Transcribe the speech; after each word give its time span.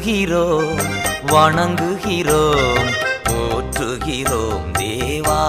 வாழ்த்துகிறோம் 0.00 0.78
வணங்குகிறோம் 1.30 2.86
போற்றுகிறோம் 3.24 4.68
தேவா. 4.78 5.40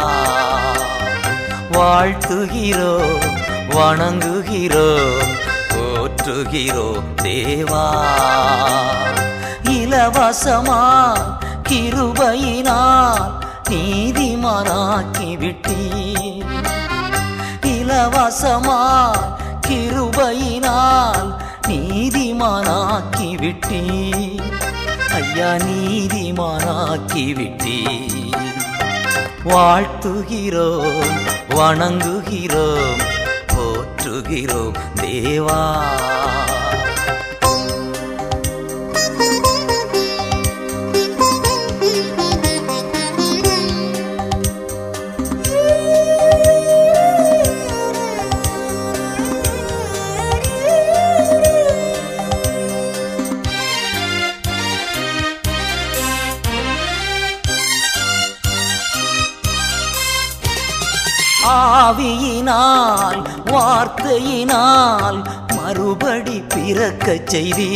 வாழ்த்துகிறோம் 1.71 3.21
வணங்குகிறோம் 3.75 5.31
போற்றுகிறோம் 5.73 7.07
தேவா. 7.23 7.85
இலவசமா 9.75 10.81
கிருபையினால் 11.69 13.23
நீதிமானாக்கி 13.69 15.29
விட்டீர் 15.37 16.51
இலவசமா 17.71 18.81
கிருபையினால் 19.67 21.31
நீதிமானாக்கி 21.69 23.10
விட்டீ 23.41 23.81
ஐயா 25.19 25.49
நீதிமானாக்கி 25.65 27.25
விட்டீ 27.39 27.77
வாழ்த்துகிறோம் 29.43 31.09
வணங்குகிறோம் 31.49 33.01
போற்றுகிறோம் 33.53 34.77
தேவா. 35.01 35.61
வார்த்தையினால் 63.81 65.19
மறுபடி 65.55 66.35
பிறக்க 66.47 67.05
செய்தி 67.25 67.69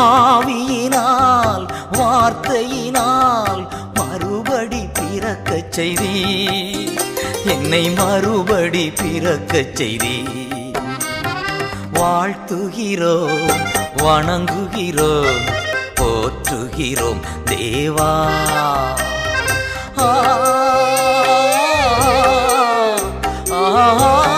ஆவியினால் 0.00 1.64
வார்த்தையினால் 1.92 3.62
மறுபடி 3.94 4.82
பிறக்க 4.92 5.60
செய்தி 5.70 6.12
என்னை 7.44 7.82
மறுபடி 7.90 8.84
பிறக்க 8.90 9.64
செய்தி 9.74 10.16
வாழ்த்துகிறோம் 11.92 13.56
வணங்குகிறோம் 14.02 15.42
போற்றுகிறோம் 15.94 17.22
தேவா. 17.46 18.12
ஆ, 20.00 20.10
ஆ, 23.80 24.29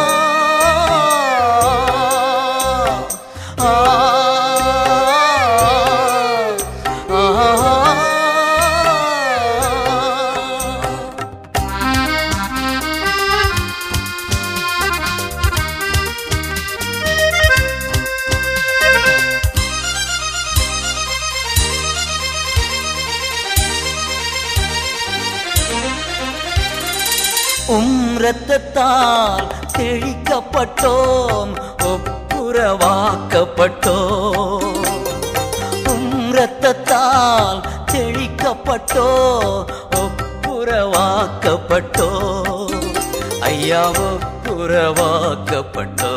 இரத்தத்தால் 28.92 29.48
தெளிக்கப்பட்டோம் 29.78 31.52
ஒப்புரவாக்கப்பட்டோம். 31.82 34.66
உம் 35.88 36.32
இரத்தத்தால் 36.32 37.60
தெளிக்கப்பட்டோ 37.92 39.06
ஒப்புரவாக்கப்பட்டோ 39.96 42.10
ஐயா 43.40 43.90
ஒப்புரவாக்கப்பட்டோ 43.90 46.14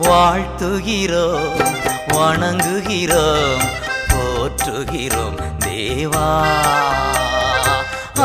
வாழ்த்துகிறோம் 0.00 1.60
வணங்குகிறோம் 2.06 3.64
போற்றுகிறோம் 4.12 5.38
தேவா. 5.66 6.28
ஆ, 8.20 8.22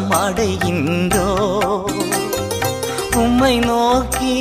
பிரகாசம் 0.00 0.12
அடைகின்றோம் 0.18 1.98
உம்மை 3.14 3.54
நோக்கி 3.60 4.36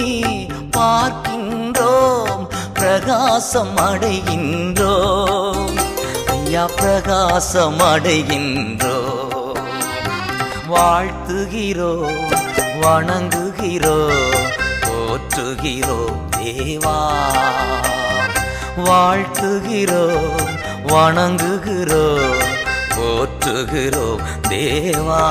பார்க்கின்றோம் 0.77 2.43
பிரகாசம் 2.73 3.73
அடைகின்றோம் 3.85 5.73
ஐயா 6.35 6.65
பிரகாசம் 6.75 7.81
அடைகின்றோம் 7.87 9.35
வாழ்த்துகிறோம் 10.67 12.21
வணங்குகிறோம் 12.81 14.47
போற்றுகிறோம் 14.85 16.21
தேவா. 16.37 16.99
வாழ்த்துகிறோம் 18.87 20.47
வணங்குகிறோம் 20.91 22.58
போற்றுகிறோம் 22.99 24.23
தேவா. 24.47 25.23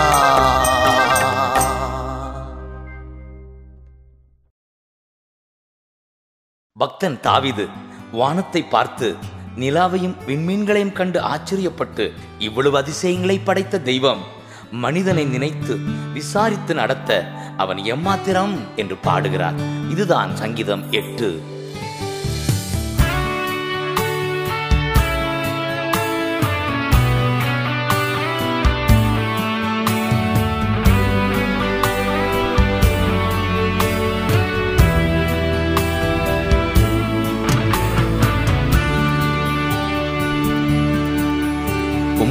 பக்தன் 6.73 7.19
தாவிது 7.23 7.69
வானத்தை 8.13 8.63
பார்த்து 8.63 9.17
நிலாவையும் 9.57 10.17
விண்மீன்களையும் 10.27 10.93
கண்டு 10.93 11.21
ஆச்சரியப்பட்டு 11.21 12.13
இவ்வளவு 12.39 12.77
அதிசயங்களை 12.77 13.39
படைத்த 13.39 13.81
தெய்வம் 13.81 14.23
மனிதனை 14.71 15.25
நினைத்து 15.25 15.77
விசாரித்து 16.13 16.75
நடத்த 16.75 17.33
அவன் 17.57 17.77
எம்மாத்திரம்? 17.77 18.75
என்று 18.77 18.97
பாடுகிறார். 18.97 19.55
இதுதான் 19.91 20.37
சங்கீதம் 20.37 20.93
எட்டு. 20.93 21.57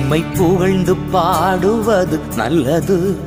உம்மை 0.08 0.24
புகழ்ந்து 0.24 0.96
பாடுவது 0.96 2.20
நல்லது. 2.36 3.18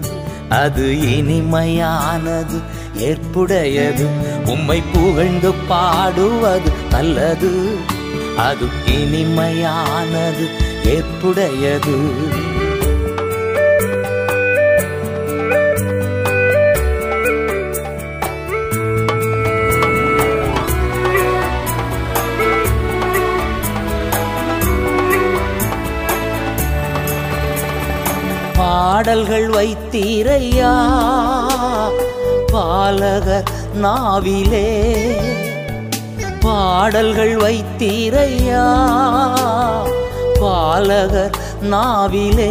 அது 0.49 1.00
இனிமையானது 1.00 2.61
ஏற்புடையது. 2.97 4.06
உம்மை 4.49 4.82
புகழ்ந்து 4.93 5.53
பாடுவது 5.53 6.73
நல்லது. 6.91 7.77
அது 8.37 8.67
இனிமையானது 8.87 10.47
ஏற்புடையது. 10.85 11.99
பாடல்கள் 29.00 29.47
வைத்தீரையா? 29.49 30.70
பாலக 32.52 33.29
நாவிலே 33.75 34.67
பாடல்கள் 36.41 37.37
வைத்தீரையா? 37.37 38.64
பாலகர் 40.41 41.37
நாவிலே 41.62 42.50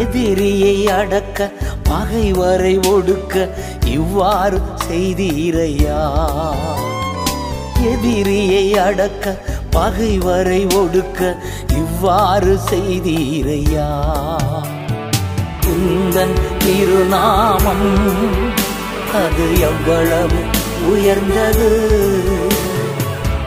எதிரியை 0.00 0.88
அடக்க 0.90 1.50
பகைவரை 1.88 2.78
ஒடுக்க 2.78 3.48
இவ்வாறு 3.86 4.60
செய்தீரையா? 4.88 6.02
எதிரியை 7.82 8.78
அடக்க 8.78 9.24
பகைவரை 9.70 10.66
ஒடுக்க 10.74 11.20
இவ்வாறு 11.72 12.58
செய்தீரையா? 12.70 13.88
குந்தன் 15.64 16.34
திருநாமம் 16.58 17.88
அது 19.14 19.46
எவ்வளவு 19.60 20.40
உயர்ந்தது? 20.86 21.68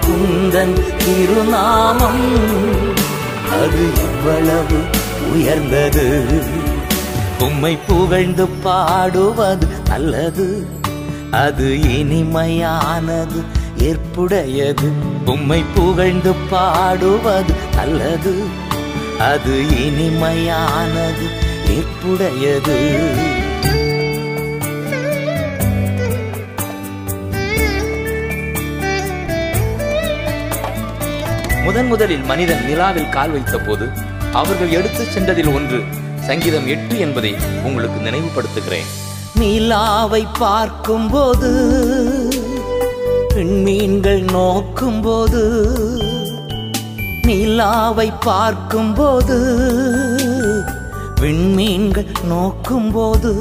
குந்தன் 0.06 0.76
திருநாமம் 0.98 2.24
அது 3.52 3.84
எவ்வளவு 4.04 4.80
உயர்ந்தது? 5.34 6.06
உம்மை 7.40 7.78
புகழ்ந்து 7.88 8.48
பாடுவது 8.64 9.68
நல்லது 9.90 10.48
அது 11.32 11.68
இனிமையானது 12.00 13.40
ஏற்புடையது. 13.78 14.92
உம்மை 15.26 15.64
புகழ்ந்து 15.76 16.34
பாடுவது 16.50 17.54
நல்லது. 17.76 18.44
அது 19.20 19.66
இனிமையானது 19.86 21.28
ஏற்புடையது. 21.68 23.02
முதன் 31.64 31.88
முதலில் 31.88 32.24
மனிதன் 32.24 32.66
நிலாவில் 32.66 33.10
கால் 33.10 33.32
வைத்த 33.32 33.58
போது 33.58 33.90
அவர்கள் 34.34 34.70
எடுத்துச் 34.70 35.12
சென்றதில் 35.18 35.54
ஒன்று 35.54 35.84
சங்கீதம் 36.20 36.68
எட்டு 36.68 37.00
என்பதை 37.00 37.36
உங்களுக்கு 37.64 38.10
நினைவுபடுத்துகிறேன். 38.10 38.86
நிலாவை 39.36 40.28
பார்க்கும்போது 40.40 42.13
விண்மீன்கள் 43.36 44.24
நோக்கும்போது 44.34 45.42
நிலாவை 47.22 48.12
பார்க்கும்போது 48.26 49.38
விண்மீன்கள் 51.22 52.10
நோக்கும்போது 52.30 53.32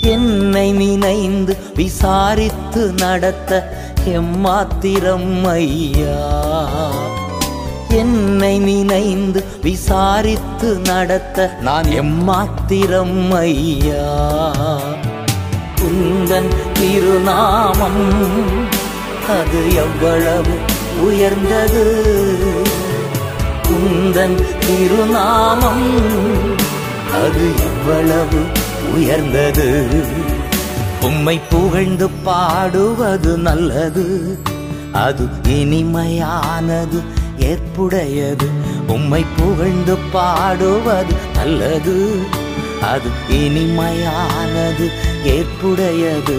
என்னை 0.00 0.72
நினைந்து 0.72 1.56
விசாரித்து 1.74 2.92
நடத்த 2.96 3.52
எம்மாத்திரம் 4.04 5.44
ஐயா. 5.46 6.18
என்னை 7.88 8.58
நினைந்து 8.58 9.44
விசாரித்து 9.62 10.78
நடத்த 10.84 11.58
நான் 11.60 11.84
எம்மாத்திரம் 11.84 13.30
ஐயா. 13.32 14.06
உந்தன் 15.80 16.54
திருநாமம். 16.72 18.10
அது 19.28 19.74
எவ்வளவு 19.74 20.58
உயர்ந்தது? 21.00 22.04
உந்தன் 23.68 24.44
திருநாமம். 24.66 26.00
அது 27.12 27.52
எவ்வளவு 27.60 28.44
உயர்ந்தது? 28.94 29.88
உம்மை 31.02 31.40
புகழ்ந்து 31.50 32.08
பாடுவது 32.08 33.38
நல்லது. 33.38 34.38
அது 34.92 35.28
இனிமையானது 35.48 37.02
ஏற்புடையது. 37.38 38.50
உம்மை 38.88 39.24
புகழ்ந்து 39.36 39.96
பாடுவது 40.12 41.14
நல்லது. 41.34 42.18
அது 42.92 43.10
இனிமையானது 43.28 45.14
ஏற்புடையது. 45.34 46.38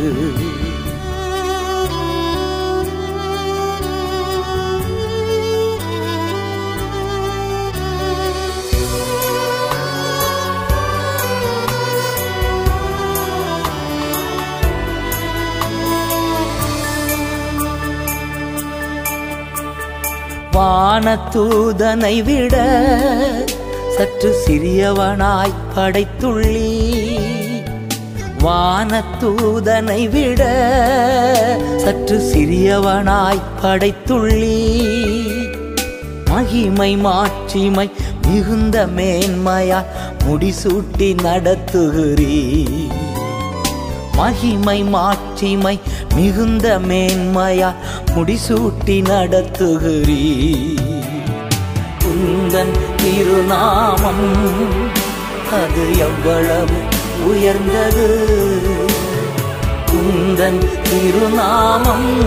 வானத்தூதனை 20.55 22.15
விட 22.23 22.55
சற்று 23.95 24.29
சிறியவனாய் 24.43 25.59
படைத்துள்ளி 25.75 26.71
வானத்தூதனை 28.43 30.09
விட 30.09 30.41
சற்று 31.77 32.17
சிறியவனாய் 32.33 33.41
படைத்துள்ளி. 33.61 34.59
மகிமை 36.29 36.97
மாட்சிமை 36.97 37.91
மிகுந்த 38.27 38.87
மேன்மையா 38.87 39.83
முடிசூட்டி 40.25 41.09
நடத்துகிறீ. 41.23 42.65
மகிமை 44.15 44.83
மாட்சிமை 44.83 45.79
மிகுந்த 46.15 46.79
மேன்மையா 46.79 47.73
முடிசூட்டி 48.15 48.97
நடத்துகிறீ. 49.11 50.23
குந்தன் 52.03 52.75
திருநாமம் 52.97 54.27
அது 55.51 55.85
எவ்வளவு 55.97 56.96
உயர்ந்தது. 57.27 58.29
குந்தன் 59.85 60.65
திருநாமம் 60.83 62.25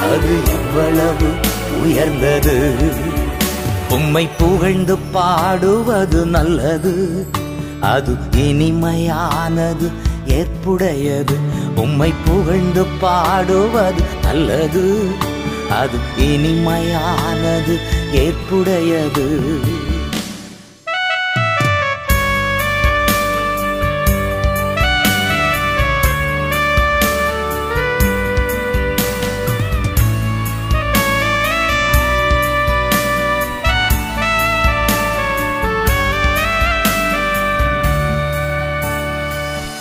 அது 0.00 0.36
இவ்வளவு 0.52 1.28
உயர்ந்தது. 1.82 2.74
உம்மை 3.90 4.28
புகழ்ந்து 4.38 4.96
பாடுவது 4.96 6.26
நல்லது. 6.26 7.26
அது 7.80 8.16
இனிமையானது 8.36 9.90
ஏற்புடையது. 10.26 11.36
உம்மை 11.76 12.12
புகழ்ந்து 12.24 12.84
பாடுவது 13.00 14.02
நல்லது. 14.22 15.10
அது 15.70 15.98
இனிமையானது 16.18 17.78
ஏற்புடையது. 18.12 19.26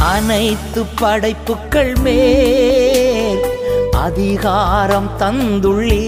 அனைத்து 0.03 0.81
படைப்புக்கள் 0.95 1.91
மேல் 1.97 3.41
அதிகாரம் 3.99 5.09
தந்துள்ளி 5.19 6.05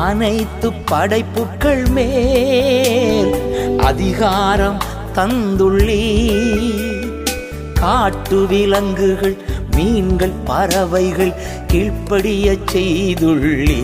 அனைத்து 0.00 0.68
படைப்புக்கள் 0.90 1.84
மேல் 1.88 3.32
அதிகாரம் 3.82 4.78
தந்துள்ளி 5.14 6.02
காட்டு 7.80 8.40
விலங்குகள் 8.46 9.36
மீன்கள் 9.76 10.36
பறவைகள் 10.44 11.34
கீழ்ப்படிய 11.66 12.56
செய்துள்ளி 12.72 13.80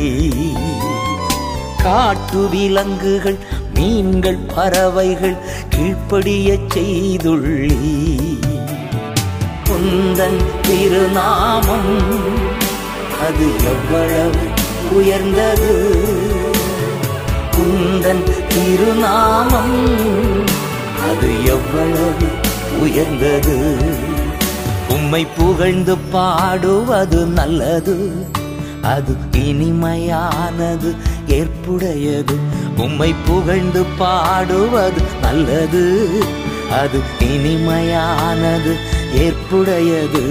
காட்டு 1.83 2.43
விலங்குகள் 2.49 3.39
மீன்கள் 3.81 4.39
பறவைகள் 4.55 5.37
கீழ்ப்படிய 5.69 6.59
செய்துள்ளி. 6.75 7.79
குந்தன் 9.69 10.41
திருநாமம் 10.63 11.93
அது 13.27 13.47
எவ்வளவு 13.65 14.43
உயர்ந்தது? 14.91 15.73
குந்தன் 17.51 18.25
திருநாமம் 18.49 19.77
அது 21.11 21.45
எவ்வளவு 21.45 22.29
உயர்ந்தது? 22.81 23.77
உம்மை 24.89 25.27
புகழ்ந்து 25.27 25.99
பாடுவது 25.99 27.27
நல்லது 27.27 28.25
அது 28.83 29.17
இனிமையானது 29.33 30.95
ஏற்புடையது. 31.27 32.39
உம்மை 32.81 33.15
புகழ்ந்து 33.27 33.85
பாடுவது 33.99 35.03
நல்லது. 35.23 35.85
அது 36.71 36.99
இனிமையானது 37.19 38.73
ஏற்புடையது. 39.13 40.25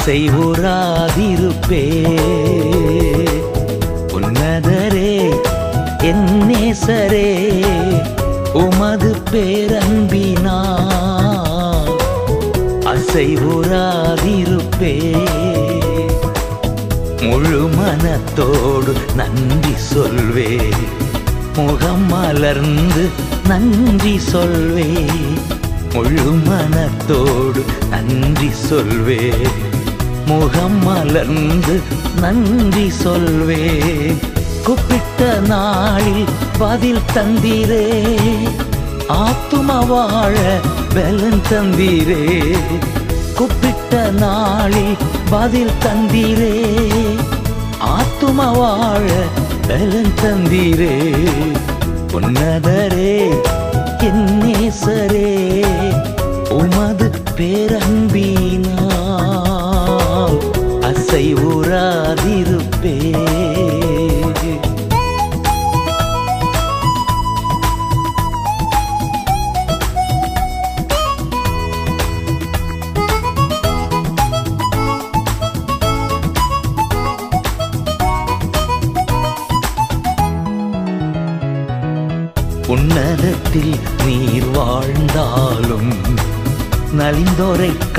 ஆசை 0.00 0.30
அசைவுறாதிருப்பே 0.30 2.06
உன்னதரே 4.08 5.30
என் 5.98 6.46
நேசரே 6.46 7.62
உமது 8.52 9.14
அசை 9.32 10.60
அசைவுறாதிருப்பே 12.84 15.16
முழு 17.20 17.58
மனத்தோடு 17.58 18.94
நன்றி 19.14 19.74
சொல்வே. 19.94 20.70
முகம் 21.56 22.06
மலர்ந்து 22.06 23.08
நன்றி 23.46 24.20
சொல்வே. 24.32 25.06
முழு 25.92 26.22
மனத்தோடு 26.22 27.64
நன்றி 27.90 28.50
சொல்வே. 28.68 29.32
முகம் 30.38 30.84
மலர்ந்து 30.84 31.80
நன்றி 32.20 32.92
சொல்வே. 33.04 33.82
கூப்பிட்ட 34.64 35.38
நாளில் 35.46 36.24
பதில் 36.58 37.00
தந்தீரே. 37.14 38.06
ஆத்தும 39.08 39.86
வாழ 39.86 40.58
பலன் 40.94 41.40
தந்தீரே. 41.50 42.56
கூப்பிட்ட 43.34 44.10
நாளில் 44.10 44.96
பதில் 45.30 45.70
தந்தீரே. 45.80 46.78
ஆத்தும 47.80 48.52
வாழ 48.54 49.10
பலன் 49.68 50.12
தந்தீரே. 50.22 51.14
உன்னதரே 52.12 53.40
என் 53.98 54.42
நேசரே. 54.42 55.64
உமது 56.50 57.10
பேரன்பீ 57.36 58.49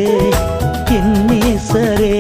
என் 0.97 1.17
நேசரே 1.29 2.19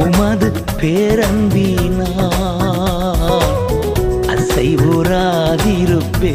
உமது 0.00 0.48
பேரன்பினால் 0.80 2.26
அசைவுறாதிருப்பே 4.34 6.34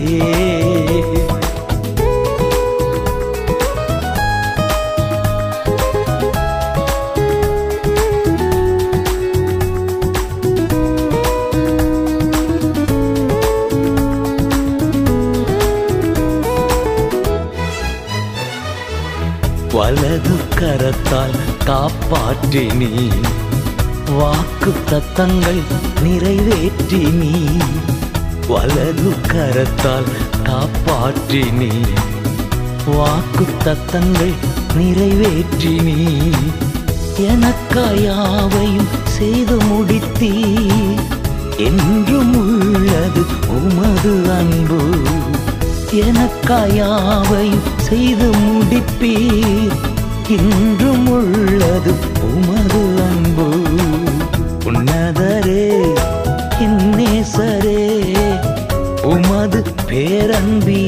நீ. 22.52 23.08
வாக்கு 24.18 24.74
தத்தங்கள் 24.90 25.62
நிறைவேற்றினி 26.04 27.46
வலது 28.48 29.14
கரத்தால் 29.28 30.12
காப்பாற்றினி 30.44 31.72
வாக்கு 32.86 33.46
தத்தங்கள் 33.64 34.34
நிறைவேற்றினி 34.78 36.20
எனக்காயாவையும் 37.18 38.90
செய்து 39.04 39.56
முடித்தீ 39.56 40.60
என்றும் 41.58 42.36
உள்ளது 42.36 43.26
உமது 43.48 44.32
அன்பு. 44.32 44.82
எனக்காயாவையும் 45.92 47.78
செய்து 47.78 48.30
முடிப்பீர். 48.30 49.90
இன்றும் 50.28 51.08
உள்ளது 51.08 52.11
உமது 52.32 52.82
அன்பு 53.08 53.48
உன்னதரே 54.70 55.66
என் 56.60 56.82
நேசரே 56.98 57.82
உமது 59.12 59.60
பேரன்பி 59.88 60.81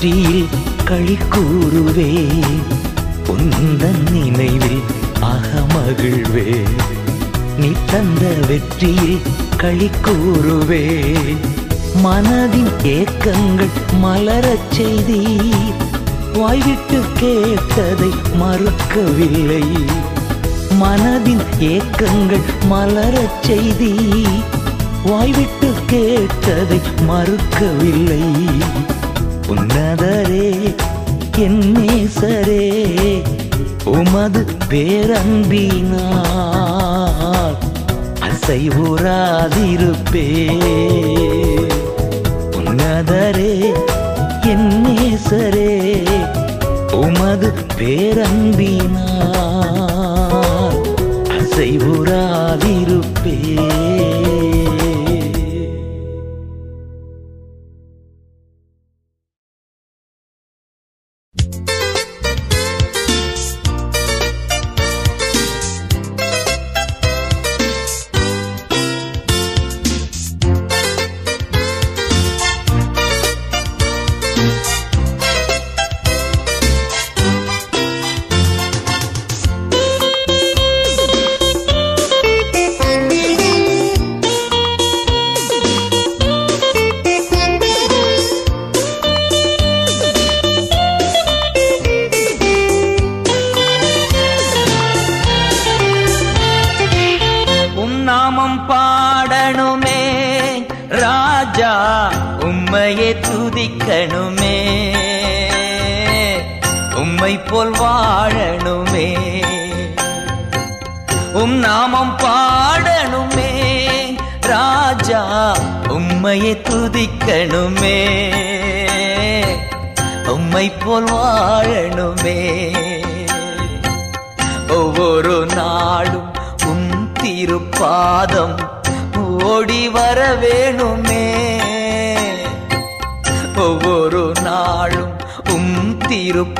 தந்த 0.00 0.48
களி 0.84 1.18
கூறுவே 1.28 2.10
உந்தன் 3.26 4.10
நினைவில் 4.10 4.82
அகமகிழ்வே 5.20 6.64
நீ 7.56 7.72
தந்த 7.86 8.34
வெற்றியில் 8.48 9.20
களி 9.56 9.90
கூறுவே 10.02 10.84
மனதின் 12.04 12.70
ஏக்கங்கள் 12.82 13.74
மலரச் 14.00 14.70
செய்தி 14.70 15.20
வாய்விட்டு 16.32 17.00
கேட்டதை 17.14 18.10
மறுக்கவில்லை. 18.40 19.64
மனதின் 20.80 21.44
ஏக்கங்கள் 21.58 22.46
மலரச் 22.68 23.42
செய்தி 23.42 23.92
வாய்விட்டு 25.04 25.72
கேட்டதை 25.86 26.80
மறுக்கவில்லை. 27.08 28.22
உன்னதரே 29.48 30.48
என் 31.44 31.62
நேசரே 31.76 32.64
உமது 33.92 34.40
பேரன்பினால் 34.70 36.26
அசைவுறாதிருப்பே 38.28 40.26
உன்னதரே 42.58 43.54
என் 44.52 44.68
நேசரே 44.86 45.72
உமது 47.00 47.48
பேரன்பினால் 47.78 49.16
அசைவுறாதிருப்பே 51.38 53.36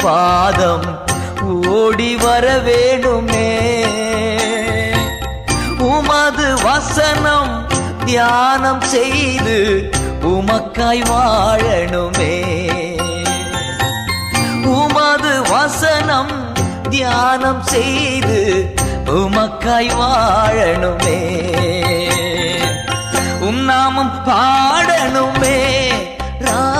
பாதம் 0.09 1.05
ஓடி 1.68 2.16
வர 2.16 2.57
வேணுமே 2.57 3.51
உமது 5.79 6.62
வசனம் 6.62 7.66
தியானம் 8.05 8.81
செய்து 8.81 9.90
உமக்காய் 10.23 11.03
வாழணுமே. 11.11 12.37
உமது 14.64 15.42
வசனம் 15.42 16.55
தியானம் 16.90 17.62
செய்து 17.62 18.75
உமக்காய் 19.07 19.90
வாழணுமே. 20.01 21.21
உம் 23.40 23.64
நாமம் 23.64 24.23
பாடணுமே. 24.27 25.88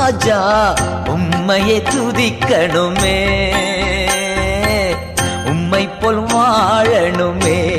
ராஜா 0.09 0.75
உம்மையே 1.05 1.83
துதிக்கணுமே. 1.91 3.19
உம்மை 5.45 5.89
போல் 5.89 6.23
வாழணுமே. 6.23 7.78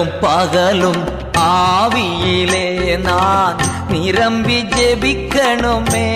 இரவும் 0.00 0.20
பகலும் 0.20 1.04
ஆவியிலே 1.38 2.98
நான் 2.98 3.56
நிரம்பி 3.88 4.62
ஜெபிக்கணுமே. 4.62 6.08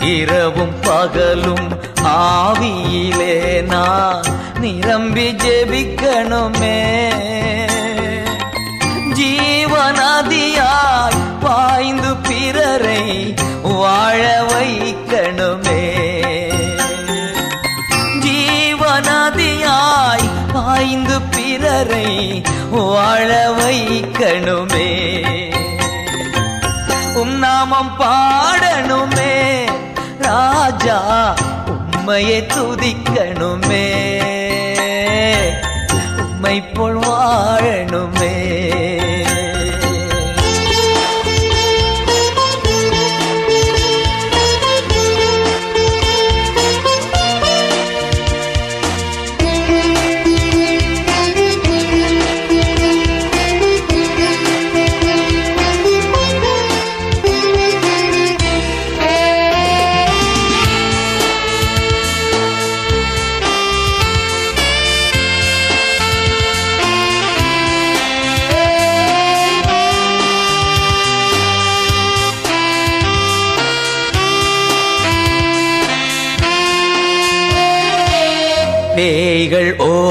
இரவும் 0.00 0.80
பகலும் 0.80 1.80
ஆவியிலே 2.04 3.62
நான் 3.62 4.22
நிரம்பி 4.60 5.34
ஜெபிக்கணுமே. 5.34 7.10
ஜீவநதியாய் 9.18 11.20
பாய்ந்து 11.40 12.16
பிறரை 12.16 13.34
வாழ 13.62 14.44
வைக்கணுமே. 14.52 16.00
ஜீவநதியாய் 18.24 20.30
பாய்ந்து 20.52 21.21
வரை 21.86 22.42
வாழ 22.70 23.54
வைக்கணுமே. 23.58 24.90
உம் 27.14 27.38
நாமம் 27.38 27.94
பாடணுமே 27.98 29.68
ராஜா 30.18 31.34
உம்மையை 31.66 32.46
துதிக்கணுமே. 32.46 33.88
உம்மை 36.16 36.62
போல் 36.62 36.98
வாழணுமே. 36.98 38.61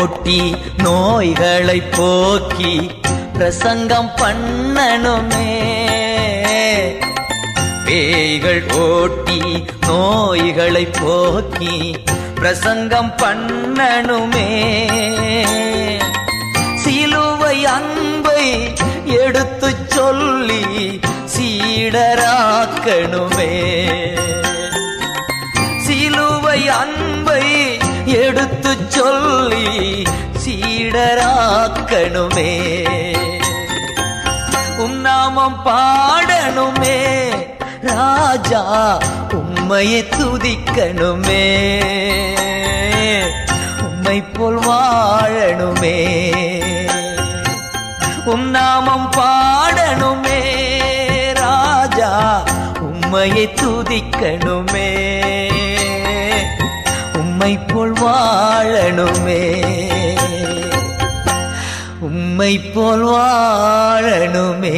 ஓட்டி 0.02 0.56
நோய்களை 0.78 1.82
போக்கி 1.82 2.92
பிரசங்கம் 3.34 4.12
பண்ணணுமே. 4.16 5.50
பேய்கள் 7.86 8.72
ஓட்டி 8.72 9.66
நோய்களை 9.88 10.88
போக்கி 11.02 11.96
பிரசங்கம் 12.36 13.14
பண்ணணுமே. 13.18 14.50
சிலுவை 16.76 17.66
அன்பை 17.66 18.74
எடுத்து 19.06 19.76
சொல்லி 19.86 21.00
சீடராக்கணுமே. 21.34 23.52
சிலுவை 25.86 26.68
அன்பை 26.68 27.71
எடுத்து 28.12 28.78
சொல்லி 28.88 30.04
சீடராக்கணுமே. 30.46 31.24
உன்னாமம் 34.78 35.56
பாடணுமே. 35.66 37.30
ராஜா 37.82 38.98
உம்மையை 39.32 40.04
துதிக்கணுமே. 40.04 41.46
உம்மை 43.82 44.22
போல் 44.22 44.58
வாழணுமே. 44.58 46.22
உன்னாமம் 48.26 49.10
பாடணுமே. 49.18 50.40
ராஜா 51.34 52.44
உம்மையை 52.80 53.50
துதிக்கணுமே. 53.62 55.20
உம்மை 57.42 57.58
போல் 57.58 57.92
வாழணுமே. 57.92 59.44
உம்மை 62.00 62.60
போல் 62.60 63.04
வாழணுமே. 63.04 64.74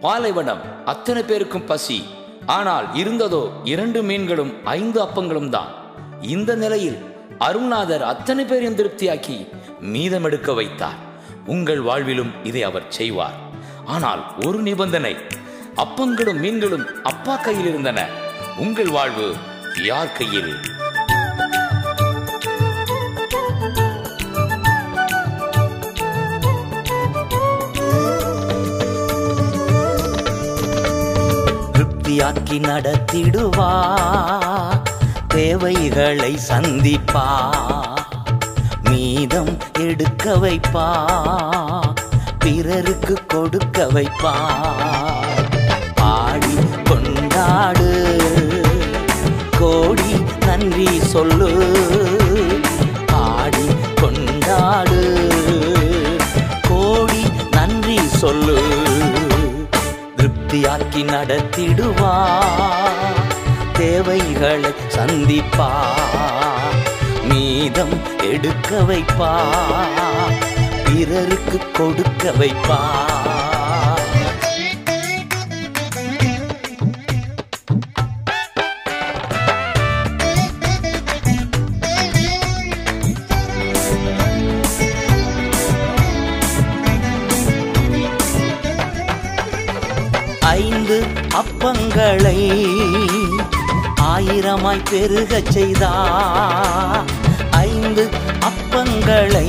பாலைவனம் 0.00 0.84
அத்தனை 0.84 1.22
பேருக்கும் 1.22 1.64
பசி. 1.64 2.04
ஆனால் 2.46 2.94
இருந்ததோ 2.94 3.52
இரண்டு 3.64 4.02
மீன்களும் 4.02 4.64
ஐந்து 4.64 5.02
அப்பங்களும் 5.02 5.48
தான். 5.48 5.72
இந்த 6.20 6.54
நிலையில் 6.54 6.98
அருணாதர் 7.38 8.00
அத்தனை 8.00 8.44
பேரையும் 8.44 8.76
திருப்தியாக்கி 8.76 9.48
மீதமெடுக்க 9.80 10.54
வைத்தார். 10.54 11.00
உங்கள் 11.46 11.80
வாழ்விலும் 11.80 12.34
இதை 12.42 12.62
அவர் 12.62 12.92
செய்வார். 12.92 13.50
ஆனால் 13.92 14.34
ஒரு 14.44 14.58
நிபந்தனை. 14.58 15.16
அப்பங்களும் 15.76 16.38
மீன்களும் 16.38 16.86
அப்பா 17.02 17.36
கையில் 17.36 17.66
இருந்தன. 17.66 18.06
உங்கள் 18.56 18.88
வாழ்வு 18.88 19.34
யார் 19.84 20.12
கையில்? 20.12 20.54
திருப்தியாக்கி 31.72 32.58
நடத்திடுவா. 32.60 33.70
தேவைகளை 35.28 36.38
சந்திப்பா. 36.48 37.28
மீதம் 38.82 39.56
எடுக்க 39.78 40.36
வைப்பா. 40.36 40.90
பிறருக்கு 42.44 43.26
கொடுக்க 43.26 43.86
வைப்பார். 43.92 45.48
பாடி 45.94 46.54
கொண்டாடு. 46.84 47.90
கோடி 49.58 50.24
நன்றி 50.46 51.00
சொல்லு. 51.00 51.50
பாடி 53.06 53.66
கொண்டாடு. 53.94 55.30
கோடி 56.68 57.22
நன்றி 57.50 57.98
சொல்லு. 58.08 58.58
திருப்தியாக்கி 60.16 61.02
நடத்திடுவா 61.04 62.14
தேவைகளை 63.72 64.70
சந்திப்பா 64.96 65.70
மீதம் 67.28 67.96
எடுக்க 68.30 68.80
வைப்பா 68.80 69.32
பிறருக்கு 70.94 71.58
கொடுக்க 71.72 72.30
வைப்பா. 72.30 72.78
ஐந்து 90.40 91.06
அப்பங்களை 91.34 92.40
ஆயிரமாய் 93.96 94.82
பெருகச் 94.90 95.52
செய்தா. 95.52 95.92
ஐந்து 97.50 98.08
அப்பங்களை 98.40 99.48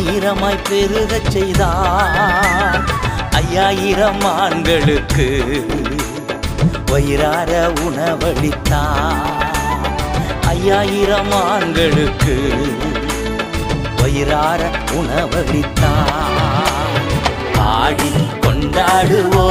ஆயிரமாய் 0.00 0.62
பெருகச் 0.68 1.30
செய்தார். 1.30 2.80
ஐயாயிரம் 3.30 4.20
ஆண்களுக்கு 4.20 5.26
வயிறார 6.86 7.72
உணவளித்தார். 7.80 9.20
ஐயாயிரம் 10.46 11.32
ஆண்களுக்கு 11.32 12.36
வயிறார 14.02 14.70
உணவளித்தார். 14.90 16.38
பாடி 17.54 18.12
கொண்டாடுவோ 18.40 19.48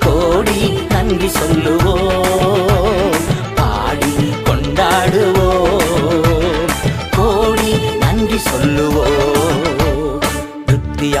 கோடி 0.00 0.86
நன்றி 0.88 1.26
சொல்லுவோ 1.26 1.96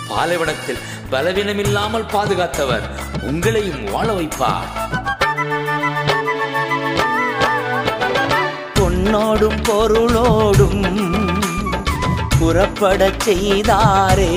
பாலைவனத்தில் 0.08 0.78
பலவீனமில்லாமல் 1.12 2.08
பாதுகாத்தவர் 2.14 2.90
உங்களையும் 3.22 3.92
வாழ 3.92 4.14
வைப்பார். 4.14 4.85
பொன்னோடும் 9.06 9.62
பொருளோடும் 9.64 10.98
புறப்படச் 12.40 13.20
செய்தாரே. 13.26 14.32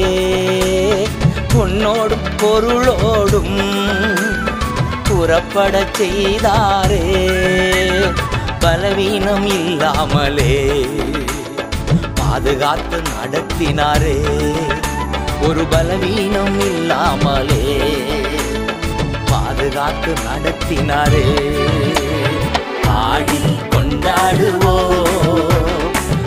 பொன்னோடும் 1.55 2.27
பொருளோடும் 2.37 3.61
புறப்படச் 5.09 5.95
செய்தாரே. 5.99 7.07
பலவீனம் 8.61 9.47
இல்லாமலே 9.47 10.87
பாதுகாத்து 12.15 13.03
நடத்தினாரே. 13.03 14.21
ஒரு 15.49 15.65
பலவீனம் 15.65 16.61
இல்லாமலே 16.61 17.81
பாதுகாத்து 19.31 20.13
நடத்தினாரே. 20.13 21.57
பாடி 22.83 23.58
கொண்டாடுவோ? 24.09 24.77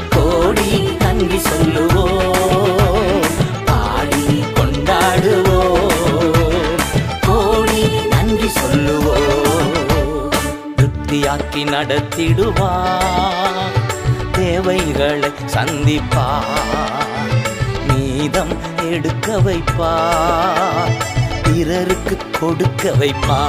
கோடி 0.10 0.98
நன்றி 1.00 1.38
சொல்லுவோ? 1.38 2.04
பாடி 3.66 4.44
கொண்டாடுவோ? 4.54 5.88
கோடி 7.22 7.88
நன்றி 8.10 8.48
சொல்லுவோ? 8.48 9.16
திருப்தியாக்கி 10.76 11.64
நடத்திடுவா? 11.68 12.72
தேவைகளை 14.32 15.32
சந்திப்பா? 15.54 16.44
மீதம் 17.88 18.58
எடுக்க 18.92 19.38
வைப்பா? 19.38 19.94
பிறருக்கு 21.44 22.18
கொடுக்க 22.40 22.92
வைப்பா? 22.92 23.40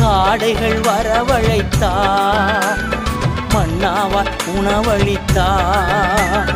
காடைகள் 0.00 0.80
வரவழைத்தார். 0.88 2.82
மன்னாவால் 3.54 4.32
உணவழித்தார் 4.56 6.52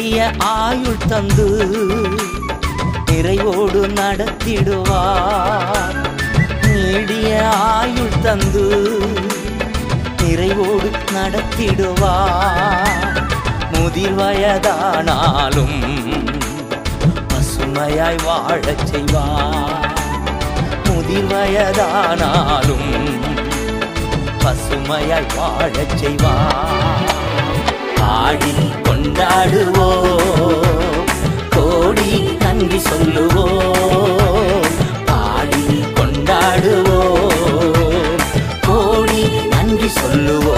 நீடிய 0.10 0.34
ஆயுள் 0.38 0.98
தந்து 1.08 1.48
நிறைவோடு 3.06 3.82
நடத்திடுவார். 4.00 5.96
நீடிய 6.68 7.50
ஆயுள் 7.50 8.22
தந்து 8.22 8.98
நிறைவோடு 10.18 10.92
நடத்திடுவார். 11.14 13.22
முதிர் 13.72 14.18
வயதானாலும் 14.18 15.80
பசுமையாய் 17.28 18.24
வாழச் 18.24 18.86
செய்வார். 18.86 19.94
முதிர் 20.84 21.26
வயதானாலும் 21.26 23.20
பசுமையாய் 24.40 25.36
வாழச் 25.36 25.98
செய்வார். 25.98 27.14
ஆடி 28.02 28.79
கொண்டாடுவோ 29.12 29.86
கோடி 31.54 32.10
நன்றி 32.42 32.80
சொல்லுவோ 32.88 33.46
பாடி 35.08 35.64
கொண்டாடுவோ 35.98 37.00
கோடி 38.68 39.24
நன்றி 39.54 39.90
சொல்லுவோ 39.96 40.58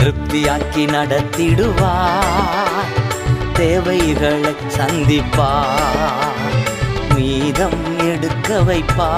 திருப்தியாக்கி 0.00 0.86
நடத்திடுவா 0.94 1.94
தேவைகளை 3.54 4.54
சந்திப்பா 4.78 5.50
மீதம் 7.12 7.80
எடுக்க 8.08 8.62
வைப்பா 8.68 9.10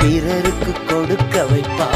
பிறருக்கு 0.00 0.74
கொடுக்க 0.86 1.44
வைப்பா 1.52 1.90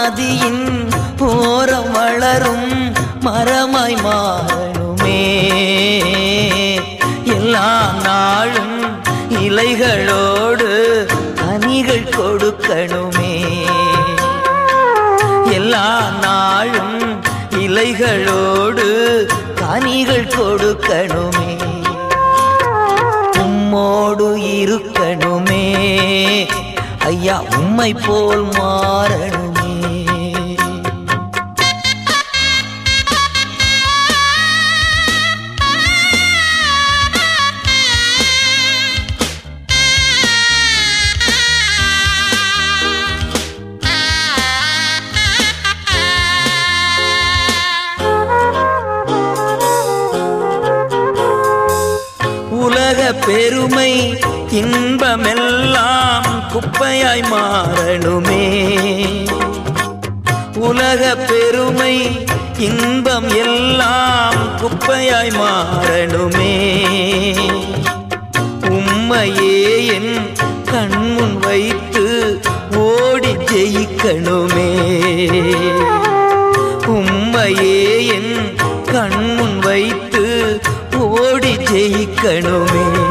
நதியின் 0.00 0.88
ஓரம் 1.18 1.90
வளரும் 1.90 2.92
மரமாய் 3.20 3.96
மாறணுமே. 4.04 5.22
எல்லா 7.24 7.92
நாளும் 8.02 9.02
இலைகளோடு 9.28 10.70
கனிகள் 11.34 12.02
கொடுக்கணுமே. 12.02 13.34
எல்லா 15.52 16.10
நாளும் 16.20 17.22
இலைகளோடு 17.50 18.88
கனிகள் 19.54 20.26
கொடுக்கணுமே. 20.26 21.58
உம்மோடு 23.32 24.28
இருக்கணுமே. 24.36 25.64
ஐயா 26.98 27.42
உம்மை 27.56 27.94
போல் 27.94 28.46
மாறணும். 28.46 29.49
இன்பமெல்லாம் 54.50 56.24
குப்பையாய் 56.52 57.22
மாறணுமே. 57.32 58.44
உலக 60.54 61.16
பெருமை 61.16 62.26
இன்பம் 62.58 63.28
எல்லாம் 63.28 64.34
குப்பையாய் 64.58 65.30
மாறணுமே. 65.30 66.54
உம்மையே 68.60 69.86
என் 69.86 70.34
கண்முன் 70.70 71.38
வைத்து 71.38 72.40
ஓடி 72.74 73.36
ஜெயிக்கணுமே. 73.36 74.70
உம்மையே 76.86 78.06
என் 78.06 78.54
கண்முன் 78.92 79.58
வைத்து 79.58 80.60
ஓடி 80.98 81.56
ஜெயிக்கணுமே. 81.56 83.09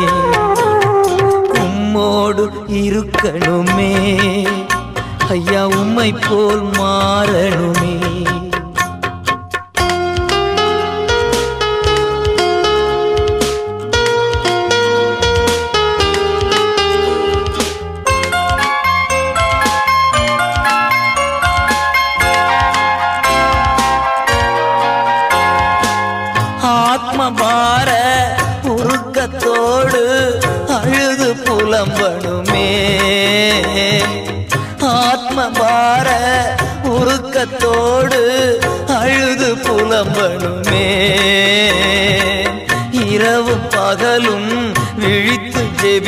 இருக்கணுமே. 2.80 3.94
ஐயா 5.30 5.68
உம்மை 5.68 6.15
போல் 6.30 6.63
மாறணுமே. 6.63 7.98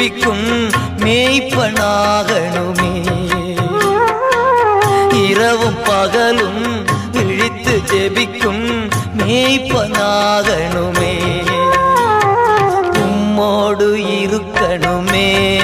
விழித்து 0.02 0.70
மேய்ப்பனாகணுமே. 0.98 3.10
இரவும் 5.14 5.78
பகலும் 5.86 6.86
விழித்து 7.12 7.82
ஜெபிக்கும் 7.86 8.90
மேய்ப்பனாகணுமே. 9.18 11.44
உம்மோடு 12.94 14.26
இருக்கணுமே. 14.26 15.62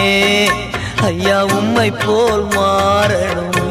ஐயா 1.02 1.46
உம்மை 1.46 1.92
போல் 1.92 2.48
மாறணுமே. 2.48 3.70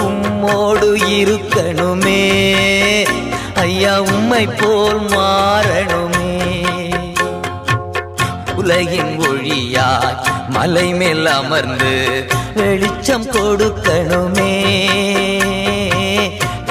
உம்மோடு 0.00 0.96
இருக்கணுமே. 0.96 2.26
ஐயா 3.54 4.00
உம்மை 4.00 4.46
போல் 4.46 5.00
மாறணும். 5.00 6.03
உலகின் 8.64 9.18
ஒழியாய் 9.18 10.16
மலை 10.48 10.94
மேல் 10.94 11.26
அமர்ந்து 11.26 12.26
வெளிச்சம் 12.54 13.24
கொடுக்கணுமே. 13.24 14.52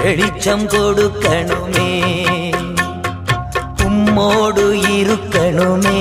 வெளிச்சம் 0.02 0.68
கொடுக்கணுமே. 0.68 2.02
உம்மோடு 3.84 4.66
இருக்கணுமே. 4.90 6.00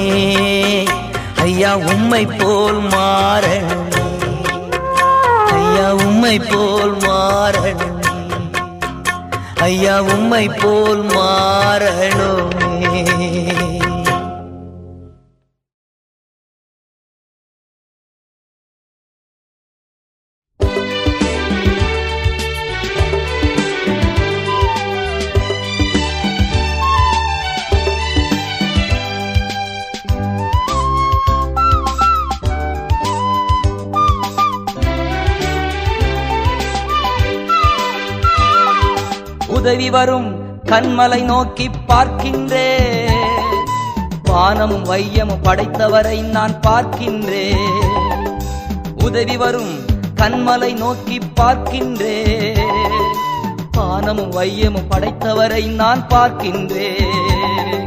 ஐயா 1.36 1.76
உம்மை 1.76 2.26
போல் 2.26 2.82
மாறணுமே. 2.82 4.32
ஐயா 5.50 5.94
உம்மை 5.94 6.38
போல் 6.38 6.96
மாறணுமே. 6.96 8.40
ஐயா 9.56 10.02
உம்மை 10.02 10.48
போல் 10.48 11.04
மாறணுமே. 11.04 12.50
வரும் 39.92 40.28
கண்மலை 40.70 41.22
நோக்கி 41.22 41.70
பார்க்கின்றேன். 41.88 43.22
வானமும் 44.22 44.84
வையமும் 44.84 45.42
படைத்தவரை 45.42 46.18
நான் 46.36 46.54
பார்க்கின்றேன். 46.60 47.80
உதவி 49.04 49.36
வரும் 49.36 49.72
கண்மலை 50.20 50.70
நோக்கி 50.74 51.18
பார்க்கின்றேன். 51.40 53.10
வானமும் 53.72 54.32
வையமும் 54.32 54.88
படைத்தவரை 54.90 55.64
நான் 55.80 56.02
பார்க்கின்றேன். 56.08 57.86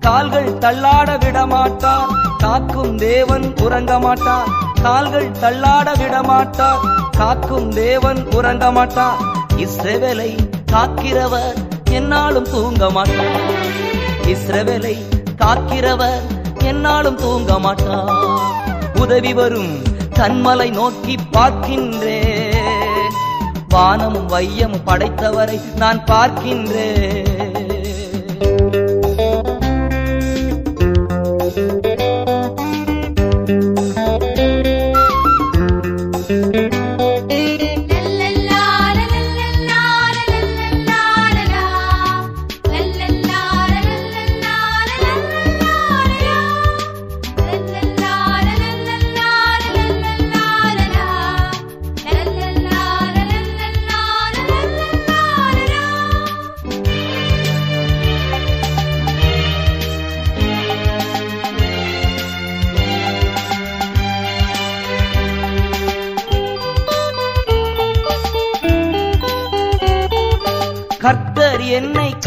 கால்கள் 0.00 0.50
தள்ளாட 0.58 1.08
விடமாட்டார் 1.24 2.12
காக்கும் 2.38 2.96
தேவன் 2.96 3.46
உறங்க 3.62 3.98
மாட்டார் 3.98 4.50
கால்கள் 4.82 5.30
தள்ளாட 5.40 5.88
விடமாட்டார் 6.02 6.84
காக்கும் 7.16 7.70
தேவன் 7.70 8.20
உறங்க 8.36 8.66
மாட்டார் 8.70 9.18
இஸ்ரேவேலை 9.56 10.30
காக்கிறவர் 10.72 11.58
என்னாலும் 11.90 12.48
தூங்க 12.50 12.90
மாட்டார். 12.90 13.46
இஸ்ரவேலை 14.32 14.96
காக்கிறவர் 15.42 16.24
என்னாலும் 16.70 17.16
தூங்க 17.16 17.58
மாட்டார். 17.58 18.42
உதவி 18.94 19.32
வரும் 19.34 19.72
கண்மலை 20.18 20.68
நோக்கி 20.70 21.14
பார்க்கின்றே 21.32 22.20
வானமும் 23.68 24.28
வையமும் 24.28 24.86
படைத்தவரை 24.86 25.58
நான் 25.76 26.04
பார்க்கின்றேன். 26.04 27.37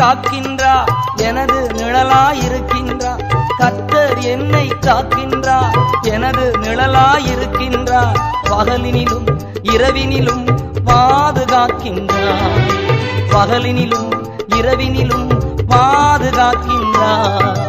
என்னை 0.02 0.10
காக்கின்றார் 0.10 0.90
எனது 1.18 1.58
நிழலாயிருக்கின்றார் 1.78 3.22
கத்தர் 3.60 4.20
என்னை 4.24 4.64
காக்கின்றார் 4.82 5.76
எனது 6.12 6.46
நிழலாயிருக்கின்றார் 6.64 8.18
பகலினிலும் 8.50 9.28
இரவினிலும் 9.74 10.46
பாதுகாக்கின்றார் 10.86 12.58
பகலினிலும் 13.30 14.10
இரவினிலும் 14.60 15.30
பாதுகாக்கின்றார் 15.70 17.60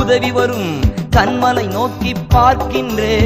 உதவி 0.00 0.30
வரும் 0.30 0.70
கண்மலை 1.10 1.66
நோக்கி 1.66 2.14
பார்க்கின்றே 2.34 3.18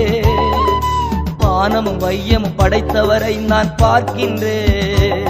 வானமும் 1.38 2.00
வையமும் 2.00 2.58
படைத்தவரை 2.58 3.36
நான் 3.44 3.76
பார்க்கின்றேன். 3.76 5.25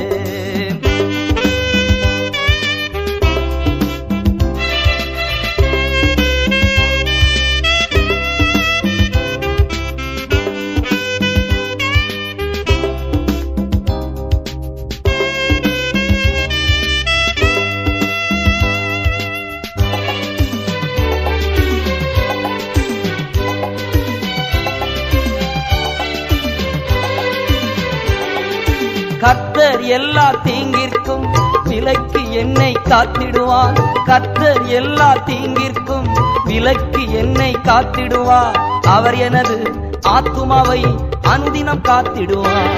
காத்திடுவார். 32.97 33.79
கத்தர் 34.07 34.67
எல்லா 34.67 35.15
தீங்கிற்கும் 35.15 36.07
விலக்கி 36.45 37.13
என்னை 37.13 37.57
காத்திடுவார். 37.65 38.57
அவர் 38.83 39.17
எனது 39.17 39.73
ஆத்துமாவை 40.09 40.99
அனுதினம் 41.23 41.83
காத்திடுவார். 41.83 42.77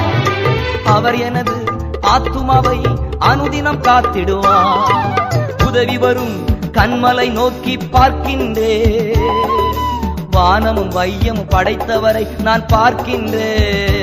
அவர் 0.84 1.18
எனது 1.18 1.64
ஆத்துமாவை 2.02 2.78
அனுதினம் 3.20 3.82
காத்திடுவார். 3.82 5.66
உதவி 5.66 5.98
வரும் 5.98 6.46
கண்மலை 6.72 7.30
நோக்கி 7.30 7.76
பார்க்கின்றே 7.76 8.74
வானமும் 10.30 10.90
வையமும் 10.90 11.48
படைத்தவரை 11.50 12.40
நான் 12.40 12.66
பார்க்கின்றேன். 12.66 13.97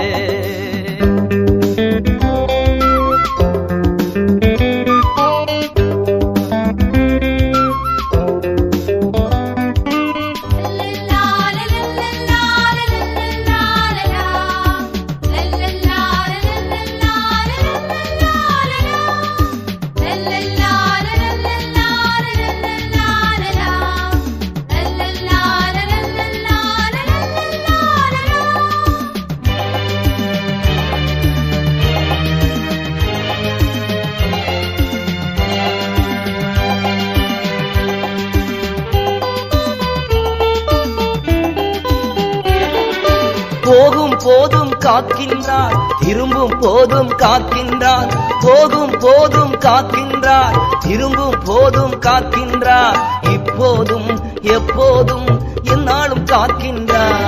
போதும் 46.62 47.12
காக்கின்றார் 47.24 48.12
போகும் 48.41 48.95
போதும் 48.99 49.56
காக்கின்றார் 49.66 50.56
திரும்பும் 50.80 51.39
போதும் 51.45 51.95
காக்கின்றார் 51.99 52.99
இப்போதும் 53.34 54.10
எப்போதும் 54.41 55.28
என்னாலும் 55.64 56.26
காக்கின்றார். 56.26 57.24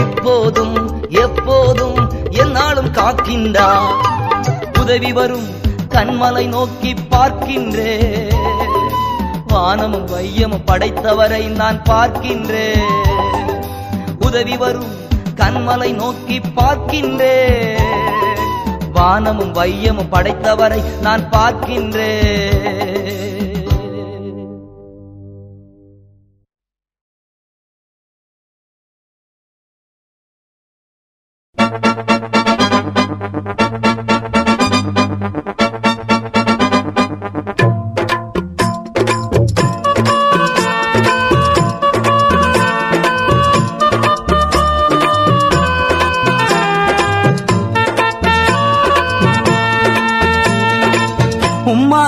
இப்போதும் 0.00 0.76
எப்போதும் 1.08 1.98
என்னாலும் 2.30 2.90
காக்கின்றார். 2.92 3.88
உதவி 4.80 5.12
வரும் 5.12 5.46
கண்மலை 5.88 6.46
நோக்கி 6.48 6.94
பார்க்கின்றே 7.10 7.94
வானமும் 9.46 10.06
வையமும் 10.06 10.66
படைத்தவரை 10.66 11.42
நான் 11.48 11.82
பார்க்கின்றேன். 11.82 12.86
உதவி 14.18 14.56
வரும் 14.56 14.92
கண்மலை 15.36 15.94
நோக்கி 15.94 16.40
பார்க்கின்றேன். 16.56 18.17
வானமும் 18.98 19.54
வையமும் 19.54 20.12
படைத்தவரை 20.12 20.82
நான் 21.00 21.30
பார்க்கின்றேன். 21.30 23.47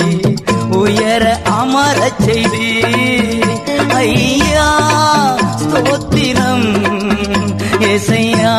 உயர 0.70 1.40
அமரச் 1.44 2.22
செய்தீர். 2.26 3.90
ஐயா 3.94 4.80
ஸ்தோத்திரம். 5.60 6.70
எசையா 7.78 8.56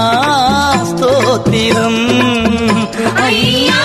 ஸ்தோத்திரம். 0.84 2.02
ஐயா 3.16 3.82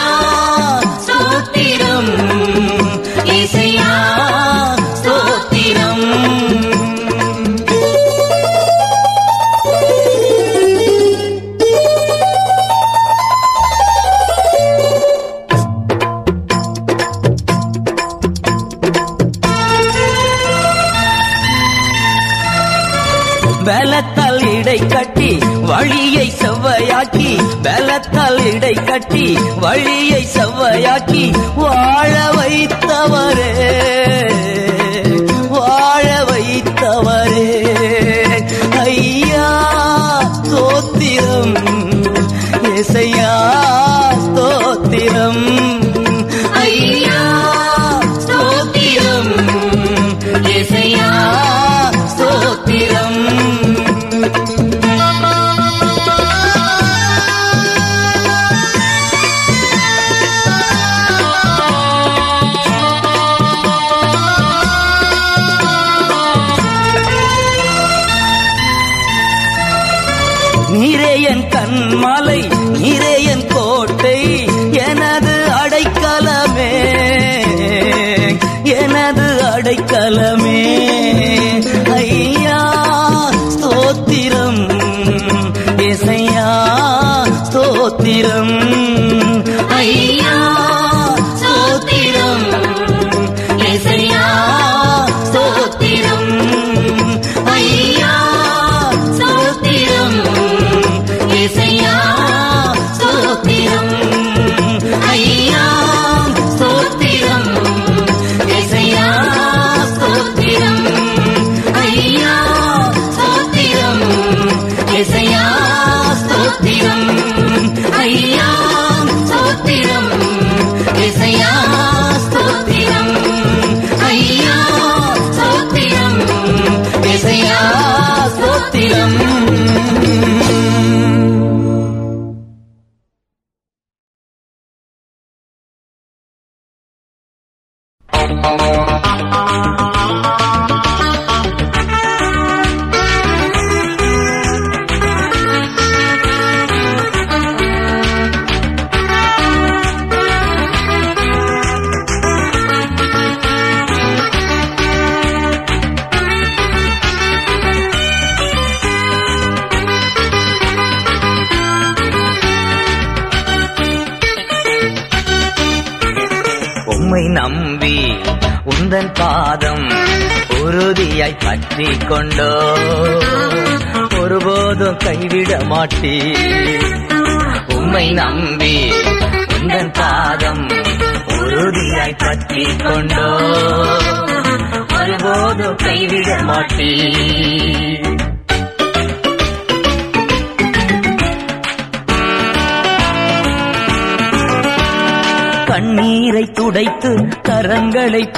பலத்தால் 28.48 28.84
கட்டி 28.84 29.24
வழியை 29.60 30.20
செவ்வையாக்கி 30.34 31.24
வாழ 31.56 32.12
வைத்தவரே. 32.36 33.52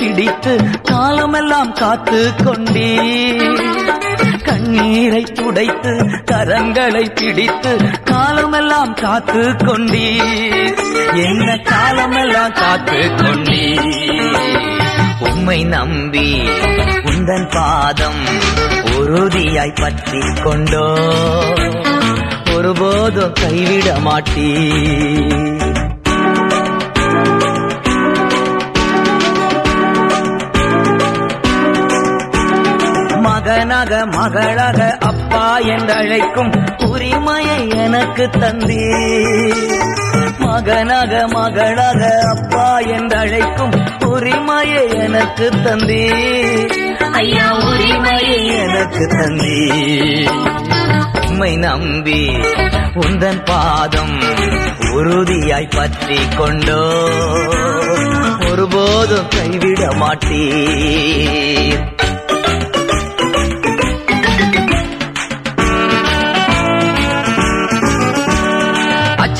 பிடித்து 0.00 0.52
காலமெல்லாம் 0.82 1.72
காத்து 1.72 2.20
கொண்டே 2.44 2.90
கண்ணீரை 4.42 5.22
துடைத்து 5.32 5.92
கரங்களை 6.30 7.04
பிடித்து 7.14 7.72
காலமெல்லாம் 8.04 8.94
காத்து 8.94 9.42
கொண்டே 9.64 10.06
என்ன 11.24 11.48
காலமெல்லாம் 11.64 12.52
காத்து 12.52 13.00
கொண்டே 13.22 13.62
உம்மை 15.28 15.60
நம்பி 15.66 16.28
உந்தன் 17.04 17.48
பாதம் 17.50 18.22
உறுதியாய் 18.96 19.78
பற்றி 19.80 20.22
கொண்டோ. 20.42 20.86
ஒருபோதும் 22.54 23.32
கைவிட 23.32 23.98
மாட்டீ 23.98 24.48
மகனாக 33.60 33.94
மகளாக 34.06 34.78
அப்பா 35.00 35.42
என்றழைக்கும் 35.72 36.52
உரிமையை 36.86 37.56
எனக்கு 37.78 38.24
தந்தே 38.34 38.86
மகனாக 40.38 41.12
மகளாக 41.28 42.00
அப்பா 42.30 42.64
என்றழைக்கும் 42.94 43.74
உரிமையை 44.08 44.84
எனக்கு 44.98 45.48
தந்தே 45.66 46.00
ஐயா 47.12 47.46
உரிமையை 47.66 48.40
எனக்கு 48.56 49.04
தந்தே 49.12 49.58
உம்மை 51.22 51.52
நம்பி 51.56 52.20
உந்தன் 53.04 53.44
பாதம் 53.44 54.16
உறுதியாய் 54.92 55.72
பற்றி 55.76 56.20
கொண்டோ. 56.36 56.82
ஒருபோதும் 58.50 59.28
கைவிட 59.28 59.82
மாட்டீர். 60.00 61.82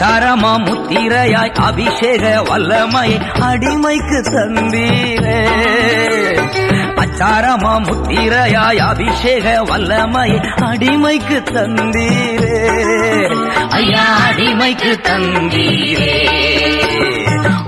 அச்சாரமா 0.01 0.51
முத்திரையாய் 0.64 1.51
அபிஷேக 1.61 2.22
வல்லமை 2.48 3.09
அடிமைக்கு 3.48 4.18
தந்தீரே. 4.28 5.40
அச்சாரமா 7.03 7.72
முத்திரையாய் 7.86 8.80
அபிஷேக 8.80 9.44
வல்லமை 9.62 10.30
அடிமைக்கு 10.68 11.38
தந்தீரே. 11.51 12.55
ஐயா 13.70 14.07
அடிமைக்கு 14.28 14.92
தந்தீரே. 15.09 16.16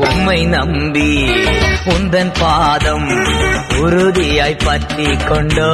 உம்மை 0.08 0.40
நம்பி 0.46 1.10
உந்தன் 1.96 2.32
பாதம் 2.40 3.08
உறுதியாய் 3.82 4.62
பற்றி 4.64 5.16
கொண்டோ 5.28 5.72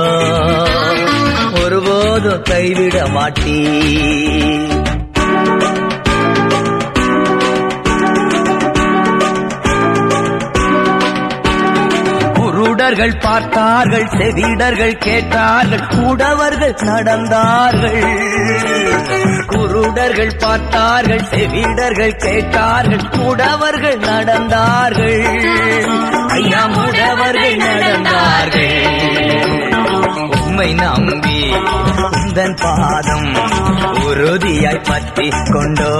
ஒருபோதும் 1.63 2.43
கைவிட 2.43 3.07
மாட்டீ 3.07 3.59
குருடர்கள் 12.79 13.21
பார்த்தார்கள் 13.21 14.05
செவிடர்கள் 14.17 14.99
கேட்டார்கள் 14.99 15.83
உடவர்கள் 16.09 16.75
நடந்தார்கள். 16.89 18.05
குருடர்கள் 19.53 20.33
பார்த்தார்கள் 20.39 21.25
செவிடர்கள் 21.31 22.15
கேட்டார்கள் 22.17 23.05
உடவர்கள் 23.27 23.99
நடந்தார்கள். 23.99 25.27
ஐயா 26.37 26.63
முடவர்கள் 26.77 27.59
நடந்தார்கள். 27.67 28.79
உண்மை 30.41 30.71
நம்பி 30.75 31.39
அதன் 32.41 32.59
பாதம் 32.59 33.25
உறுதியாய் 34.01 34.85
பற்றி 34.89 35.29
கொண்டோ 35.47 35.95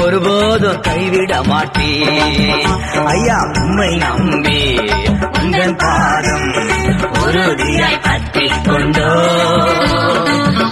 ஒருபோதும் 0.00 0.80
கைவிட 0.80 1.32
மாட்டே 1.48 1.88
ஐயா 3.12 3.38
உண்மை 3.52 3.88
நம்பி 4.02 4.60
உந்தன் 5.32 5.76
பாதம் 5.76 6.46
உறுதியாய் 7.22 8.02
பற்றி 8.02 8.46
கொண்டோ 8.68 9.08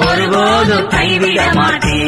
ஒருபோதும் 0.09 0.89
கைவிட 0.89 1.41
மாட்டே 1.57 1.99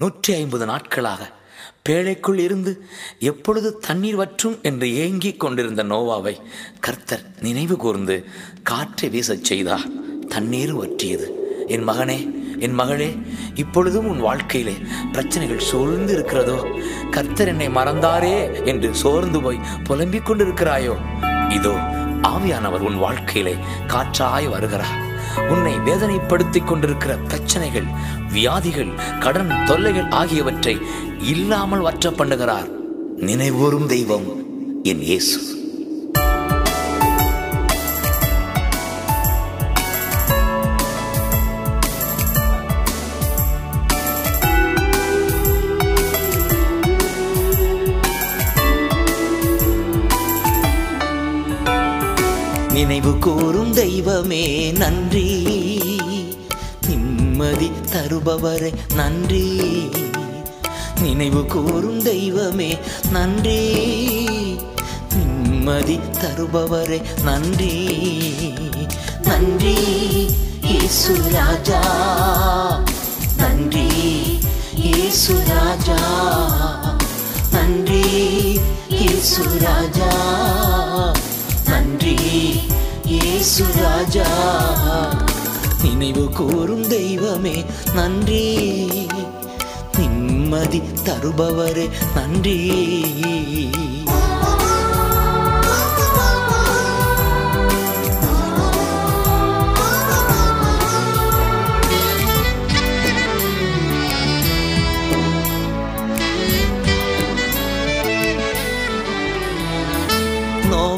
நூற்றி 0.00 0.30
ஐம்பது 0.34 0.64
நாட்களாக 0.66 1.22
பேழைக்குள் 1.88 2.38
இருந்து 2.38 2.84
எப்பொழுது 3.18 3.78
தண்ணீர் 3.78 4.16
வற்றும் 4.16 4.58
என்று 4.62 4.94
ஏங்கிக் 4.94 5.40
கொண்டிருந்த 5.40 5.84
நோவாவை 5.84 6.40
கர்த்தர் 6.80 7.22
நினைவு 7.40 7.76
கூர்ந்து 7.76 8.24
காற்றை 8.62 9.10
வீசச் 9.10 9.44
செய்தார். 9.44 9.86
தண்ணீர் 10.28 10.74
வற்றியது. 10.74 11.30
என் 11.66 11.88
மகனே 11.88 12.38
என் 12.58 12.72
மகளே 12.72 13.18
இப்பொழுதும் 13.54 14.08
உன் 14.08 14.20
வாழ்க்கையிலே 14.20 14.76
பிரச்சனைகள் 15.12 15.58
சூழ்ந்து 15.58 16.12
இருக்கிறதோ? 16.12 16.68
கர்த்தர் 17.10 17.48
என்னை 17.48 17.68
மறந்தாரே 17.68 18.64
என்று 18.64 18.94
சோர்ந்து 18.94 19.42
போய் 19.42 19.60
புலம்பிக் 19.84 20.30
கொண்டிருக்கிறாயோ? 20.30 20.96
இதோ 21.52 21.72
ஆவியானவர் 22.22 22.80
உன் 22.80 22.96
வாழ்க்கையிலே 22.96 23.56
காற்றாய் 23.86 24.48
வருகிறார். 24.48 25.09
உன்னை 25.50 25.78
வேதனைப்படுத்திக் 25.78 26.64
கொண்டிருக்கிற 26.64 27.16
பிரச்சனைகள் 27.16 27.86
வியாதிகள் 28.32 28.92
கடன் 29.20 29.52
தொல்லைகள் 29.66 30.10
ஆகியவற்றை 30.10 30.78
இல்லாமல் 31.20 31.80
வற்ற 31.80 32.10
பண்ணுகிறார். 32.10 32.68
நினைவூரும் 33.16 33.86
தெய்வம் 33.86 34.28
என் 34.82 35.00
இயேசு. 35.00 35.58
நினைவு 52.90 53.18
கூறும் 53.18 53.72
தெய்வமே 53.72 54.70
நன்றி. 54.70 55.42
நிம்மதி 56.88 57.70
தருபவரே 57.92 58.72
நன்றி. 58.94 59.60
நினைவு 61.00 61.46
கூறும் 61.46 62.02
தெய்வமே 62.02 62.78
நன்றி. 63.10 63.60
நிம்மதி 65.14 66.00
தருபவரே 66.20 67.02
நன்றி. 67.22 67.86
நன்றி 69.22 69.76
இயேசு 70.62 71.16
ராஜா. 71.32 71.82
நன்றி 73.36 73.88
இயேசு 74.74 75.42
ராஜா. 75.46 75.98
நன்றி 77.52 78.60
இயேசு 78.88 79.44
ராஜா. 79.58 80.12
நன்றி. 81.64 82.60
இயேசு 83.10 83.64
ராஜா. 83.74 84.26
நினைவு 85.82 86.30
கூறும் 86.30 86.88
தெய்வமே 86.88 87.64
நன்றி. 87.94 88.56
நிம்மதி 89.98 90.82
தருபவரே 91.04 91.88
நன்றி. 92.14 92.82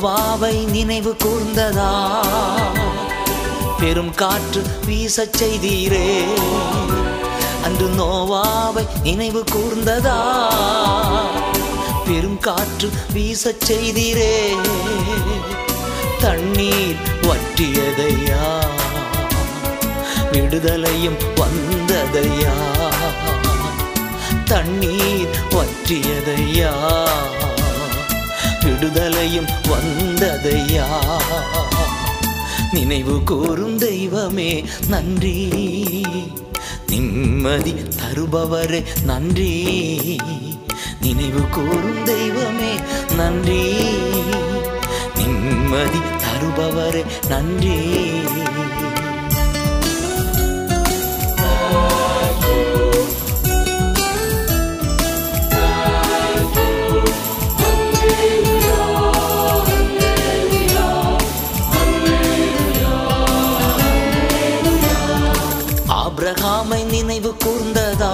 நோவாவை 0.03 0.70
நினைவு 0.70 1.16
கூர்ந்ததா? 1.24 2.11
பெரும் 3.78 4.14
காற்று 4.14 4.62
வீசச் 4.86 5.42
செய்தீரே. 5.42 6.24
அன்று 7.64 7.88
நோவாவை 7.88 8.86
நினைவு 9.03 9.44
கூர்ந்ததா? 9.55 10.48
பெரும் 12.07 12.38
காற்று 12.38 12.90
வீசச் 13.14 13.62
செய்தீரே. 13.68 14.48
தண்ணீர் 16.20 16.96
வற்றியதையா? 17.22 18.64
விடுதலையும் 20.32 21.16
வந்ததையா? 21.34 22.55
தண்ணீர் 24.44 25.28
வற்றியதையா? 25.50 26.70
விடுதலையும் 28.65 29.49
வந்ததையா? 29.63 30.87
நினைவு 32.73 33.23
கூறும் 33.23 33.79
தெய்வமே 33.79 34.65
நன்றி. 34.89 35.49
நிம்மதி 36.87 37.75
தருபவரே 37.97 38.85
நன்றி. 39.05 40.17
நினைவு 41.01 41.49
கூறும் 41.51 42.05
தெய்வமே 42.05 42.81
நன்றி. 43.17 43.75
நிம்மதி 45.17 45.99
தருபவரே 45.99 47.05
நன்றி. 47.29 47.79
Oh 51.37 52.01
கூர்ந்ததா 67.45 68.12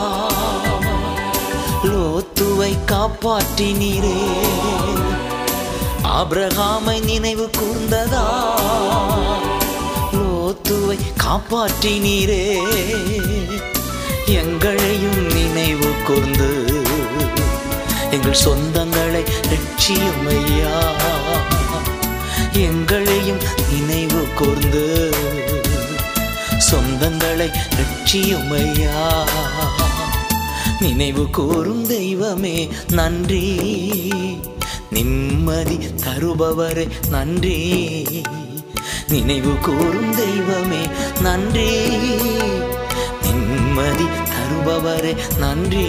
லோத்துவை 1.83 2.77
காப்பாற்றினீரே. 2.87 4.19
ஆபிரகாமை 6.03 7.05
நினைவு 7.05 7.51
கூர்ந்ததா 7.59 8.25
லோத்துவை 10.13 10.99
காப்பாற்றினீரே. 11.25 12.59
எங்களையும் 14.27 15.33
நினைவு 15.33 15.91
கூர்ந்து. 16.05 16.83
எங்கள் 18.11 18.37
சொந்தங்களை 18.45 19.25
ரட்சியுமையா 19.49 20.79
எங்களையும் 22.53 23.43
நினைவு 23.71 24.27
கூர்ந்து. 24.35 24.87
சொந்தங்களை 26.71 27.53
ரட்சியுமையா. 27.77 29.29
நினைவு 30.81 31.31
கூறும் 31.31 31.87
தெய்வமே 31.87 32.69
நன்றி. 32.93 33.73
நிம்மதி 34.91 35.79
தருபவரே 35.97 36.89
நன்றி. 37.11 38.05
நினைவு 39.09 39.55
கூறும் 39.59 40.15
தெய்வமே 40.15 40.89
நன்றி. 41.21 41.87
நிம்மதி 43.23 44.05
தருபவரே 44.05 45.17
நன்றி. 45.39 45.87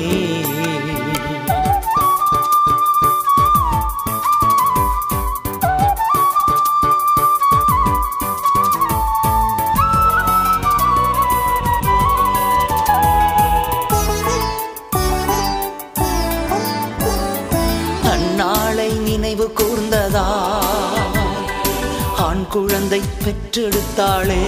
குழந்தை 22.89 23.09
பெற்றெடுத்தாளே. 23.23 24.43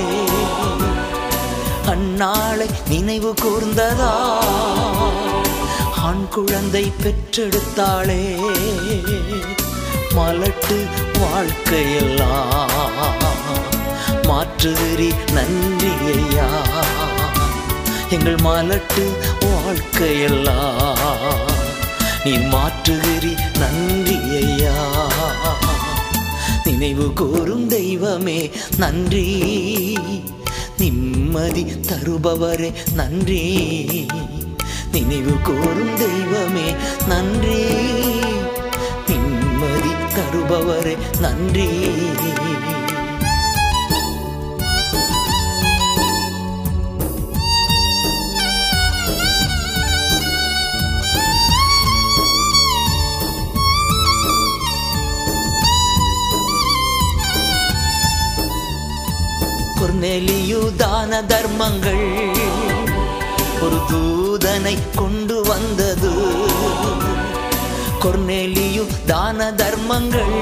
அந்நாளை 1.92 2.68
நினைவு 2.90 3.32
கூர்ந்ததா? 3.42 4.14
ஆண் 6.06 6.24
குழந்தை 6.36 6.84
பெற்றெடுத்தாளே. 7.04 8.18
மலட்டு 10.16 10.78
வாழ்க்கையெல்லாம் 11.22 12.66
மாற்றுகிறி 14.30 15.10
நன்றி 15.38 15.94
ஐயா 16.16 16.48
எங்கள் 18.10 18.42
மலட்டு 18.48 19.06
வாழ்க்கையெல்லாம் 19.46 21.06
நீ 22.26 22.34
மாற்றுகிறி 22.56 23.34
நன்றி 23.62 24.18
ஐயா 24.42 24.76
நினைவு 26.82 27.14
கூறும் 27.14 27.68
தெய்வமே 27.68 28.50
நன்றி. 28.78 29.98
நிம்மதி 30.78 31.64
தருபவரே 31.64 32.72
நன்றி. 32.94 34.06
நினைவு 34.92 35.32
கூறும் 35.44 35.96
தெய்வமே 35.96 36.76
நன்றி. 37.08 37.64
நிம்மதி 39.08 39.94
தருபவரே 40.16 40.98
நன்றி. 41.20 41.70
கொர்நேலியு 60.02 60.76
தான 60.76 61.24
தர்மங்கள். 61.24 62.30
ஒரு 63.62 63.78
தூதனை 63.90 64.78
கொண்டு 64.96 65.42
வந்தது. 65.42 66.10
கொர்நெலியு 68.02 68.88
தான 69.06 69.54
தர்மங்கள். 69.54 70.34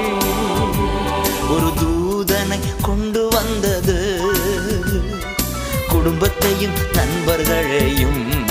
ஒரு 1.50 1.70
தூதனை 1.80 2.58
கொண்டு 2.82 3.28
வந்தது. 3.28 4.20
குடும்பத்தையும் 5.88 6.76
நண்பர்களையும் 6.92 8.44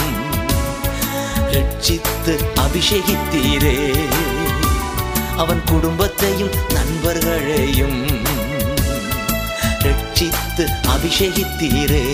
ரட்சித்து 1.52 2.38
அபிஷேகித்தீரே. 2.56 4.00
அவன் 5.38 5.62
குடும்பத்தையும் 5.66 6.56
நண்பர்களையும் 6.70 8.28
பார்த்து 10.60 10.90
அபிஷேகித்தீரே. 10.90 12.06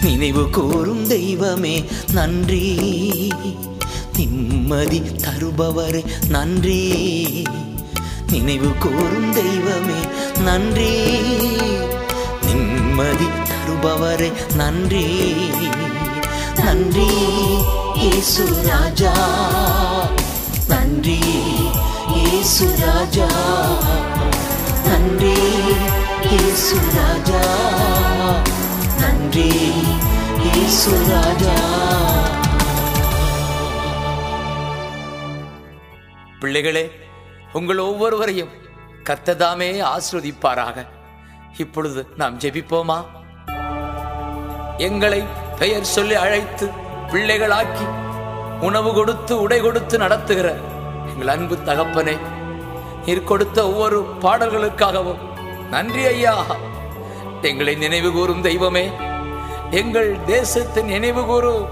நினைவு 0.00 0.50
கூறும் 0.50 1.06
தெய்வமே 1.06 1.84
நன்றி. 2.12 3.32
நிம்மதி 4.16 4.98
தருபவரே 4.98 6.04
நன்றி. 6.28 6.82
நினைவு 8.30 8.68
கூறும் 8.78 9.32
தெய்வமே 9.32 10.00
நன்றி. 10.44 10.94
நிம்மதி 12.44 13.28
தருபவரே 13.48 14.32
நன்றி. 14.54 15.06
நன்றி 16.56 17.08
இயேசு 17.94 18.44
ராஜா. 18.62 19.12
நன்றி 20.68 21.20
இயேசு 22.14 22.76
ராஜா. 22.78 23.28
நன்றி. 24.84 25.34
இயேசு 26.24 26.76
ராஜா 26.96 27.42
நன்றி 29.00 29.50
பிள்ளைகளே 36.40 36.84
உங்கள் 37.52 37.78
ஒவ்வொருவரையும் 37.78 38.52
கர்த்ததாமே 39.04 39.82
ஆஸ்ரோதிப்பாராக 39.84 40.86
இப்பொழுது 41.58 42.06
நாம் 42.16 42.38
ஜெபிப்போமா? 42.38 42.98
எங்களை 44.78 45.20
பெயர் 45.58 45.82
சொல்லி 45.82 46.14
அழைத்து 46.14 46.66
பிள்ளைகளாக்கி 47.12 47.86
உணவு 48.60 48.92
கொடுத்து 48.92 49.40
உடை 49.40 49.60
கொடுத்து 49.60 49.98
நடத்துகிற 49.98 50.48
எங்கள் 51.06 51.28
அன்பு 51.28 51.56
தகப்பனே 51.64 52.16
நீர் 53.06 53.24
கொடுத்த 53.24 53.66
ஒவ்வொரு 53.66 54.18
பாடல்களுக்காகவும் 54.22 55.22
நன்றி 55.70 56.06
ஐயா. 56.06 56.46
எங்களை 57.42 57.74
நினைவு 57.74 58.12
கூறும் 58.12 58.42
தெய்வமே. 58.42 58.90
எங்கள் 59.70 60.16
தேசத்தின் 60.26 60.84
நினைவு 60.84 61.26
கூறும் 61.26 61.66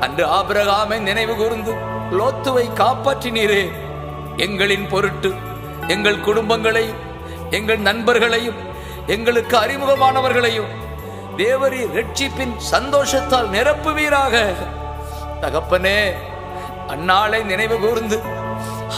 அன்று 0.00 0.26
ஆபிரகாமை 0.26 0.98
நினைவு 0.98 1.34
கூர்ந்து 1.34 1.72
லோத்துவை 2.10 2.66
காப்பாற்றினீரே. 2.72 3.70
எங்களின் 4.36 4.88
பொருட்டு 4.88 5.34
எங்கள் 5.88 6.16
குடும்பங்களையும் 6.16 7.06
எங்கள் 7.50 7.78
நண்பர்களையும் 7.78 8.54
எங்களுக்கு 9.06 9.56
அறிமுகமானவர்களையும் 9.58 10.70
தேவரி 11.36 11.80
ரட்சிப்பின் 11.92 12.54
சந்தோஷத்தால் 12.70 13.50
நிரப்புவீராக. 13.50 14.54
தகப்பனே 15.40 16.12
அன்னாளை 16.88 17.44
நினைவு 17.44 17.78
கூர்ந்து 17.78 18.20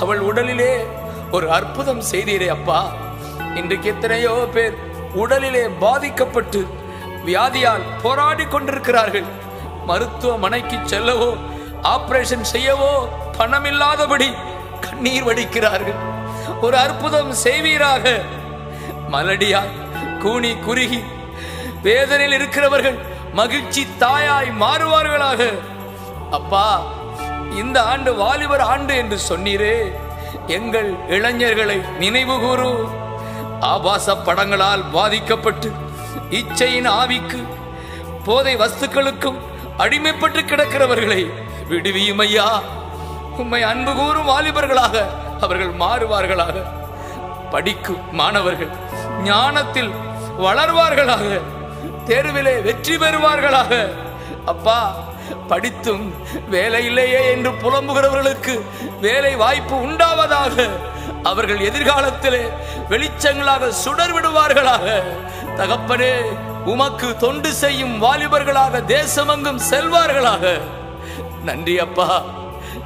அவள் 0.01 0.21
உடலிலே 0.21 0.87
ஒரு 1.31 1.53
அற்புதம் 1.53 2.03
செய்தீரே 2.11 2.49
அப்பா. 2.49 2.93
இன்றைக்கு 3.59 3.89
எத்தனையோ 3.89 4.33
பேர் 4.55 4.75
உடலிலே 5.23 5.63
பாதிக்கப்பட்டு 5.79 6.61
வியாதியால் 7.27 7.85
போராடி 8.03 8.45
கொண்டிருக்கிறார்கள். 8.45 9.25
மருத்துவமனைக்கு 9.89 10.77
செல்லவோ 10.93 11.31
ஆபரேஷன் 11.83 12.47
செய்யவோ 12.53 12.93
பணமில்லாதபடி 13.39 14.29
கண்ணீர் 14.81 15.27
வடிக்கிறார்கள். 15.29 15.99
ஒரு 16.61 16.77
அற்புதம் 16.77 17.33
செய்வீராக. 17.33 18.05
மலடியாய் 19.13 19.75
கூனி 20.23 20.53
குறுகி 20.67 21.03
வேதனையில் 21.83 22.33
இருக்கிறவர்கள் 22.33 22.99
மகிழ்ச்சி 23.33 23.87
தாயாய் 23.99 24.51
மாறுவார்களாக. 24.61 25.43
அப்பா 26.31 26.67
இந்த 27.61 27.83
ஆண்டு 27.83 28.15
வாலிபர் 28.15 28.61
ஆண்டு 28.61 28.97
என்று 28.97 29.19
சொன்னீரே. 29.29 29.77
எங்கள் 30.47 30.91
இளைஞர்களை 31.09 31.81
நினைவு 31.99 32.39
கூறும் 32.39 33.09
ஆபாச 33.61 34.17
படங்களால் 34.17 34.85
பாதிக்கப்பட்டு 34.93 35.73
இச்சையின் 36.31 36.89
ஆவிக்கு 36.89 37.45
போதை 38.25 38.57
வஸ்துக்களுக்கும் 38.57 39.39
அடிமைப்பட்டு 39.79 40.41
கிடக்கிறவர்களை 40.43 41.31
விடுவியும் 41.69 42.19
ஐயா 42.19 42.61
உம்மை 43.39 43.63
அன்பு 43.63 43.95
கூறும் 43.95 44.29
வாலிபர்களாக 44.29 45.05
அவர்கள் 45.41 45.73
மாறுவார்களாக. 45.75 46.63
படிக்கும் 47.51 48.15
மாணவர்கள் 48.15 48.71
ஞானத்தில் 49.23 49.91
வளர்வார்களாக. 50.39 51.41
தேர்விலே 52.07 52.63
வெற்றி 52.63 52.97
பெறுவார்களாக. 52.97 53.89
அப்பா 54.45 54.95
படித்தும் 55.49 56.15
வேலை 56.49 56.85
இல்லையே 56.85 57.31
என்று 57.31 57.51
புலம்புகிறவர்களுக்கு 57.51 58.61
வேலை 59.01 59.37
வாய்ப்பு 59.37 59.77
உண்டாவதாக 59.77 60.69
அவர்கள் 61.23 61.59
எதிர்காலத்திலே 61.59 62.53
வெளிச்சங்களாக 62.89 63.69
சுடர் 63.69 64.15
விடுவார்களாக 64.15 65.03
தகப்பனே 65.57 66.13
உமக்கு 66.65 67.17
தொண்டு 67.17 67.53
செய்யும் 67.53 68.03
வாலிபர்களாக 68.03 68.83
தேசமெங்கும் 68.87 69.61
செல்வார்களாக. 69.71 70.61
நன்றி 71.45 71.79
அப்பா. 71.79 72.23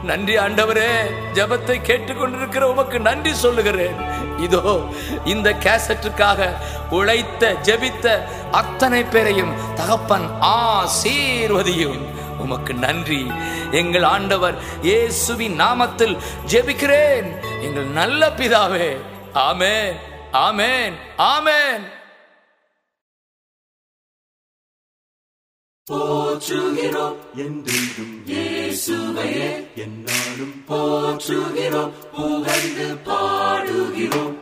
நன்றி 0.02 0.36
ஆண்டவரே. 0.36 0.90
ஜபத்தை 1.34 1.82
கேட்டுக்கொண்டிருக்கிற 1.82 2.60
உமக்கு 2.60 3.00
நன்றி 3.00 3.34
சொல்லுகிறேன். 3.34 3.94
இதோ 4.38 4.82
இந்த 5.24 5.52
கேசட்டுக்காக 5.52 6.56
உழைத்த 6.90 7.52
ஜெபித்த 7.52 8.24
அத்தனை 8.50 9.02
பேரையும் 9.02 9.74
தகப்பன் 9.74 10.30
ஆசீர்வதியும். 10.40 12.13
உமக்கு 12.44 12.74
நன்றி. 12.84 13.22
எங்கள் 13.80 14.06
ஆண்டவர் 14.14 14.56
இயேசுவின் 14.82 15.56
நாமத்தில் 15.60 16.16
ஜெபிக்கிறேன். 16.52 17.28
எங்கள் 17.66 17.90
நல்ல 18.00 18.28
பிதாவே 18.38 18.88
ஆமேன் 19.48 19.98
ஆமேன் 20.46 20.96
ஆமேன். 21.32 21.84
போற்றுகிறோம் 25.86 27.18
என்றென்றும் 27.42 28.14
இயேசுவையே 28.30 29.50
என்னாலும் 29.82 30.56
போற்றுகிறோம். 30.68 31.92
புகழ்ந்து 32.16 32.88
பாடுகிறோம். 33.08 34.34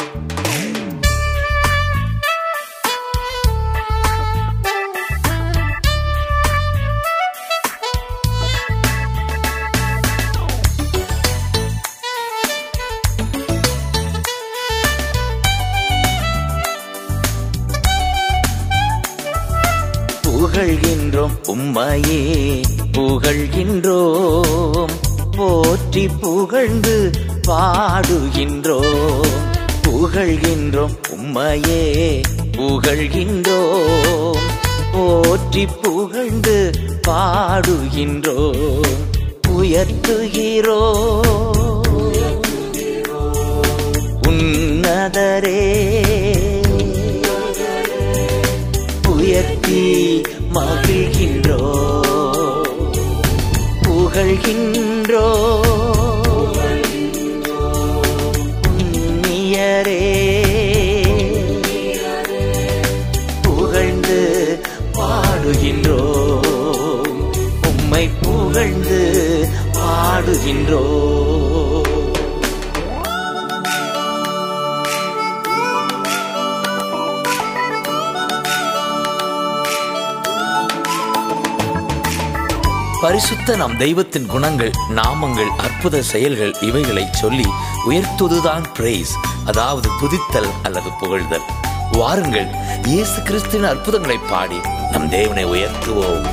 உம்மையே 21.48 22.60
புகழ்கின்றோம். 22.92 24.90
போற்றி 25.36 26.08
புகழ்ந்து 26.08 27.10
பாடுகின்றோம். 27.48 29.26
புகழ்கின்றோம் 29.82 30.96
உம்மையே 31.10 32.22
புகழ்கின்றோம். 32.52 34.36
போற்றி 34.92 35.66
புகழ்ந்து 35.66 36.70
பாடுகின்றோம். 37.08 38.86
உயர்த்துகிறோ. 39.48 41.00
உன்னதரே. 44.28 45.60
உயர்த்தி 49.08 50.22
மகிழ்கின்றோ 50.54 51.60
புகழ்கின்றோ? 53.84 55.26
புண்ணியரே 58.62 60.02
புகழ்ந்து 63.42 64.20
பாடுகின்றோ? 64.92 66.00
உம்மை 67.68 68.10
புகழ்ந்து 68.22 69.00
பாடுகின்றோ? 69.72 70.84
பரிசுத்த 83.02 83.56
நம் 83.56 83.76
தெய்வத்தின் 83.76 84.26
குணங்கள் 84.26 84.70
நாமங்கள் 84.94 85.48
அற்புத 85.56 86.02
செயல்கள் 86.02 86.52
இவைகளை 86.60 87.08
சொல்லி 87.12 87.46
உயர்த்துவதுதான் 87.88 88.64
பிரேஸ் 88.78 89.14
அதாவது 89.44 89.88
துதித்தல் 90.00 90.48
அல்லது 90.62 90.90
புகழ்தல். 91.00 91.46
வாருங்கள் 91.92 92.48
இயேசு 92.82 93.22
கிறிஸ்துவின் 93.22 93.68
அற்புதங்களை 93.68 94.18
பாடி 94.18 94.60
நம் 94.90 95.08
தேவனை 95.08 95.44
உயர்த்துவோம். 95.44 96.26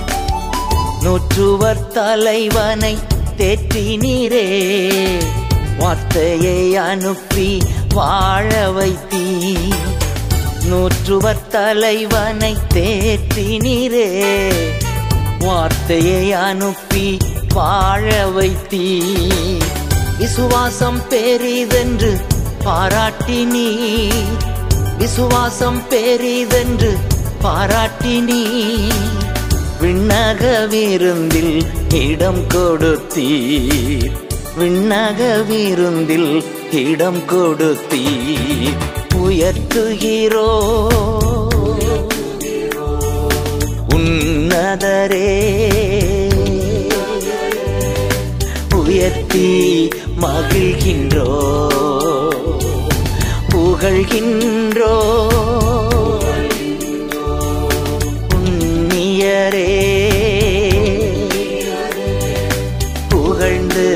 நூற்றுவர் 1.04 1.88
தலைவனை 1.88 2.98
தேற்றினீரே 3.38 4.46
வார்த்தையை 5.78 6.76
அனுப்பி 6.76 7.62
வாழ 7.94 8.72
வைத்தீ. 8.72 9.26
நூற்றுவர் 10.64 11.48
தலைவனை 11.48 12.58
தேற்றினீரே 12.74 14.10
வார்த்தையை 15.40 16.34
அனுப்பி 16.34 17.18
வாழ 17.54 18.28
வைத்தீ. 18.38 19.02
விசுவாசம் 20.18 21.02
பெரிதென்று 21.10 22.20
பாராட்டினீ 22.66 24.10
விசுவாசம் 24.98 25.82
பெரிதென்று 25.90 26.98
பாராட்டினீ 27.44 28.44
விண்ணக 29.82 30.68
விருந்தில் 30.68 31.66
இடம் 31.94 32.48
கொடுத்தீர். 32.48 34.12
விண்ணக 34.60 35.46
விருந்தில் 35.46 36.44
இடம் 36.72 37.20
கொடுத்தீர். 37.28 38.78
உயர்த்துகிறோ 39.16 40.48
உன்னதரே. 43.96 45.32
உயர்த்தி 48.76 49.90
மகிழ்கின்றோ 50.22 51.32
புகழ்கின்றோ. 53.50 54.98
உன்னியரே 58.36 59.72
புகழ்ந்து 63.10 63.88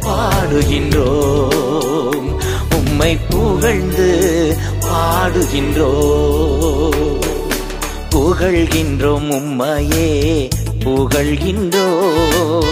பாடுகின்றோம் 0.00 2.28
உம்மை 2.74 3.18
புகழ்ந்து 3.30 4.10
பாடுகின்றோம். 4.80 7.09
புகழ்கின்றோம் 8.30 9.30
உம்மையே 9.30 10.48
புகழ்கின்றோம். 10.78 12.64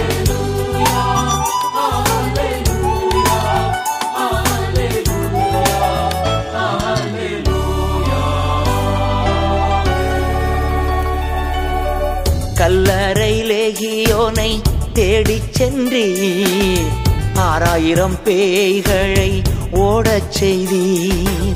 கல்லறை 12.55 13.43
லேகியோனை 13.43 14.61
தேடிச் 14.93 15.59
சென்றீர். 15.59 16.87
ஆறாயிரம் 17.35 18.18
பேய்களை 18.24 19.43
ஓடச் 19.85 20.32
செய்தீர். 20.41 21.55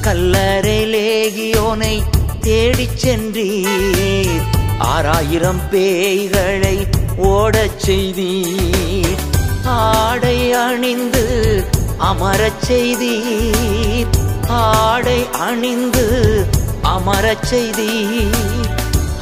கல்லறை 0.00 0.86
லேகியோனை 0.94 2.02
தேடிச் 2.40 3.06
சென்றீர். 3.06 4.42
ஆறாயிரம் 4.78 5.60
பேய்களை 5.70 6.86
ஓடச் 7.16 7.80
செய்தீர். 7.86 9.16
ஆடை 9.64 10.52
அணிந்து 10.52 11.64
அமரச் 11.98 12.70
செய்தீர். 12.70 14.06
ஆடை 14.48 15.26
அணிந்து 15.32 16.46
அமரச் 16.82 17.54
செய்தீர். 17.54 18.66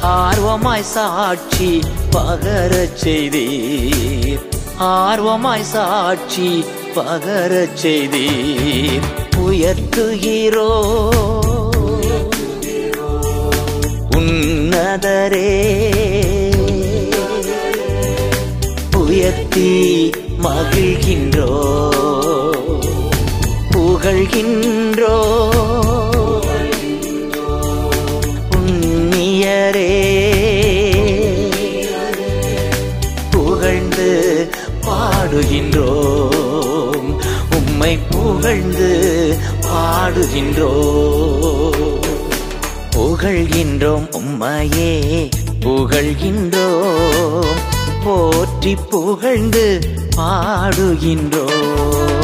ஆர்வமாய் 0.03 0.81
சாட்சி 0.81 1.81
பகரச் 2.11 2.97
செய்தீர். 3.03 4.41
ஆர்வமாய் 4.79 5.61
சாட்சி 5.61 6.65
பகரச் 6.95 7.77
செய்தீர். 7.81 9.01
உயர்த்துகிறோ. 9.37 10.89
உன்னதரே. 14.17 15.59
உயர்த்தி 18.97 20.09
மகிழ்கின்றோ. 20.43 21.89
புகழ்கின்றோ. 23.71 25.39
புகழ்ந்து 38.31 39.37
பாடுகின்றோம். 39.61 41.99
புகழ்கின்றோம் 42.95 44.11
உம்மையே 44.11 45.29
புகழ்கின்றோம். 45.59 47.59
போற்றி 48.03 48.75
புகழ்ந்து 48.75 49.79
பாடுகின்றோம். 50.15 52.20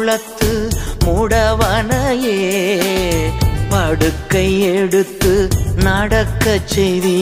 குளத்து 0.00 0.52
முடவனையே 1.04 2.36
படுக்கை 3.70 4.44
எடுத்து 4.60 5.32
நடக்க 5.86 6.54
செய்தி 6.64 7.16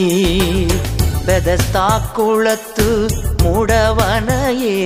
பெதஸ்தா 1.26 1.86
குளத்து 2.16 2.86
முடவனையே 3.42 4.76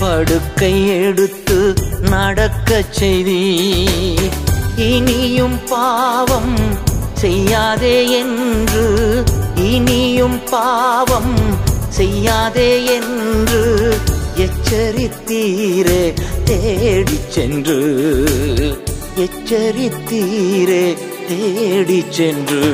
படுக்கை 0.00 0.72
எடுத்து 0.96 1.58
நடக்க 2.14 2.82
செய்தி 2.90 3.40
இனியும் 4.90 5.58
பாவம் 5.68 6.58
செய்யாதே 7.14 7.96
என்று 8.20 8.86
இனியும் 9.72 10.40
பாவம் 10.50 11.34
செய்யாதே 11.98 12.70
என்று 12.98 13.62
எச்சரித்தீரே. 14.44 16.02
தேடி 16.46 17.18
சென்று 17.28 17.78
எச்சரித்தீரே 19.16 20.84
தேடி 21.28 22.04
சென்று 22.08 22.64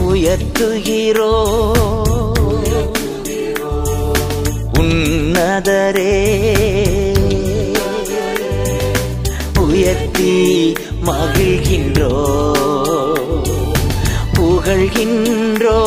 உயர்த்துகிறோ. 0.00 1.34
உன்னதரே 4.78 6.16
உயர்த்தி 9.58 10.36
மகிழ்கின்றோ 11.06 12.14
புகழ்கின்றோ. 14.36 15.80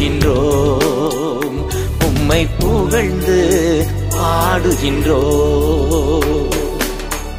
பாடுகின்றோம். 0.00 1.64
உம்மை 2.04 2.46
புகழ்ந்து 2.58 3.86
பாடுகின்றோம். 4.10 6.48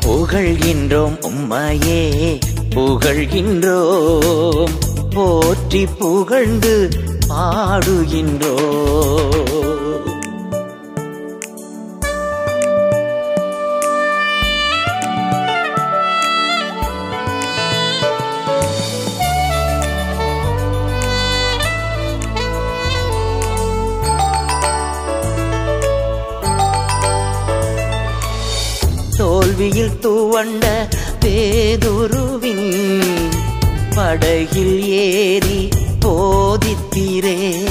புகழ்கின்றோம் 0.05 1.17
உம்மையே 1.21 2.39
புகழ்கின்றோம். 2.69 4.71
போற்றி 5.13 5.85
புகழ்ந்து 5.85 6.89
பாடுகின்றோம். 7.27 9.70
தோல்வியில் 30.31 30.87
பேதுருவின் 31.19 33.01
படகில் 33.95 34.87
ஏறி 34.87 35.69
போதித்தீரே. 36.05 37.63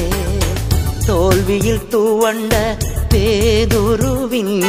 தோல்வியில் 1.06 1.80
துவண்ட 1.90 2.76
பேதுருவின் 3.14 4.64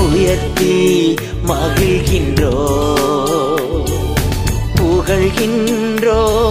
உயர்த்தி 0.00 1.14
மகிழ்கின்றோ. 1.46 2.66
புகழ்கின்றோ. 4.74 6.44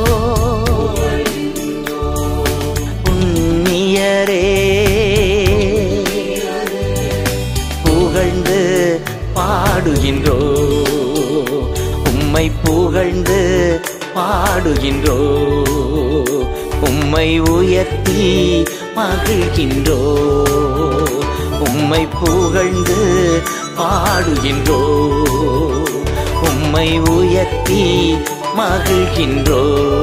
பாடுகின்றோ? 14.16 15.18
உம்மை 16.88 17.39
உயர்த்தி 17.39 18.63
மகிழ்கின்றோ? 18.95 19.99
உம்மை 21.70 22.07
புகழ்ந்து 22.07 23.41
பாடுகின்றோ? 23.78 24.82
உம்மை 26.49 26.99
உயர்த்தி 26.99 28.16
மகிழ்கின்றோ? 28.57 29.93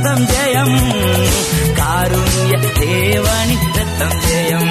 ரத்தம் 0.00 0.26
ஜெயம். 0.26 0.76
காருண்ய 1.74 2.58
தேவனி 2.80 3.56
ரத்தம் 3.74 4.20
ஜெயம். 4.20 4.70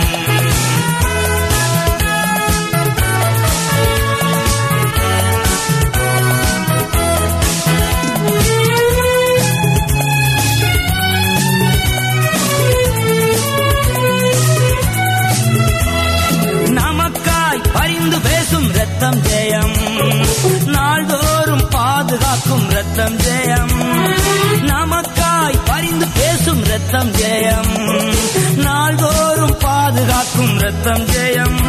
ரத்தம் 26.78 27.12
ஜெயம். 27.12 28.14
நாள்தோறும் 28.56 29.58
பாதுகாக்கும் 29.58 30.60
ரத்தம் 30.60 31.06
ஜெயம். 31.06 31.60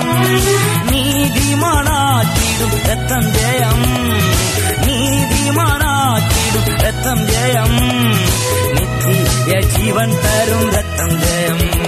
நீதிமானாக்கிடும் 0.90 2.86
ரத்தம் 2.86 3.32
ஜெயம். 3.32 3.84
நீதிமானாக்கிடும் 4.80 6.78
ரத்தம் 6.78 7.28
ஜெயம். 7.28 8.16
நித்திய 8.74 9.58
ஜீவன் 9.58 10.14
தரும் 10.22 10.70
ரத்தம் 10.70 11.20
ஜெயம். 11.20 11.86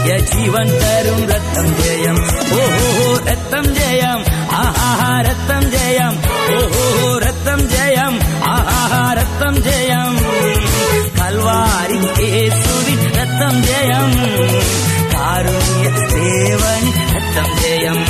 நித்திய 0.00 0.18
ஜீவன் 0.30 0.70
தரும் 0.80 1.24
ரத்தம் 1.30 1.72
ஜெயம். 1.80 2.20
ஓஹோ 2.58 2.84
ரத்தம் 3.24 3.68
ஜெயம். 3.78 4.22
ஆஹா 4.60 5.10
ரத்தம் 5.26 5.66
ஜெயம். 5.74 6.16
ஓஹோ 6.54 6.84
ரத்தம் 7.18 7.64
ஜெயம். 7.72 8.16
ஆஹா 8.52 9.02
ரத்தம் 9.18 9.58
ஜெயம். 9.66 10.16
கல்வாரி 11.18 12.00
இயேசுவின் 12.20 13.06
ரத்தம் 13.18 13.60
ஜெயம். 13.68 14.16
காருண்ய 15.12 15.86
தேவனி 16.14 16.92
ரத்தம் 17.12 17.54
ஜெயம். 17.62 18.02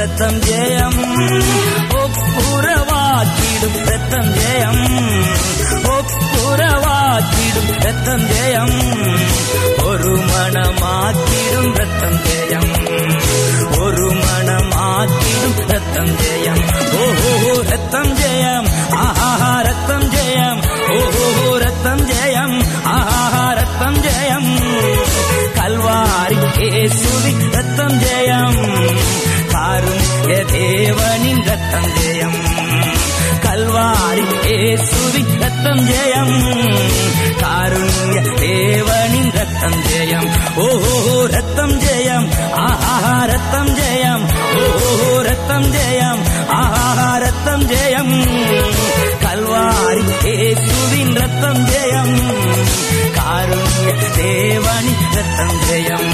ரத்தம் 0.00 0.38
ஜெயம் 0.44 0.98
ஒப்புரவாக்கிடும் 2.00 3.78
ரத்தம் 3.88 4.30
ஜெயம் 4.36 4.82
ஒப்புரவாக்கிடும் 5.94 7.70
ரத்தம் 7.84 8.24
ஜெயம் 8.30 8.74
ஒரு 9.84 10.12
மனமாக்கிடும் 10.30 11.70
ரத்தம் 11.80 12.18
ஜெயம் 12.26 12.72
ஒரு 13.80 14.06
மனமாக்கிடும் 14.22 15.58
ரத்தம் 15.72 16.12
ஜெயம் 16.22 16.62
ஓஹோ 17.00 17.32
ரத்தம் 17.70 18.12
ஜெயம் 18.20 18.68
ஆஹா 19.00 19.30
ரத்தம் 19.68 20.08
ஜெயம் 20.16 20.62
ஓஹோ 20.96 21.26
ரத்தம் 21.64 22.04
ஜெயம் 22.10 22.56
ஆஹா 22.94 23.20
ரத்தம் 23.60 24.00
ஜெயம் 24.06 24.50
கல்வாரி 25.58 26.40
கேசுவி 26.58 27.34
ரத்தம் 27.56 27.98
ஜெயம் 28.04 28.60
பாரும் 29.52 30.02
தேவனின் 30.26 31.44
ரத்தம் 31.44 31.90
ஜெயம். 31.94 32.38
கல்வாரி 33.40 34.24
இயேசுவி 34.46 35.38
ரத்தம் 35.38 35.88
ஜெயம். 35.88 36.34
காருண்ய 37.42 38.18
தேவனின் 38.40 39.32
ரத்தம் 39.32 39.82
ஜெயம். 39.82 40.28
ஓஹோ 40.56 41.26
ரத்தம் 41.26 41.80
ஜெயம். 41.80 42.52
ஆஹா 42.52 43.24
ரத்தம் 43.24 43.76
ஜெயம். 43.76 44.24
ஓஹோ 44.54 45.22
ரத்தம் 45.22 45.72
ஜெயம். 45.72 46.48
ஆஹா 46.48 47.16
ரத்தம் 47.16 47.70
ஜெயம். 47.70 48.14
கல்வாரி 49.20 50.04
ஏசுவின் 50.24 51.14
ரத்தம் 51.14 51.66
ஜெயம். 51.66 52.16
காருண்ய 53.16 53.90
தேவனின் 54.16 55.04
ரத்தம் 55.14 55.60
ஜெயம். 55.70 56.08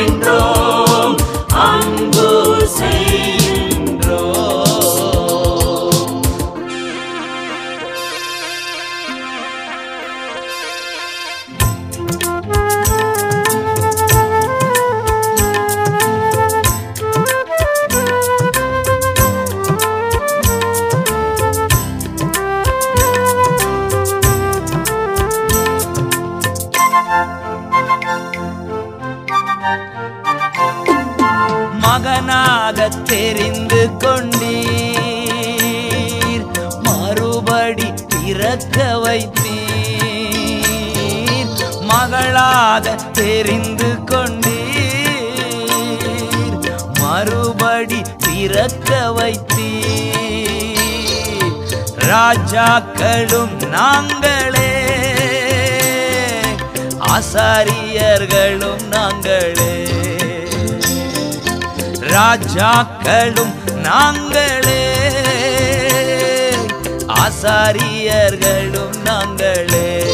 ஆர்ப்பரிக்கின்றோம் 0.00 0.29
மக்களும் 62.80 63.54
நாங்களே. 63.74 64.84
ஆசாரியர்களும் 67.06 68.94
நாங்களே. 69.04 70.06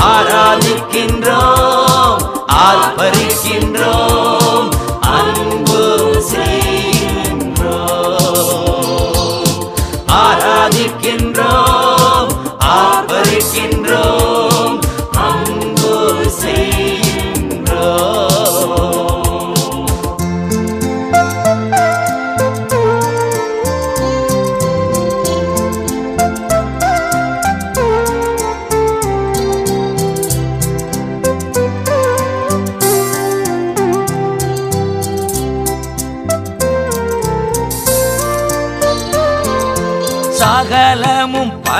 ஆராதிக்கின்றோம் 0.00 2.22
ஆர்ப்பரிக்கின்றோம். 2.52 4.35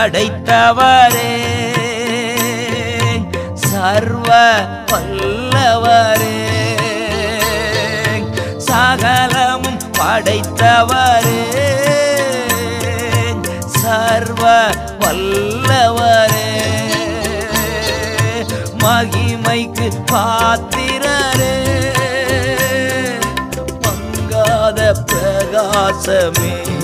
படைத்தவரே. 0.06 1.42
சர்வ 3.54 4.56
வல்லவரே. 4.92 6.46
சகலமும் 8.58 9.78
படைத்தவரே. 9.98 11.48
சர்வ 13.66 14.68
வல்லவரே. 14.98 16.60
மகிமைக்கு 18.78 19.90
பாத்திரரே. 20.12 21.64
பங்காத 23.80 24.92
பிரகாசமே. 25.06 26.75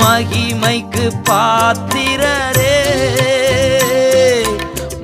மகிமைக்கு 0.00 1.10
பாத்திரரே. 1.30 2.80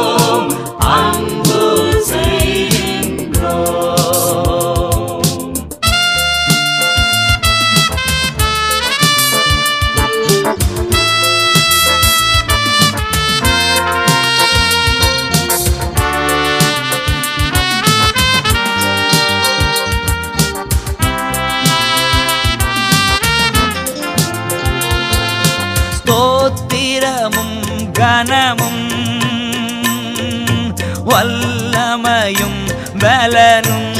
மலரும் 33.32 33.94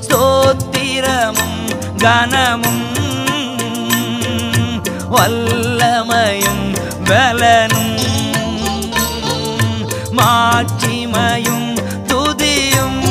ஸ்தோத்திரமும் 0.00 1.60
கனமும். 1.96 2.82
வல்லமையும் 5.10 6.66
பலனும். 7.04 7.96
மாட்சிமையும் 10.16 11.78
துதியும். 12.06 13.02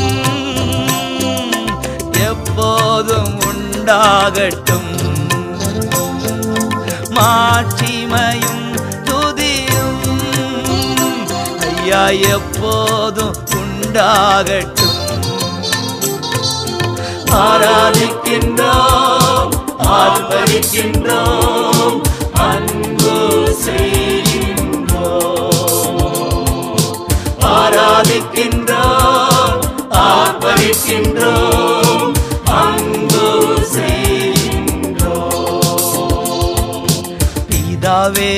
எப்போதும் 2.12 3.40
உண்டாகட்டும். 3.40 4.92
மாட்சிமையும் 7.10 8.66
துதியும். 9.04 10.02
ஐயா 11.82 12.10
எப்போதும் 12.10 13.43
உண்டாகட்டும். 13.94 15.00
ஆராதிக்கின்றோம் 17.42 19.52
ஆர்ப்பரிக்கின்றோம் 19.98 22.00
அன்பு 22.48 23.14
செய்கின்றோம். 23.64 25.60
ஆராதிக்கின்றோம் 27.54 29.62
ஆர்ப்பரிக்கின்றோம் 30.06 32.14
அன்பு 32.64 33.28
செய்கின்றோம். 33.76 35.62
பிதாவே 37.50 38.36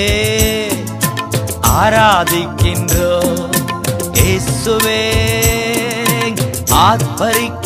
ஆராதிக்கின்றோம். 1.79 3.33
இயேசுவே 4.19 5.01
ஆர்ப்பரிக்கின்றோம் 7.17 7.64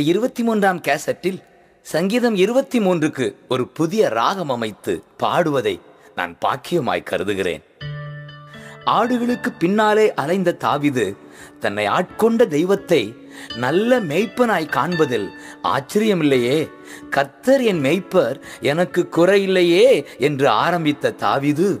இந்த 0.00 0.10
இருபத்தி 0.10 0.42
மூன்றாம் 0.42 0.80
கேசட்டில் 0.80 1.42
சங்கீதம் 1.82 2.34
இருபத்தி 2.34 2.78
மூன்றுக்கு 2.78 3.34
ஒரு 3.48 3.68
புதிய 3.68 4.08
ராகம் 4.08 4.50
அமைத்து 4.50 5.02
பாடுவதை 5.16 5.80
நான் 6.14 6.36
பாக்கியமாய் 6.44 7.02
கருதுகிறேன். 7.02 7.62
ஆடுகளுக்கு 8.86 9.48
பின்னாலே 9.58 10.14
அலைந்த 10.14 10.56
தாவிது 10.60 11.16
தன்னை 11.60 11.86
ஆட்கொண்ட 11.86 12.46
தெய்வத்தை 12.46 13.14
நல்ல 13.56 14.00
மெய்ப்பனாய் 14.00 14.68
காண்பதில் 14.68 15.28
ஆச்சரியமில்லையே. 15.62 16.70
கத்தர் 17.16 17.62
என் 17.62 17.82
மெய்ப்பர் 17.82 18.40
எனக்கு 18.60 19.08
குறையில்லையே 19.16 20.04
என்று 20.18 20.48
ஆரம்பித்த 20.48 21.14
தாவிது 21.20 21.80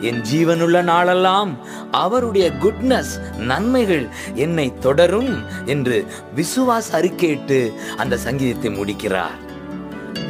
என் 0.00 0.22
ஜீவனுள்ள 0.32 0.82
நாளெல்லாம் 0.82 1.58
அவருடைய 1.90 2.50
குட்னஸ் 2.50 3.36
நன்மைகள் 3.36 4.08
என்னை 4.34 4.78
தொடரும் 4.78 5.42
என்று 5.64 6.06
விசுவாச 6.36 6.92
அறிக்கையிட்டு 6.92 7.72
அந்த 7.96 8.16
சங்கீதத்தை 8.16 8.70
முடிக்கிறார். 8.70 9.50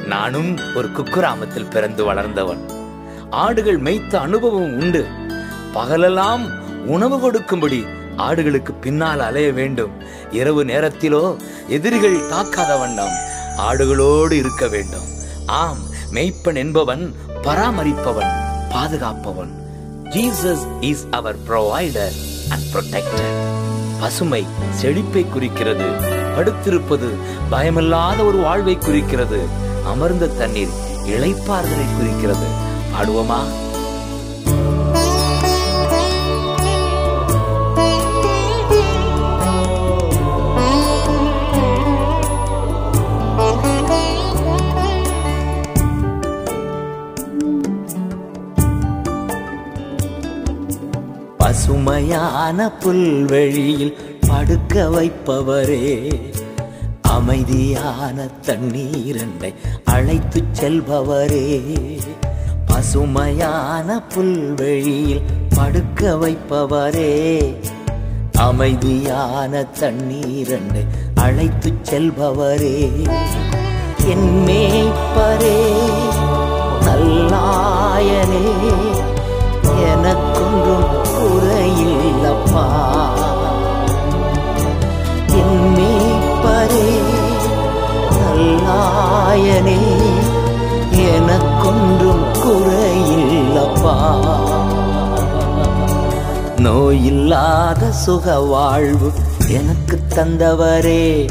நானும் 0.07 0.59
ஒரு 0.75 0.89
குக்கிராமத்தில் 0.89 1.71
பிறந்து 1.71 2.05
வளர்ந்தவன். 2.05 2.69
ஆடுகள் 3.31 3.79
மேய்த்த 3.79 4.21
அனுபவம் 4.21 4.77
உண்டு. 4.79 5.07
பகலெல்லாம் 5.75 6.61
உணவு 6.87 7.21
கொடுக்கும்படி 7.21 7.85
ஆடுகளுக்கு 8.17 8.73
பின்னால் 8.81 9.21
அலைய 9.21 9.53
வேண்டும். 9.53 9.91
இரவு 10.31 10.65
நேரத்திலோ 10.65 11.37
எதிரிகள் 11.69 12.21
தாக்காத 12.31 12.79
வண்ணம் 12.79 13.13
ஆடுகளோடு 13.57 14.33
இருக்க 14.33 14.69
வேண்டும். 14.69 15.05
ஆம் 15.47 15.79
மெய்ப்பன் 16.13 16.57
என்பவன் 16.57 17.15
பராமரிப்பவன் 17.43 18.33
பாதுகாப்பவன். 18.69 19.51
Jesus 20.05 20.67
is 20.81 21.07
our 21.11 21.37
provider 21.49 22.17
and 22.49 22.65
protector 22.73 23.41
பசுமை 24.01 24.47
செழிப்பை 24.71 25.27
குறிக்கிறது. 25.29 25.85
படுத்திருப்பது 26.37 27.09
பயமில்லாத 27.51 28.25
ஒரு 28.25 28.37
வாழ்வை 28.37 28.79
குறிக்கிறது. 28.79 29.41
அமர்ந்த 29.85 30.27
தண்ணீர் 30.27 30.69
இழைப்பார்களை 31.05 31.97
குறிக்கிறது. 31.97 32.47
பாடுவோமா? 32.93 33.41
பசுமையான 51.43 52.71
புல்வெளியில் 52.71 53.97
படுக்க 54.29 54.89
வைப்பவரே. 54.89 56.13
அமைதியான 57.03 58.29
தண்ணீரண்டை 58.47 59.55
அழைத்து 59.85 60.43
செல்பவரே. 60.61 61.61
பசுமையான 62.67 64.03
புல்வெளியில் 64.15 65.23
படுக்க 65.55 66.15
வைப்பவரே. 66.15 67.55
அமைதியான 68.33 69.67
தண்ணீரண்டை 69.81 70.87
அழைத்து 71.15 71.73
செல்பவரே. 71.83 73.09
என் 74.07 74.45
மேய்ப்பரே 74.47 75.73
நல்லாயனே 76.81 78.51
எனக்கொன்றும் 79.87 81.02
அம்மா 82.55 83.09
என் 85.27 85.75
மீட்பரே 85.75 86.99
நல்லாயனே 88.11 89.79
எனக்கொன்றும் 91.15 92.25
குறையில்லப்பா. 92.33 93.97
நோயில்லாத 96.57 97.91
சுக 97.91 98.41
வாழ்வு 98.41 99.13
எனக்கு 99.49 100.01
தந்தவரே. 100.09 101.29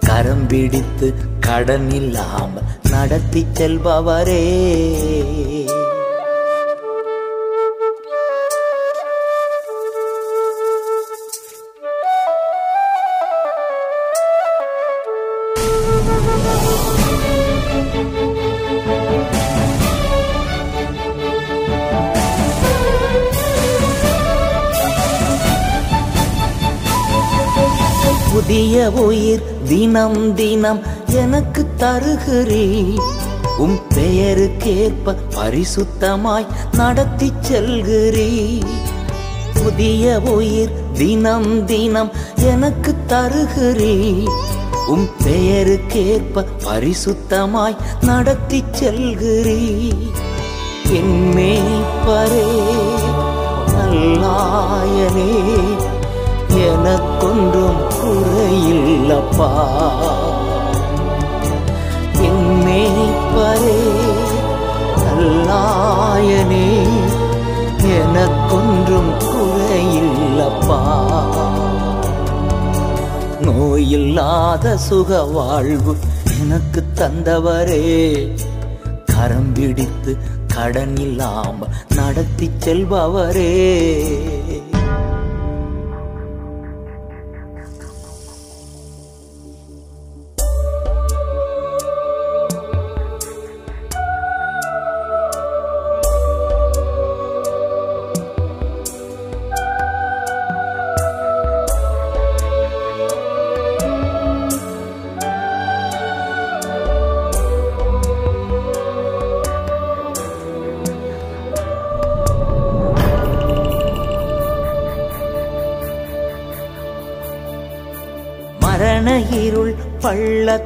கரம் 0.00 0.46
பிடித்து 0.46 1.14
கடன் 1.40 1.90
இல்லாமல் 1.90 2.62
நடத்தி 2.90 3.46
செல்பவரே. 3.54 4.50
தினம் 29.72 30.34
தினம் 30.34 30.80
எனக்கு 31.12 31.62
தருகிறே 31.76 32.66
உம் 33.58 33.78
பெயருக்கேற்ப 33.94 35.14
பரிசுத்தமாய் 35.36 36.48
நடத்தி 36.72 37.28
செல்கிறே 37.40 38.28
புதிய 39.62 40.20
உயிர் 40.34 40.74
தினம் 40.92 41.64
தினம் 41.64 42.10
எனக்கு 42.42 42.94
தருகிறே 43.06 43.96
உம் 44.86 45.08
பெயருக்கேற்ப 45.24 46.44
பரிசுத்தமாய் 46.64 47.80
நடத்தி 48.00 48.64
செல்கிறே 48.80 49.60
என் 50.90 51.16
மேய்ப்பரே 51.36 52.48
நல்லாயனே. 53.74 55.30
எனக்கொன்றும் 56.66 57.80
குறையில்லப்பா. 57.90 59.50
என் 62.20 62.48
மேய்ப்பரே 62.64 63.84
நல்லாயனே 65.04 66.68
எனக்கொன்றும் 67.98 69.12
குறையில்லப்பா. 69.22 70.80
நோயில்லாத 73.40 74.74
சுக 74.74 75.24
வாழ்வு 75.24 75.96
எனக்கு 76.40 76.84
தந்தவரே 76.94 77.84
கரம் 79.04 79.52
பிடித்து 79.52 80.16
கடன் 80.54 80.96
இல்லாம 80.96 81.66
நடத்தி 81.94 82.50
செல்பவரே. 82.64 83.50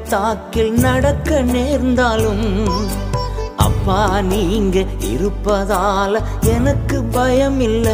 பள்ளத்தாக்கில் 0.08 0.74
நடக்க 0.80 1.38
நேர்ந்தாலும் 1.46 2.42
அப்பா 3.56 3.96
நீங்க 4.28 4.76
இருப்பதால 5.08 6.20
எனக்கு 6.52 6.98
பயம் 7.14 7.58
இல்ல 7.60 7.88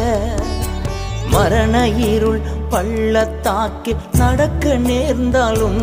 மரண 1.31 1.73
இருள் 2.09 2.39
பள்ளத்தாக்கில் 2.69 4.03
நடக்க 4.19 4.75
நேர்ந்தாலும் 4.85 5.81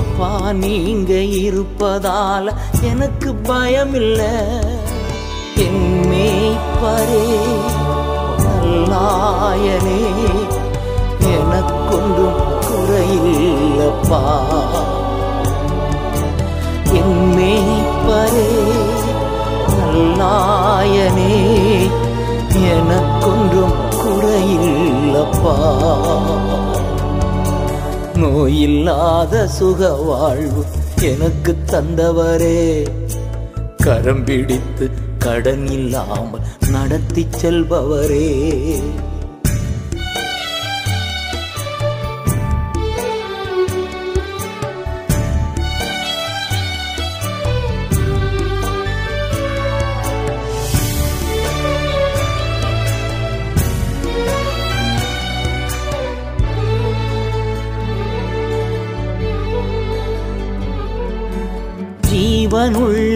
அப்பா 0.00 0.30
நீங்க 0.60 1.14
இருப்பதால 1.40 2.54
எனக்கு 2.90 3.32
பயம் 3.48 3.96
இல்ல 4.02 4.20
என் 5.66 5.88
மேய்ப்பரே 6.10 7.24
நல்லாயனே 8.44 9.98
எனக்கொன்றும் 11.34 12.40
குறையில்லப்பா. 12.68 14.22
மேய்ப்பரே 18.08 18.48
நல்லாயனே 19.78 21.32
எனக்கொன்றும் 22.70 23.72
குறையில்லப்பா. 23.90 25.56
நோயில்லாத 28.14 29.44
சுக 29.44 29.92
வாழ்வு 29.92 30.64
எனக்கு 31.02 31.56
தந்தவரே. 31.66 32.86
கரம் 33.76 34.24
பிடித்து 34.24 34.90
கடன் 35.18 35.66
இல்லாமல் 35.66 36.40
நடத்தி 36.70 37.26
செல்பவரே. 37.42 38.82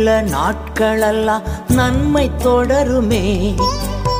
உள்ள 0.03 0.23
நாட்களெல்லாம் 0.23 1.43
நன்மை 1.69 2.31
தொடருமே. 2.45 3.55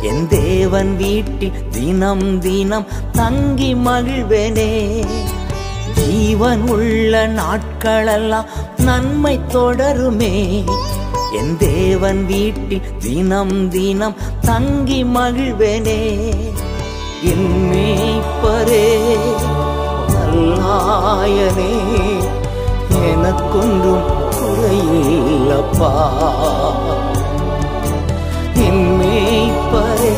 என் 0.03 0.29
தேவன் 0.29 0.97
வீட்டில் 0.97 1.69
தினம் 1.71 2.39
தினம் 2.39 2.87
தங்கி 3.13 3.75
மகிழ்வேனே. 3.75 5.05
ஜீவன் 5.95 6.69
உள்ள 6.69 7.29
நாட்களெல்லாம் 7.29 8.45
நன்மை 8.77 9.41
தொடருமே. 9.49 10.65
என் 11.33 11.57
தேவன் 11.59 12.27
வீட்டில் 12.27 12.83
தினம் 12.99 13.69
தினம் 13.69 14.15
தங்கி 14.41 15.05
மகிழ்வேனே. 15.05 16.33
என் 17.23 17.73
மேய்ப்பரே 17.73 19.17
நல்லாயனே. 20.13 21.75
அப்பா 25.57 25.91
என் 28.67 28.85
மேய்ப்பரே 28.99 30.15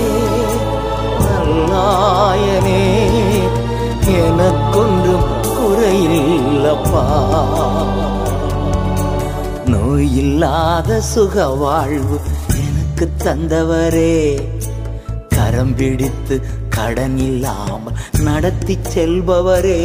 நல்லாயனே 1.24 2.82
எனக்கொன்றும் 4.18 5.28
குறையில்லப்பா 5.48 7.04
நோயில்லாத 9.66 11.00
சுக 11.12 11.46
வாழ்வு 11.62 12.18
எனக்கு 12.60 13.08
தந்தவரே 13.24 14.14
கரம் 15.36 15.74
பிடித்து 15.76 16.36
கடன் 16.68 17.18
இல்லாமல் 17.18 17.98
நடத்தி 18.28 18.74
செல்பவரே. 18.94 19.80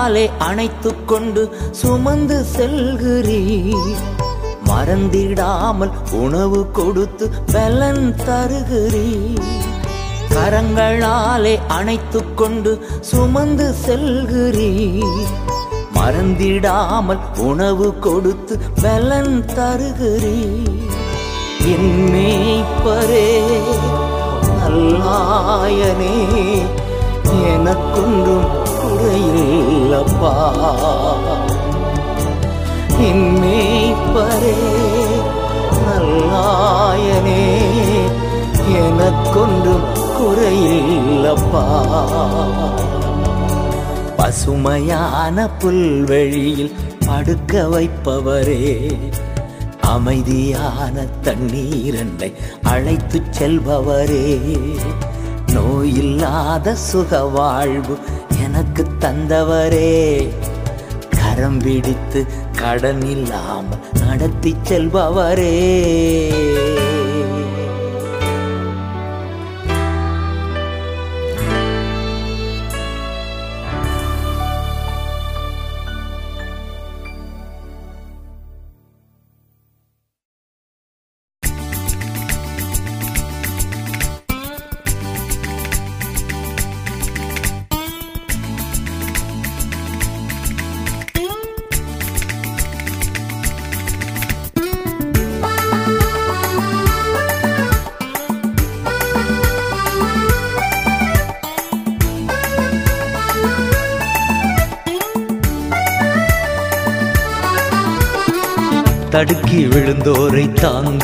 கரங்களாலே 0.00 0.30
அணைத்து 0.38 0.90
கொண்டு 1.04 1.42
சுமந்து 1.70 2.36
செல்கிறீர். 2.56 3.96
மறந்திடாமல் 4.64 5.90
உணவு 6.12 6.60
கொடுத்து 6.70 7.30
பலன் 7.52 8.14
தருகிறீர். 8.26 9.50
கரங்களாலே 10.34 11.54
அணைத்து 11.68 12.34
கொண்டு 12.34 12.72
சுமந்து 13.00 13.74
செல்கிறீர். 13.86 15.26
மறந்திடாமல் 15.94 17.22
உணவு 17.38 17.98
கொடுத்து 17.98 18.58
பலன் 18.82 19.44
தருகிறீர். 19.56 20.80
என் 21.74 21.92
மேய்ப்பரே 22.12 23.28
நல்லாயனே 24.60 26.16
எனக்கொன்றும் 27.52 28.68
குறையில்லப்பா 28.80 30.32
என் 32.98 33.38
மேய்ப்பரே 33.42 34.54
நல்லாயனே 35.84 37.44
எனக்கொன்றும் 38.74 39.86
குறையில்லப்பா. 40.18 41.64
பசுமையான 44.16 45.48
புல்வெளியில் 45.58 46.74
படுக்க 47.06 47.62
வைப்பவரே 47.62 48.96
அமைதியான 49.80 51.06
தண்ணீரண்டை 51.22 52.32
அழைத்துச் 52.62 53.30
செல்பவரே. 53.38 54.38
நோயில்லாத 55.46 56.72
சுக 56.72 57.24
வாழ்வு 57.24 57.98
எனக்கு 58.80 59.08
தந்தவரே. 59.08 60.28
கரம் 61.10 61.58
பிடித்து 61.58 62.26
கடன் 62.52 63.04
இல்லாமல் 63.04 63.78
நடத்தி 64.06 64.56
செல்பவரே. 64.68 65.54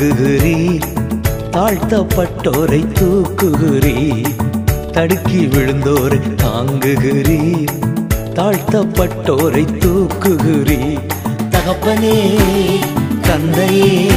தாங்குகிறீர் 0.07 0.83
தாழ்த்தப்பட்டோரை 1.51 2.87
தூக்குகிறீர். 3.01 4.37
தடுக்கி 4.93 5.47
விழுந்தோரை 5.47 6.20
தாங்குகிறீர். 6.37 7.73
தாழ்த்தப்பட்டோரை 8.35 9.65
தூக்குகிறீர். 9.78 11.09
தகப்பனே 11.51 12.39
தந்தையே 13.20 14.11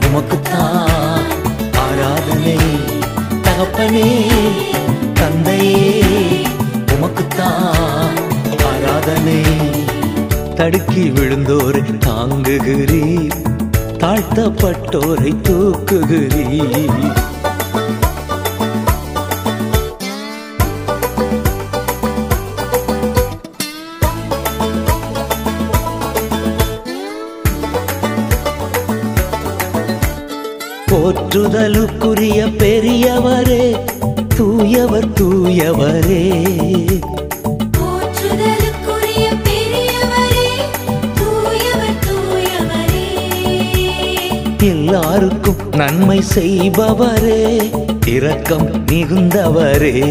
உமக்குத்தான் 0.00 1.28
ஆராதனை. 1.76 2.56
தகப்பனே 3.42 4.26
தந்தையே 5.14 6.04
உமக்குத்தான் 6.86 8.16
ஆராதனை. 8.64 9.42
தடுக்கி 10.54 11.10
விழுந்தோரை 11.10 11.98
தாங்குகிறீர். 11.98 13.51
தாழ்த்தப்பட்டோரை 14.02 15.32
தூக்குகிறீர் 15.46 16.98
போற்றுதலுக்குரிய 30.88 32.40
பெரியவரே 32.58 33.64
தூயவர் 34.36 35.12
தூயவரே. 35.12 36.24
எல்லாருக்கும் 45.12 45.70
நன்மை 45.70 46.18
செய்பவரே 46.18 47.60
இரக்கம் 48.04 48.84
மிகுந்தவரே. 48.86 50.06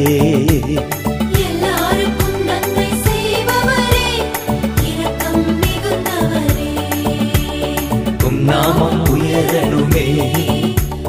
நாமம் 8.45 9.03
உயரணுமே 9.05 10.07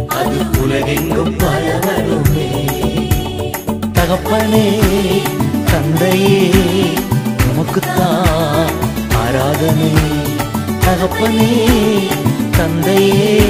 அது 0.07 0.39
உலகெங்கும் 0.63 1.37
பரவணுமே. 1.37 2.51
தகப்பனே 3.93 4.81
தந்தையே 5.71 6.51
உமக்குத்தான் 7.49 8.73
ஆராதனை. 9.17 9.91
தகப்பனே 10.81 11.69
தந்தையே 12.57 13.41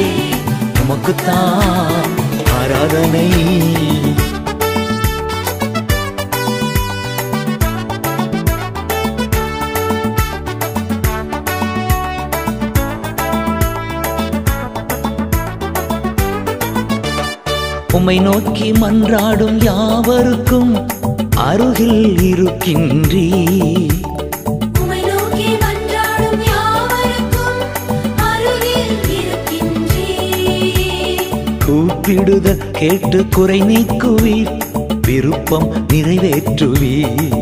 உமக்குத்தான் 0.82 2.10
ஆராதனை. 2.58 3.26
உம்மை 17.92 18.18
நோக்கி 18.18 18.72
மன்றாடும் 18.72 19.62
யாவருக்கும் 19.62 20.72
அருகில் 21.34 22.18
இருக்கின்றீ 22.18 23.26
கூப்பிடுத 32.12 32.70
கேட்டு 32.70 33.28
குறை 33.28 33.62
நீக்குவீர். 33.62 34.60
விருப்பம் 35.02 35.86
நிறைவேற்றுவீர். 35.92 37.40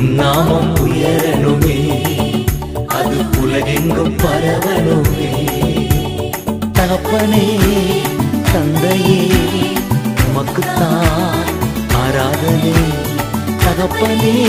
நாமம் 0.00 0.76
உயரணுமே. 0.76 2.02
அது 2.86 3.16
உலகெங்கும் 3.42 4.16
பரவணுமே. 4.16 5.48
தகப்பனே 6.72 7.58
தந்தையே 8.52 9.26
உமக்குத்தான் 10.16 11.44
ஆராதனை. 11.94 13.08
தகப்பனே 13.58 14.46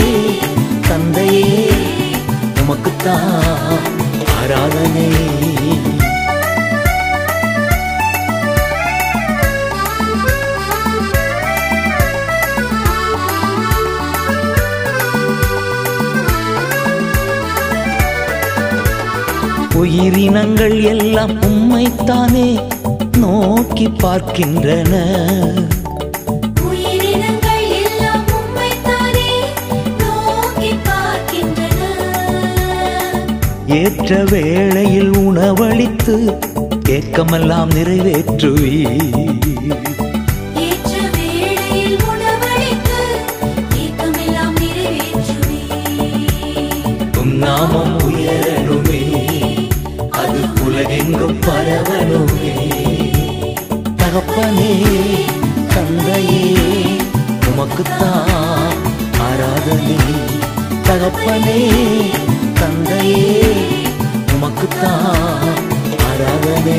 தந்தையே 0.88 1.70
உமக்குத்தான் 2.72 3.80
ஆராதனை. 4.36 5.06
உயிரினங்கள் 19.74 20.82
எல்லாம் 20.82 21.42
உம்மைத்தானே 21.42 22.48
நோக்கி 23.18 23.88
பார்க்கின்றன. 23.88 24.94
ஏற்ற 33.72 34.24
வேளையில் 34.24 35.16
உணவளித்து 35.16 36.38
ஏக்கமெல்லாம் 36.88 37.70
நிறைவேற்றுவி. 37.70 39.00
நாமம் 47.24 47.98
உயரணுமே 47.98 49.02
அது 50.10 50.40
உலகெங்கும் 50.64 51.38
பரவணுமே. 51.40 52.52
தகப்பனே 53.96 54.72
தந்தையே 55.74 56.56
உமக்குத்தான் 57.46 58.76
ஆராதனை. 59.18 60.00
தகப்பனே 60.82 61.70
தந்தையே 62.62 63.22
உமக்குத்தான் 64.34 65.62
ஆராதனை 66.04 66.78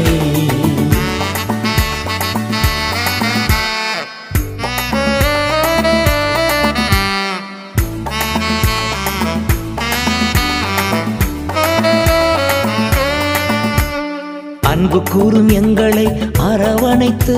அன்பு 14.64 14.99
கூறும் 15.11 15.51
எங்களை 15.53 16.05
அரவணைத்து 16.43 17.38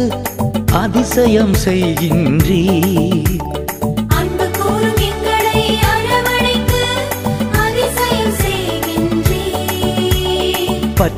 அதிசயம் 0.76 1.56
செய்கின்றீ 1.66 2.62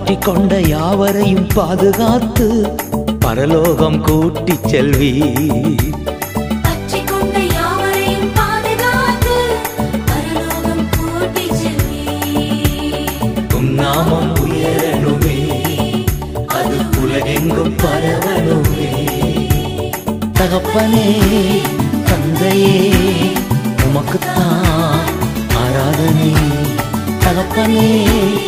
பற்றி 0.07 0.25
கொண்ட 0.25 0.59
யாவரையும் 0.59 1.47
பாதுகாத்து 1.53 2.47
பரலோகம் 3.19 4.01
கூட்டிச் 4.01 4.67
செல்வி. 4.67 5.11
நாமம் 13.71 14.33
உயரணுமே 14.35 15.39
அது 16.47 16.77
உலகெங்கும் 17.01 17.75
பரவணுமே. 17.77 18.89
தகப்பனே 20.33 21.07
தந்தையே 22.05 22.91
உமக்குத்தான் 23.83 25.11
ஆராதனை. 25.55 26.33
தகப்பனே 27.19 28.46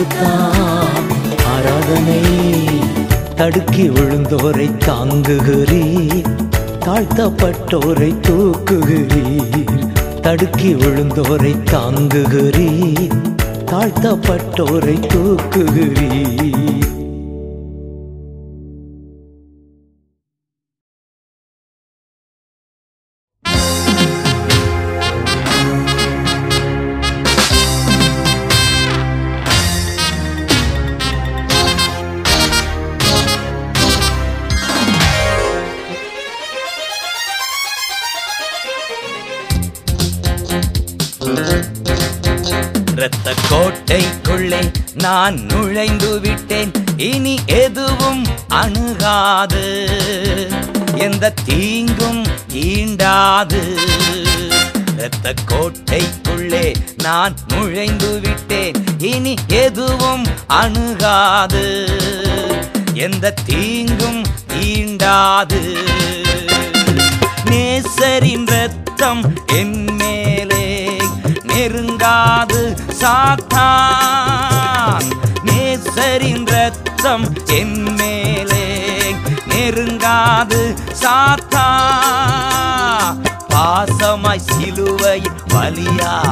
உமக்குத்தான் 0.00 1.08
ஆராதனை 1.54 2.20
தடுக்கி 3.36 3.88
விழுந்தோரை 3.88 4.70
தாங்குகிறீர். 4.86 6.36
தாழ்த்தப்பட்டோரை 6.80 8.20
தூக்குகிறீர். 8.20 10.20
தடுக்கி 10.20 10.74
விழுந்தோரை 10.74 11.54
தாங்குகிறீர். 11.70 13.34
தாழ்த்தப்பட்டோரை 13.66 14.98
தூக்குகிறீர். 15.12 16.99
தீண்டாது. 61.50 62.60
எந்த 62.94 63.34
தீங்கும் 63.46 64.22
தீண்டாது. 64.48 65.76
நேசரின் 67.44 68.46
ரத்தம் 68.46 69.34
என் 69.46 69.84
மேலே 69.84 70.98
நெருங்காது 71.46 72.76
சாத்தான். 73.00 75.04
நேசரின் 75.44 76.46
ரத்தம் 76.46 77.34
என் 77.46 77.82
மேலே 77.82 79.14
நெருங்காது 79.48 80.76
சாத்தா 81.02 81.68
பாசமாய் 83.52 84.38
சிலுவை 84.38 85.22
பலியானார் 85.48 86.29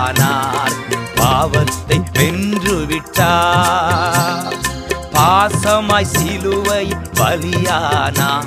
பலியானா? 7.39 8.44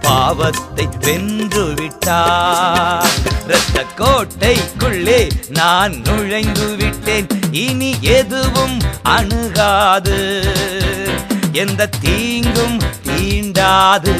பாவத்தை 0.00 0.88
வென்று 1.00 1.74
விட்டார் 1.74 3.06
இரத்த 3.44 3.84
கோட்டைக்குள்ளே 3.96 5.30
நான் 5.48 6.00
நுழைந்து 6.00 6.76
விட்டேன். 6.76 7.26
இனி 7.50 7.96
எதுவும் 8.00 8.78
அணுகாது. 9.02 10.44
எந்த 11.52 11.88
தீங்கும் 12.00 12.80
தீண்டாது. 13.04 14.16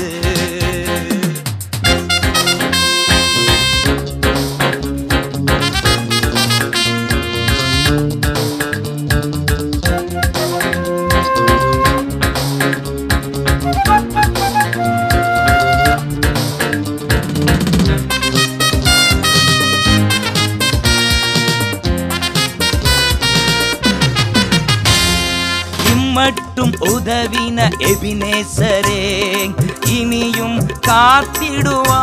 மட்டும் 26.16 26.72
உதவின 26.80 27.58
எபினேசரே 27.78 29.02
இனியும் 29.86 30.58
காத்திடுவா. 30.86 32.02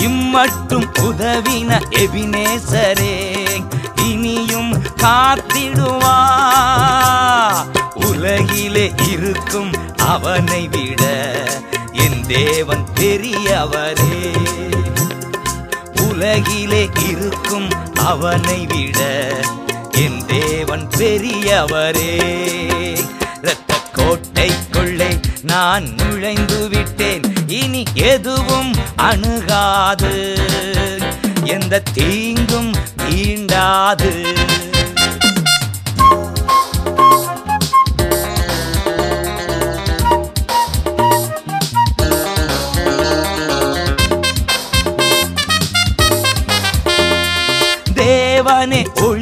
இம்மட்டும் 0.00 0.86
உதவின 1.02 1.70
எபினேசரே 2.02 3.16
இனியும் 4.08 4.72
காத்திடுவா. 5.02 6.16
உலகிலே 8.08 8.86
இருக்கும் 9.12 9.72
அவனை 9.96 10.68
விட 10.68 11.02
என் 11.92 12.20
தேவன் 12.26 12.84
பெரியவரே. 12.94 14.20
உலகிலே 16.08 16.84
இருக்கும் 17.08 17.68
அவனை 18.04 18.66
விட 18.66 18.98
என் 20.04 20.20
தேவன் 20.26 20.84
பெரியவரே 20.98 22.12
இரத்த 23.42 23.72
கோட்டைக்குள்ளே 23.96 25.10
நான் 25.42 25.86
நுழைந்து 25.94 26.68
விட்டேன். 26.68 27.26
இனி 27.60 27.82
எதுவும் 27.94 28.72
அணுகாது 29.10 30.14
எந்த 31.56 31.82
தீங்கும் 31.92 32.72
தீண்டாது. 33.02 34.12
தேவனே 47.94 48.80
உள் 49.06 49.19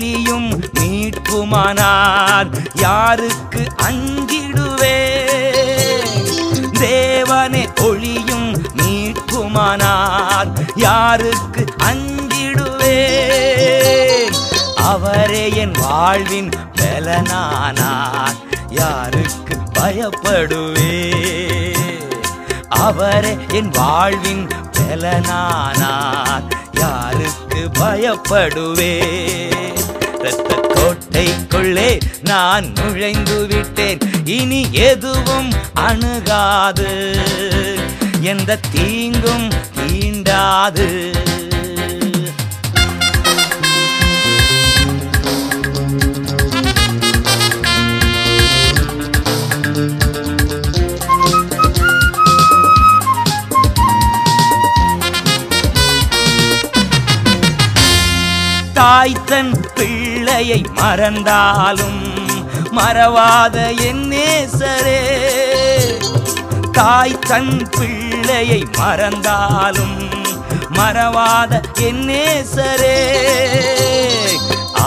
மீட்புமானார் 1.29 2.51
யாருக்கு 2.75 3.63
அஞ்சிடுவே 3.87 4.97
தேவனே 6.81 7.63
ஒளியும் 7.83 8.51
மீட்புமானார் 8.77 10.53
யாருக்கு 10.77 11.65
அஞ்சிடுவே 11.89 12.97
அவரே 14.93 15.45
என் 15.55 15.75
வாழ்வின் 15.81 16.51
பலனானார். 16.77 18.37
யாருக்கு 18.71 19.55
பயப்படுவே? 19.79 20.95
அவரே 22.69 23.37
என் 23.53 23.71
வாழ்வின் 23.71 24.47
பலனானார். 24.77 26.47
யாருக்கு 26.73 27.63
பயப்படுவே? 27.81 28.95
இரத்த 30.19 30.61
கோட்டைக்குள்ளே 30.69 32.01
நான் 32.23 32.73
நுழைந்து 32.75 33.47
விட்டேன். 33.47 33.99
இனி 34.25 34.69
எதுவும் 34.73 35.53
அணுகாது. 35.75 37.19
எந்த 38.21 38.59
தீங்கும் 38.73 39.49
தீண்டாது. 39.77 41.17
தாய் 58.73 59.17
தன் 59.27 59.61
பிள்ளையை 60.29 60.65
மறந்தாலும் 60.75 62.01
மறவாத 62.77 63.57
என் 63.77 64.03
நேசரே. 64.13 64.99
தாய் 66.73 67.15
தன் 67.29 67.69
பிள்ளையை 67.71 68.67
மறந்தாலும் 68.77 69.97
மறவாத 70.75 71.61
என் 71.81 72.03
நேசரே. 72.09 72.99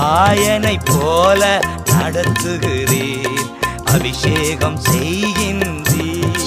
ஆயனை 0.04 0.76
போல 0.86 1.42
நடத்துகிறீர் 1.92 3.42
அபிஷேகம் 3.86 4.80
செய்கின்றீர். 4.92 6.40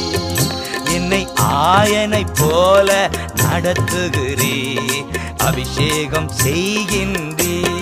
என்னை 0.94 1.22
ஆயனை 1.50 2.24
போல 2.34 3.10
நடத்துகிறீர் 3.42 5.04
அபிஷேகம் 5.38 6.30
செய்கின்றீர். 6.44 7.73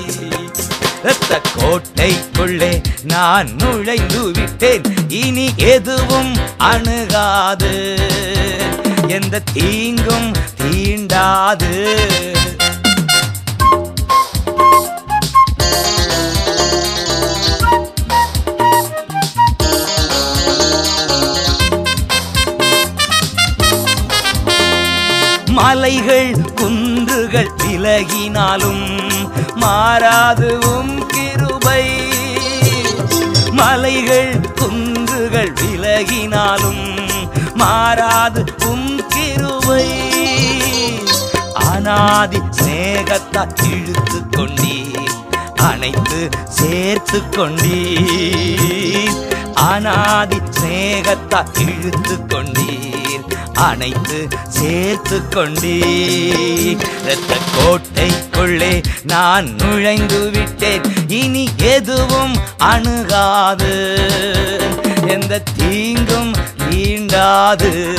இரத்த 1.05 1.41
கோட்டைக்குள்ளே 1.59 2.83
நான் 3.03 3.49
நுழைந்து 3.55 4.31
விட்டேன் 4.31 4.83
இனி 5.09 5.55
எதுவும் 5.57 6.35
அணுகாது. 6.59 7.99
எந்த 9.09 9.43
தீங்கும் 9.53 10.33
தீண்டாது. 10.63 11.73
மலைகள் 25.51 26.35
குன்றுகள் 26.55 27.51
விலகினாலும் 27.65 29.12
மாறாது 29.55 30.59
உம் 30.77 31.07
கிருபை. 31.07 31.85
மலைகள் 33.51 34.41
குன்றுகள் 34.55 35.53
விலகினாலும் 35.53 36.85
மாறாது 37.55 38.45
உம் 38.67 39.01
கிருபை. 39.09 39.87
அனாதி 41.55 42.41
சிநேகத்தா 42.51 43.43
இழுத்து 43.73 44.19
கொண்டீர். 44.37 45.11
அனைத்து 45.57 46.29
சேர்த்து 46.49 47.19
கொண்டீர். 47.19 49.17
அனாதி 49.55 50.39
சிநேகத்தா 50.51 51.41
இழுத்து 51.59 52.17
கொண்டீர். 52.29 52.92
அனைத்து 53.55 54.29
சேர்த்து 54.49 55.29
கொண்டே 55.29 55.79
இரத்த 56.71 57.37
கோட்டைக்குள்ளே 57.57 58.83
நான் 59.03 59.55
நுழைந்து 59.55 60.31
விட்டேன். 60.31 60.83
இனி 61.09 61.49
எதுவும் 61.57 62.37
அணுகாது. 62.59 63.99
எந்த 65.07 65.43
தீங்கும் 65.57 66.35
தீண்டாது. 66.71 67.99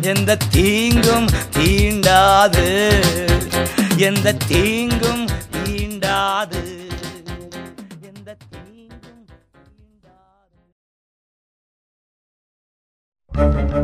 எந்த 0.00 0.36
தீங்கும் 0.50 1.28
தீண்டாது. 1.58 2.92
எந்த 3.96 4.32
தீங்கும் 4.32 5.28
தீண்டாது. 5.64 6.65
தானான 13.36 13.76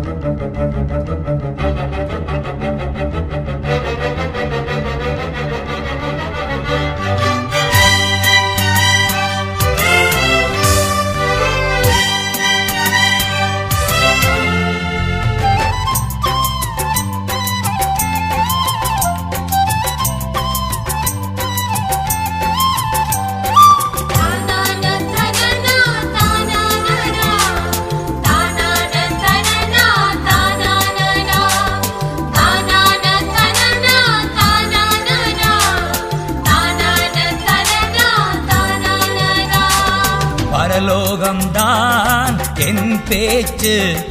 மூச்சு. 43.62 44.06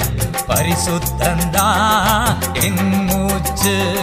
பரிசுத்தந்தான் 0.48 2.36
என் 2.62 3.06
மூச்சு. 3.06 3.94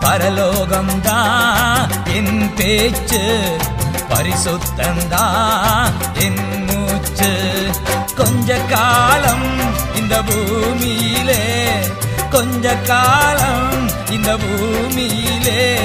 பரலோகம்தான் 0.00 1.88
என் 2.14 2.54
பேச்சு. 2.54 3.56
பரிசுத்தந்தான் 4.08 5.90
என் 6.14 6.64
மூச்சு. 6.64 7.38
கொஞ்ச 8.16 8.56
காலம் 8.56 9.58
இந்த 9.94 10.22
பூமியிலே 10.22 11.68
கொஞ்ச 12.30 12.74
காலம் 12.74 13.90
இந்த 14.10 14.36
பூமியிலே. 14.36 15.78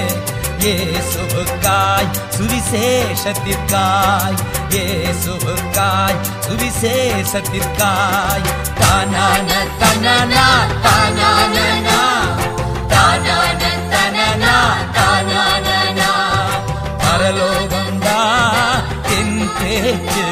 இயேசுவுக்காய் 0.66 2.08
சுவிசேஷத்திற்காய். 2.36 4.38
இயேசுவுக்காய் 4.70 6.16
சுவிசேஷத்திற்காய். 6.46 8.46
தானான 8.80 9.50
தனனா 9.82 10.48
தானானா 10.86 12.00
தானான 12.88 13.62
தனனா 13.94 14.56
தானானா 14.98 16.10
பரலோகந்தா 17.02 18.20
என் 19.18 19.40
பேச்சு 19.58 20.25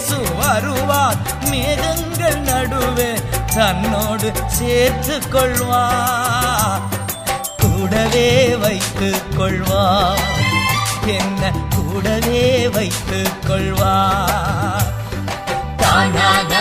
இயேசு 0.00 0.18
வருவார். 0.36 1.18
மேகங்கள் 1.50 2.36
நடுவே 2.42 3.08
தன்னோடு 3.54 4.28
சேர்த்து 4.56 5.16
கொள்வார் 5.28 6.84
கூடவே 7.62 8.28
வைத்து 8.62 9.10
கொள்வார் 9.36 10.22
என்ன 11.16 11.42
கூடவே 11.76 12.44
வைத்து 12.68 13.20
கொள்வார் 13.46 14.88
தானாக 15.76 16.52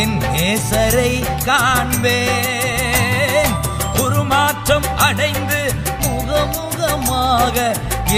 என் 0.00 0.18
நேசரை 0.34 1.10
காண்பேன். 1.44 3.54
உருமாற்றம் 4.02 4.86
அடைந்து 4.96 5.60
முகமுகமாக 6.04 7.56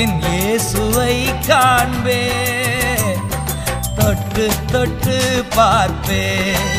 என் 0.00 0.22
இயேசுவை 0.22 1.30
காண்பேன். 1.46 3.22
தொட்டு 3.94 4.50
தொட்டு 4.72 5.46
பார்ப்பேன். 5.56 6.70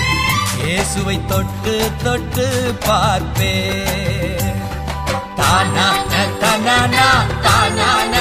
இயேசுவை 0.65 1.25
தொட்டு 1.25 1.91
தொட்டு 2.03 2.75
பார்ப்பேன். 2.85 4.61
தானா 5.35 5.87
தானா 6.43 6.77
தானா 7.41 8.14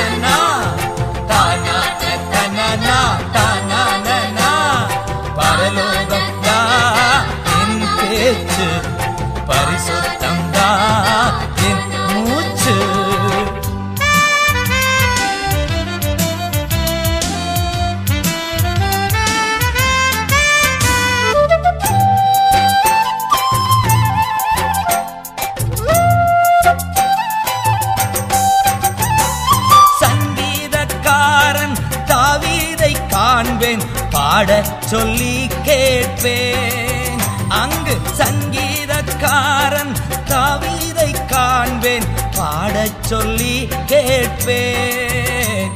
சொல்லி 43.15 43.55
கேட்பேன். 43.91 45.73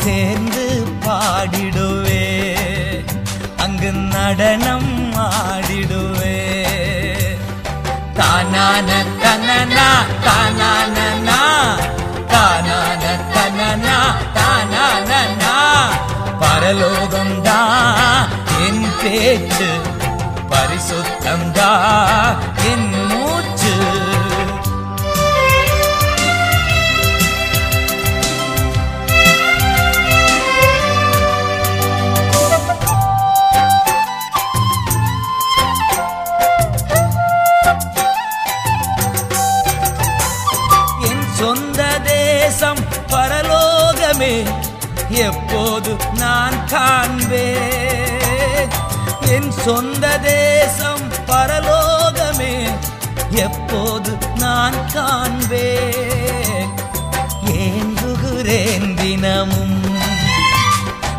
சேர்ந்து 0.00 0.64
பாடிடுவே 1.04 2.26
அங்கு 3.64 3.90
நடனம் 4.12 4.92
ஆடிடுவே 5.24 6.36
தானான 8.18 8.88
தனனா 9.22 9.88
தானானா 10.26 11.40
தானான 12.34 13.02
தனனா 13.34 13.98
தானானா 14.38 15.54
பரலோகம் 16.42 17.36
தான் 17.42 18.30
என் 18.60 18.86
பேச்சு 19.02 19.70
பரிசுத்தம் 20.52 21.48
தான் 21.52 22.38
சொந்த 49.64 50.18
தேசம் 50.18 51.12
பரலோகமே 51.26 52.70
எப்போது 53.30 54.18
நான் 54.38 54.92
காண்பேன்? 54.92 56.70
ஏங்குகிறேன் 57.46 58.94
தினமும் 58.94 59.80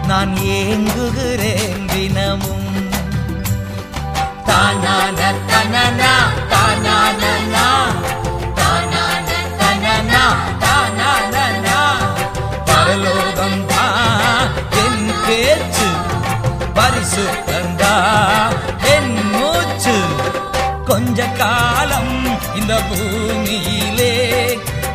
நான் 0.08 0.34
ஏங்குகிறேன் 0.36 1.86
தினமும். 1.86 2.90
தானான 4.46 5.34
இந்த 22.72 22.84
பூமியிலே 22.90 24.12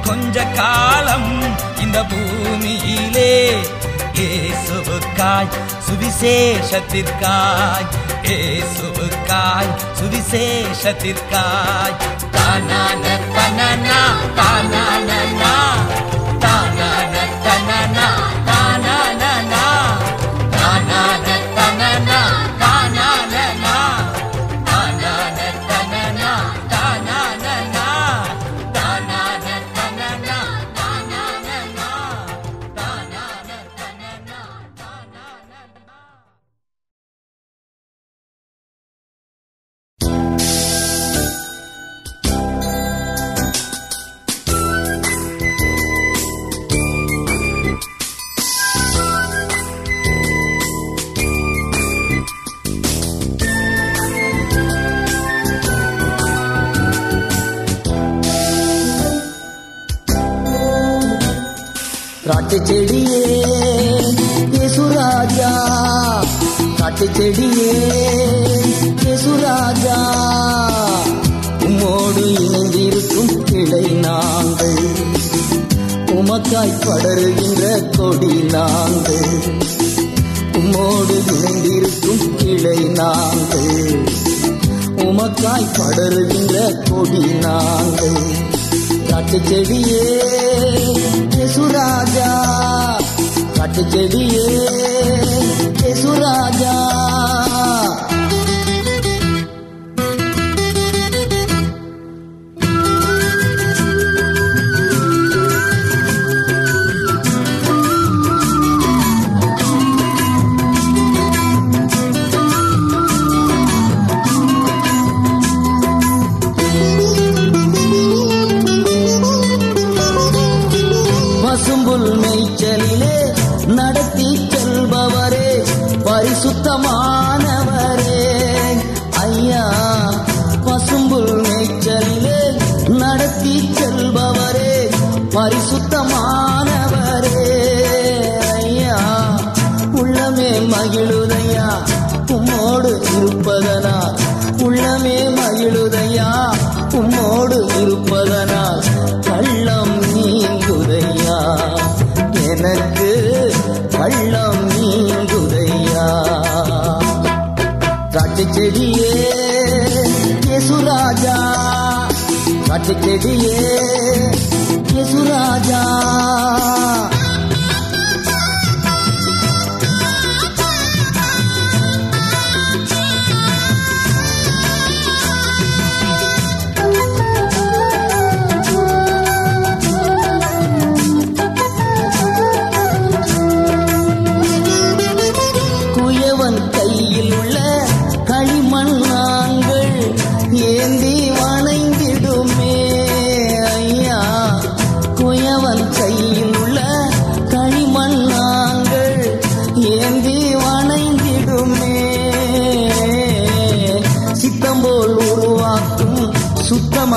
கொஞ்ச 0.07 0.37
காலம் 0.59 1.27
இந்த 1.85 1.99
பூமியிலே. 2.11 3.33
இயேசுவுக்காய் 4.19 5.51
சுவிசேஷத்திற்காய் 5.87 7.87
இயேசுவுக்காய் 8.29 9.71
சுவிசேஷத்திற்காய். 9.99 11.97
தானான 12.37 13.05
பனனா 13.37 14.01
தானானா 14.41 15.21
தானான 15.21 16.26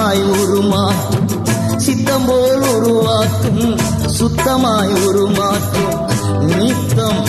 சுத்தமாய் 0.10 0.30
உருமாக்கும் 0.42 1.26
சித்தம் 1.78 2.26
போல் 2.28 2.64
உருவாக்கும் 2.76 3.76
சுத்தமாய் 4.20 4.94
உருமாற்றும். 5.08 5.98
நித்தம் 6.42 7.28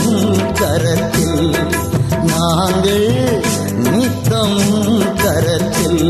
கரத்தில் 0.61 1.51
நாங்கள் 2.31 3.11
நித்தம் 3.77 4.59
கரத்தில். 5.17 6.01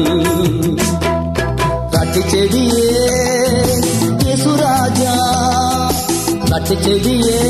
காட்டு 1.90 2.22
செடியே 2.30 2.86
யேசுராஜா 4.24 5.16
காட்டு 6.50 6.76
செடியே 6.80 7.40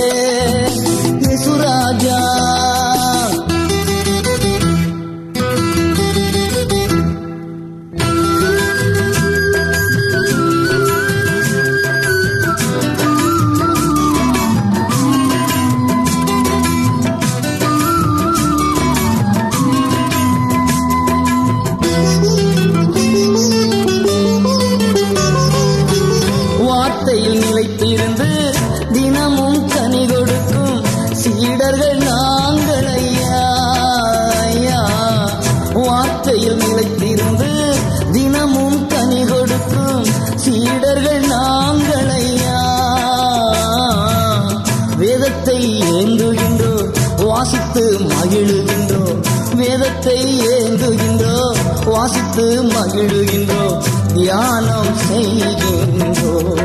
தியானம் 54.31 54.99
செய்கின்றோம் 54.99 56.61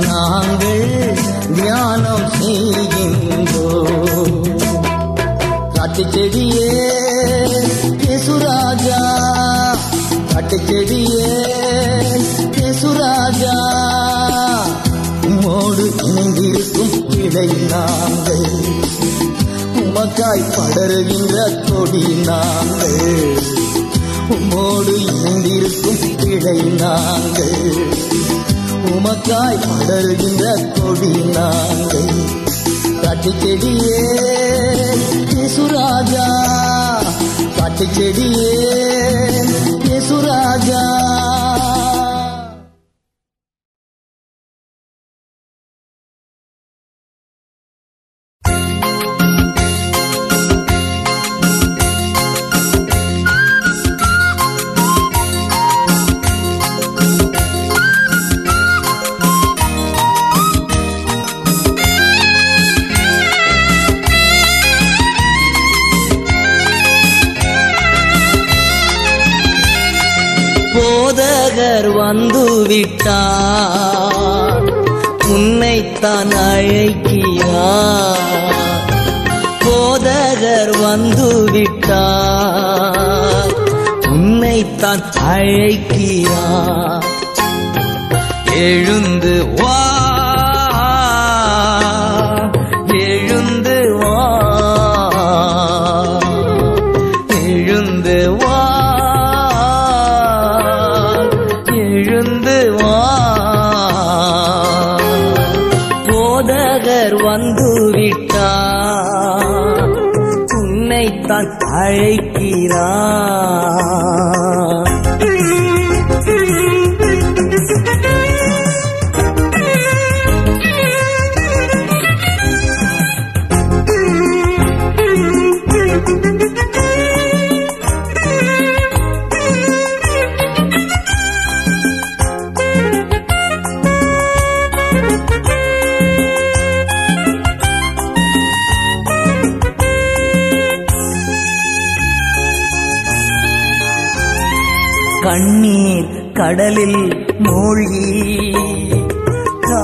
நாங்கள் 0.00 0.90
தியானம் 1.54 2.26
செய்கின்றோம் 2.34 4.36
காட்டு 5.76 6.04
செடியே 6.14 6.68
யேசுராஜா 8.02 9.00
காட்டு 10.32 10.58
செடியே 10.62 11.32
யேசுராஜா 12.58 13.56
உமோடு 15.22 15.86
இணைந்திருக்கும் 16.04 16.94
இலை 17.20 17.50
நாங்கள் 17.66 18.48
உமக்காய் 19.82 20.50
படருகின்ற 20.52 21.36
கொடி 21.62 22.02
நாங்கள். 22.28 22.98
உம்மோடு 24.30 24.94
இணைந்திருக்கும் 25.00 26.30
இலை 26.30 26.60
நாங்கள். 26.60 27.58
உமக்காய் 28.90 29.62
படருகின்ற 29.62 30.44
கொடி 30.78 31.12
நாங்கள். 31.36 32.12
காட்டு 33.02 33.30
செடியே 33.40 34.00
யேசுராஜா 35.34 36.26
காட்டு 37.58 37.86
செடியே 37.92 38.52
யேசுராஜா 39.88 40.82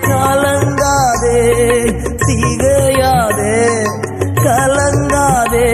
கலங்காதே 0.00 1.40
திகையாதே 2.26 3.58
கலங்காதே 4.34 5.66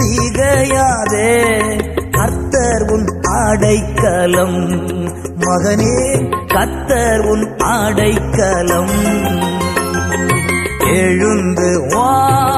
திகையாதே. 0.00 1.30
கர்த்தர் 2.10 2.84
உன் 2.90 3.08
ஆடைக்கலம் 3.22 4.60
மகனே 5.40 5.96
கத்தர் 6.46 7.26
உன் 7.26 7.56
ஆடைக்கலம் 7.58 8.96
எழுந்து 11.04 11.68
வா 11.94 12.08
எழுந்து 12.30 12.51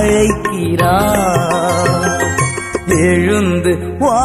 அழைக்கிறா 0.00 0.94
எழுந்து 3.06 3.72
வா 4.02 4.20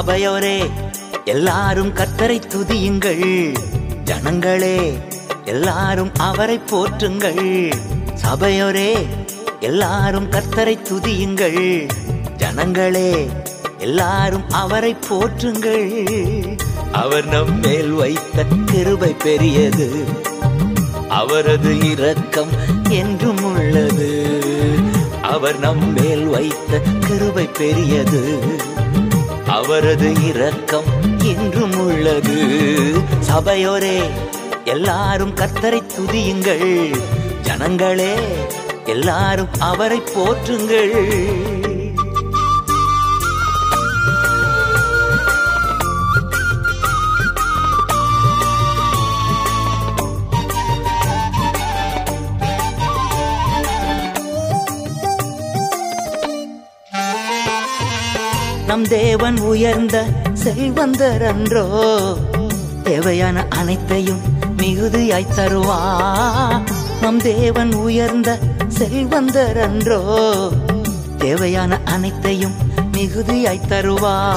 சபையோரே 0.00 0.70
எல்லாரும் 1.24 1.94
கத்தரை 1.94 2.42
துதியுங்கள். 2.48 3.54
ஜனங்களே 4.04 4.98
எல்லாரும் 5.44 6.10
அவரை 6.18 6.60
போற்றுங்கள். 6.70 7.72
சபையோரே 8.22 9.06
எல்லாரும் 9.60 10.30
கர்த்தரை 10.30 10.78
துதியுங்கள். 10.90 11.88
ஜனங்களே 12.36 13.28
எல்லாரும் 13.78 14.50
அவரை 14.50 14.96
போற்றுங்கள். 15.10 16.58
அவர் 16.92 17.26
நம் 17.26 17.60
மேல் 17.60 17.90
வைத்த 17.90 18.44
கிருபை 18.66 19.16
பெரியது. 19.18 20.04
அவரது 21.08 21.90
இரக்கம் 21.90 22.50
என்றும் 22.88 23.42
உள்ளது. 23.42 24.38
அவர் 25.22 25.58
நம் 25.58 25.92
மேல் 25.92 26.24
வைத்த 26.24 26.80
கிருபை 27.00 27.44
பெரியது. 27.44 28.38
அவரது 29.50 30.26
இரக்கம் 30.26 31.18
என்றும் 31.24 31.86
உள்ளது. 31.86 32.34
சபையோரே 33.32 34.02
எல்லாரும் 34.64 35.34
கத்தரை 35.34 35.82
துதியுங்கள். 35.96 37.00
ஜனங்களே 37.42 38.14
எல்லாரும் 38.86 39.48
அவரை 39.58 40.02
போற்றுங்கள். 40.16 41.49
நம் 58.70 58.88
தேவன் 58.88 59.38
உயர்ந்த 59.38 60.04
செல்வந்தர் 60.32 61.24
அன்றோ 61.24 61.88
தேவையான 62.82 63.46
அனைத்தையும் 63.48 64.20
மிகுதியாய் 64.56 65.26
தருவா. 65.36 65.78
நம் 67.00 67.18
தேவன் 67.18 67.72
உயர்ந்த 67.72 68.38
செல்வந்தர் 68.68 69.60
அன்றோ 69.60 70.00
தேவையான 71.18 71.80
அனைத்தையும் 71.84 72.54
மிகுதியாய் 72.92 73.66
தருவா. 73.68 74.32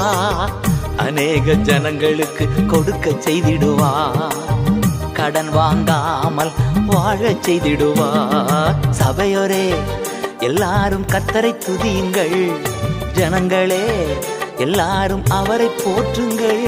அநேக 0.98 1.54
ஜனங்களுக்கு 1.54 2.48
கொடுக்க 2.68 3.10
செய்திடுவா. 3.10 3.92
கடன் 5.14 5.50
வாங்காமல் 5.50 6.52
வாழச் 6.86 7.50
செய்திடுவா. 7.50 8.10
சபையோரே 8.90 9.74
எல்லாரும் 10.40 11.06
கத்தரை 11.06 11.56
துதியுங்கள். 11.66 12.56
ஜனங்களே 13.18 13.86
எல்லாரும் 14.58 15.24
அவரை 15.30 15.68
போற்றுங்கள். 15.84 16.66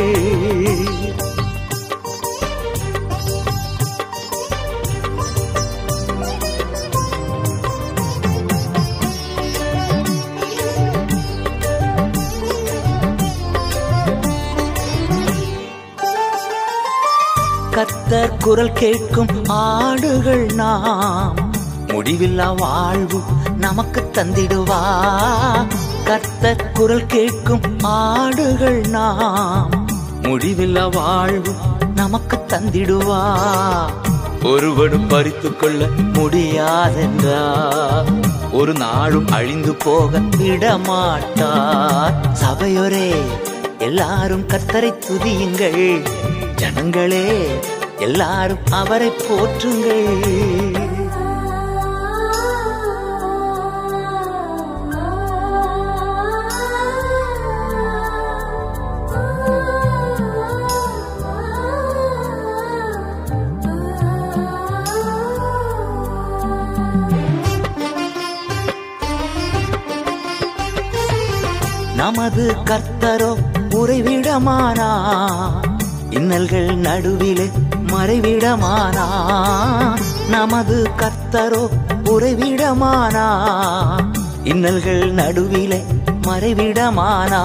கத்தர் 17.75 18.37
குரல் 18.43 18.73
கேட்கும் 18.73 19.45
ஆடுகள் 19.45 20.45
நாம் 20.53 21.35
முடிவில்லா 21.87 22.55
வாழ்வு 22.55 23.19
நமக்கு 23.57 24.01
தந்திடுவா. 24.13 24.79
கத்தர் 26.05 26.71
குரல் 26.71 27.05
கேட்கும் 27.05 27.61
ஆடுகள் 27.81 28.85
நாம். 28.87 29.87
முடிவில்லா 30.21 30.91
வாழ்வு 30.91 31.53
நமக்கு 31.95 32.37
தந்திடுவா. 32.47 33.33
ஒருவனும் 34.43 35.07
பறித்து 35.07 35.55
கொள்ள 35.55 35.85
முடியாதென்றா 36.13 37.51
ஒரு 38.51 38.73
நாளும் 38.73 39.27
அழிந்து 39.27 39.75
போக 39.75 40.19
விடமாட்டார். 40.19 42.13
சபையோரே 42.45 43.15
எல்லாரும் 43.79 44.47
கத்தரை 44.47 44.93
துதியுங்கள். 45.07 46.05
ஜனங்களே 46.55 47.59
எல்லாரும் 47.99 48.65
அவரை 48.71 49.09
போற்றுங்கள். 49.09 50.74
உறைவிடமானா 74.35 74.87
இன்னல்கள் 76.09 76.75
நடுவிலே 76.75 77.45
மறைவிடமானா? 77.91 79.05
நமது 80.29 80.87
கர்த்தரோ 80.97 81.61
உறைவிடமானா? 82.03 83.23
இன்னல்கள் 84.43 85.11
நடுவிலே 85.11 85.79
மறைவிடமானா? 86.27 87.41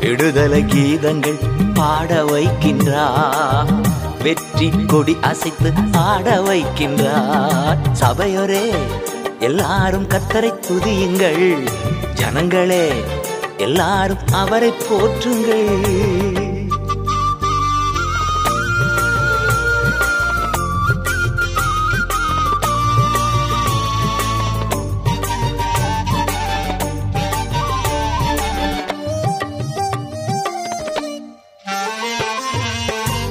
விடுதல 0.00 0.58
கீதங்கள் 0.58 1.40
பாட 1.74 2.24
வைக்கின்றார் 2.24 3.72
வெற்றி 4.22 4.70
கொடி 4.86 5.16
அசைத்து 5.20 5.72
ஆட 5.92 6.40
வைக்கின்றார் 6.40 7.78
சபையோரே 8.00 8.66
எல்லாரும் 9.38 10.08
கத்தரை 10.08 10.52
துதியுங்கள். 10.66 11.68
ஜனங்களே 12.14 12.84
எல்லாரும் 13.60 14.24
அவரை 14.32 14.72
போற்றுங்கள். 14.86 15.68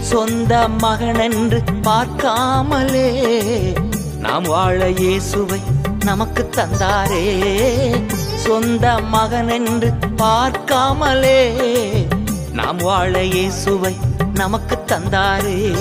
சொந்த 0.01 0.53
மகன் 0.81 1.19
என்று 1.19 1.59
பார்க்காமலே 1.87 3.09
நாம் 4.23 4.43
வாழ 4.43 4.89
இயேசுவை 4.89 5.59
நமக்கு 6.05 6.49
தந்தாரே. 6.57 7.25
சொந்த 8.45 8.85
மகன் 9.13 9.49
என்று 9.49 9.89
பார்க்காமலே 10.19 11.53
நாம் 12.53 12.77
வாழ 12.77 13.23
இயேசுவை 13.23 13.95
நமக்கு 14.33 14.77
தந்தாரே. 14.87 15.75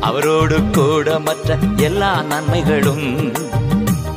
அவரோடு 0.00 0.62
கூட 0.72 1.18
மற்ற 1.18 1.58
எல்லா 1.76 2.22
நன்மைகளும் 2.22 3.32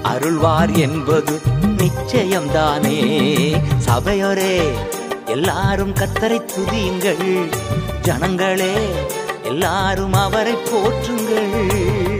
அருள்வார் 0.04 0.78
என்பது 0.78 1.42
நிச்சயம்தானே. 1.64 3.00
சபையோரே 3.86 4.62
எல்லாரும் 5.26 5.94
கத்தரை 5.94 6.42
துதியுங்கள். 6.54 7.50
ஜனங்களே 8.02 8.90
எல்லாரும் 9.44 10.14
அவரை 10.14 10.54
போற்றுங்கள். 10.54 12.17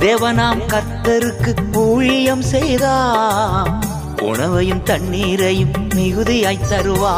தேவனாம் 0.00 0.60
கர்த்தருக்கு 0.66 1.52
ஊழியம் 1.72 2.42
செய்தா 2.42 2.94
உணவையும் 4.22 4.82
தண்ணீரையும் 4.82 5.72
மிகுதியாய் 5.94 6.66
தருவா 6.68 7.14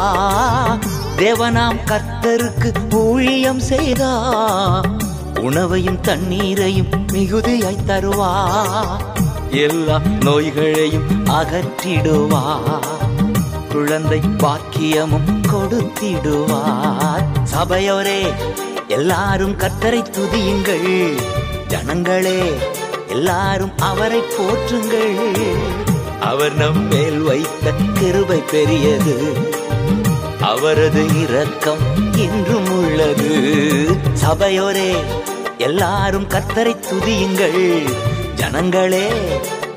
தேவனாம் 1.17 1.79
கர்த்தருக்கு 1.85 2.69
ஊழியம் 2.91 3.59
செய்தா 3.59 4.11
உணவையும் 5.41 6.01
தண்ணீரையும் 6.01 6.91
மிகுதியாய் 7.13 7.85
தருவா 7.85 8.31
எல்லா 9.49 9.97
நோய்களையும் 10.19 11.09
அகற்றிடுவா 11.39 12.43
குழந்தை 13.71 14.19
பாக்கியமும் 14.37 15.29
கொடுத்திடுவார். 15.51 17.23
சபையோரே 17.53 18.19
எல்லாரும் 18.87 19.55
கத்தரை 19.57 20.01
துதியுங்கள். 20.15 21.32
ஜனங்களே 21.73 22.53
எல்லாரும் 23.07 23.71
அவரை 23.77 24.19
போற்றுங்கள். 24.19 25.15
அவர் 26.19 26.55
நம் 26.55 26.87
மேல் 26.87 27.19
வைத்த 27.19 27.71
கிருபை 27.93 28.39
பெரியது. 28.51 29.37
அவரது 30.41 31.21
இரக்கம் 31.21 32.15
இன்றும் 32.17 32.83
உள்ளது. 32.83 33.27
சபையோரே 34.25 34.95
எல்லாரும் 35.57 36.27
கத்தரை 36.27 36.75
துதியுங்கள். 36.89 37.93
ஜனங்களே 38.35 39.07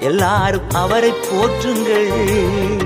எல்லாரும் 0.01 0.71
அவரை 0.71 1.11
போற்றுங்கள். 1.11 2.86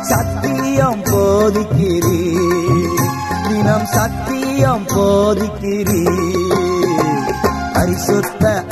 சத்தியம் 0.00 1.02
போதிக்கிறீ 1.02 2.36
தினம் 3.48 3.86
சத்தியம் 3.86 4.86
போதிக்கிறீ 4.86 6.04
பரிசுத்த 7.72 8.63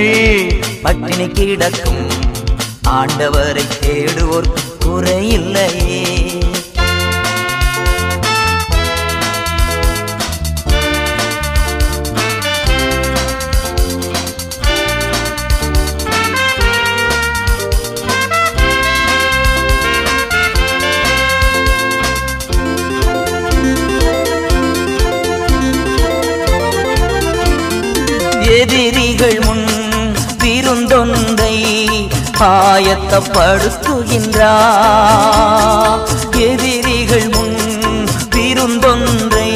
சிங்கக்குட்டிகள் 0.00 0.80
பட்டினி 0.82 1.28
கிடக்கும். 1.28 2.08
ஆண்டவரை 2.88 3.64
தேடுவோர் 3.80 4.48
குறையில்லையே. 4.84 6.29
ஆயத்தப்படுத்துகின்றா 32.42 34.52
எதிரிகள் 36.44 37.28
முன் 37.28 37.58
விருந்தொன்றை 38.34 39.50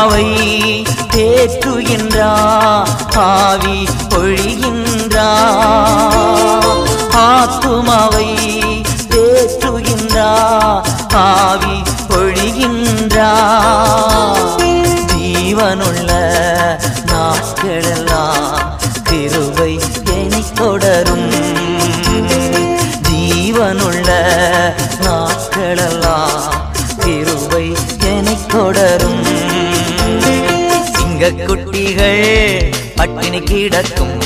ஆத்துமாவை 0.02 0.28
தேற்றுகின்றா 1.14 2.30
ஆவி 3.24 3.78
பொழிகின்றா. 4.12 5.28
ஆத்துமாவை 7.26 8.30
தேற்றுகின்றா 9.14 10.30
ஆவி 11.26 11.78
பொழிகின்றா. 12.10 13.30
ஜீவனுள்ள 15.12 16.12
நாட்களெல்லாம் 17.12 18.11
பட்டினி 33.32 33.60
கிடக்கும். 33.60 34.20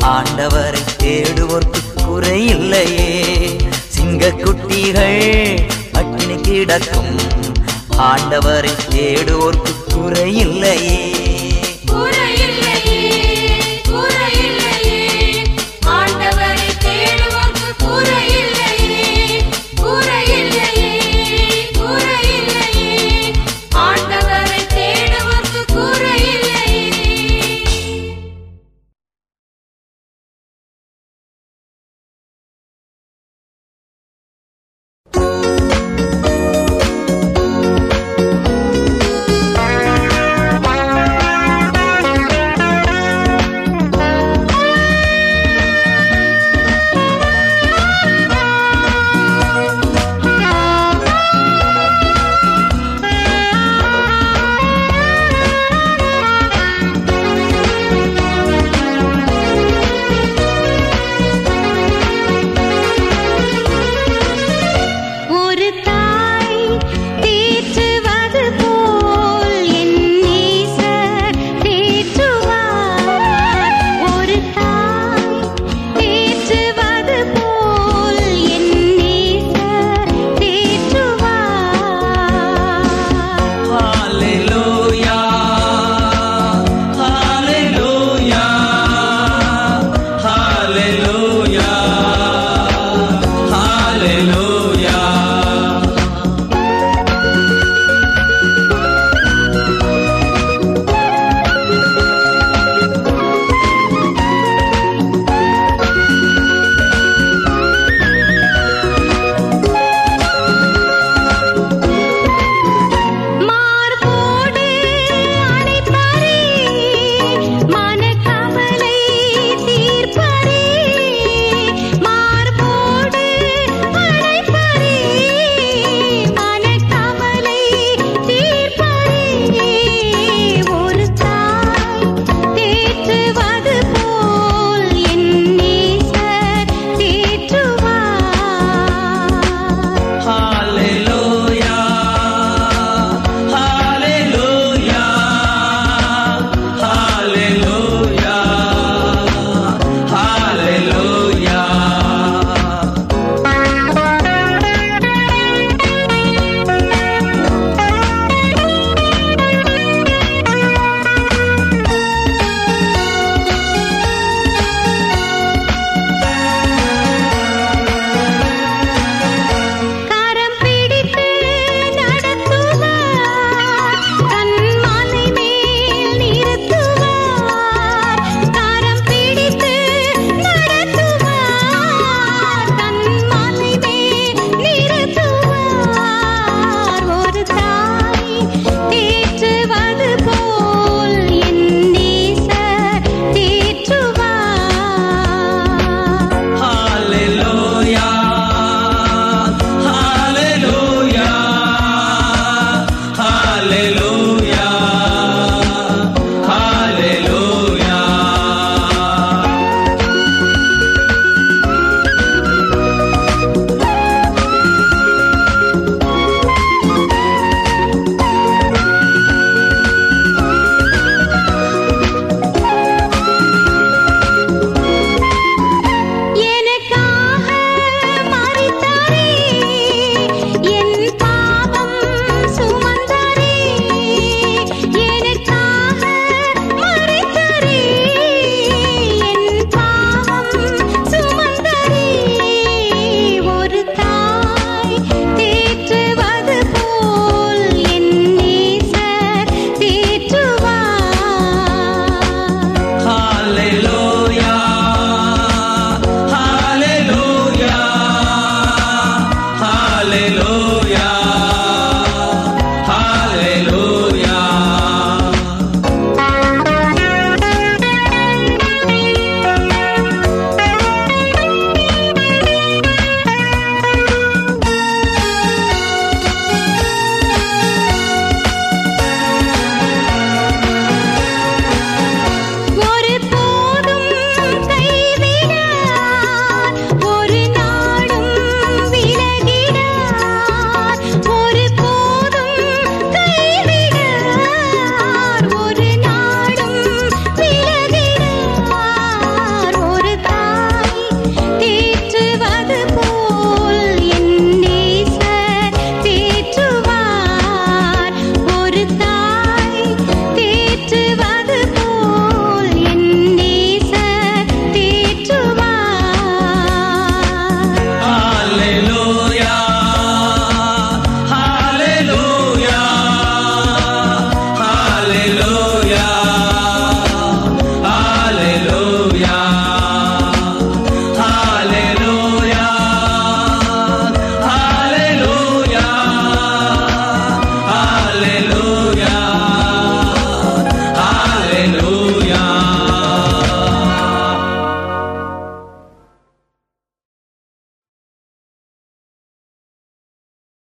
ஆண்டவரை 0.00 0.80
தேடுவோர்க்கு 1.02 1.80
குறையில்லையே. 1.96 3.60
சிங்கக்குட்டிகள் 3.96 5.70
பட்டினி 5.92 6.40
கிடக்கும். 6.40 7.16
ஆண்டவரை 7.98 8.74
தேடுவோர்க்கு 8.90 9.74
குறையில்லையே. 9.88 11.15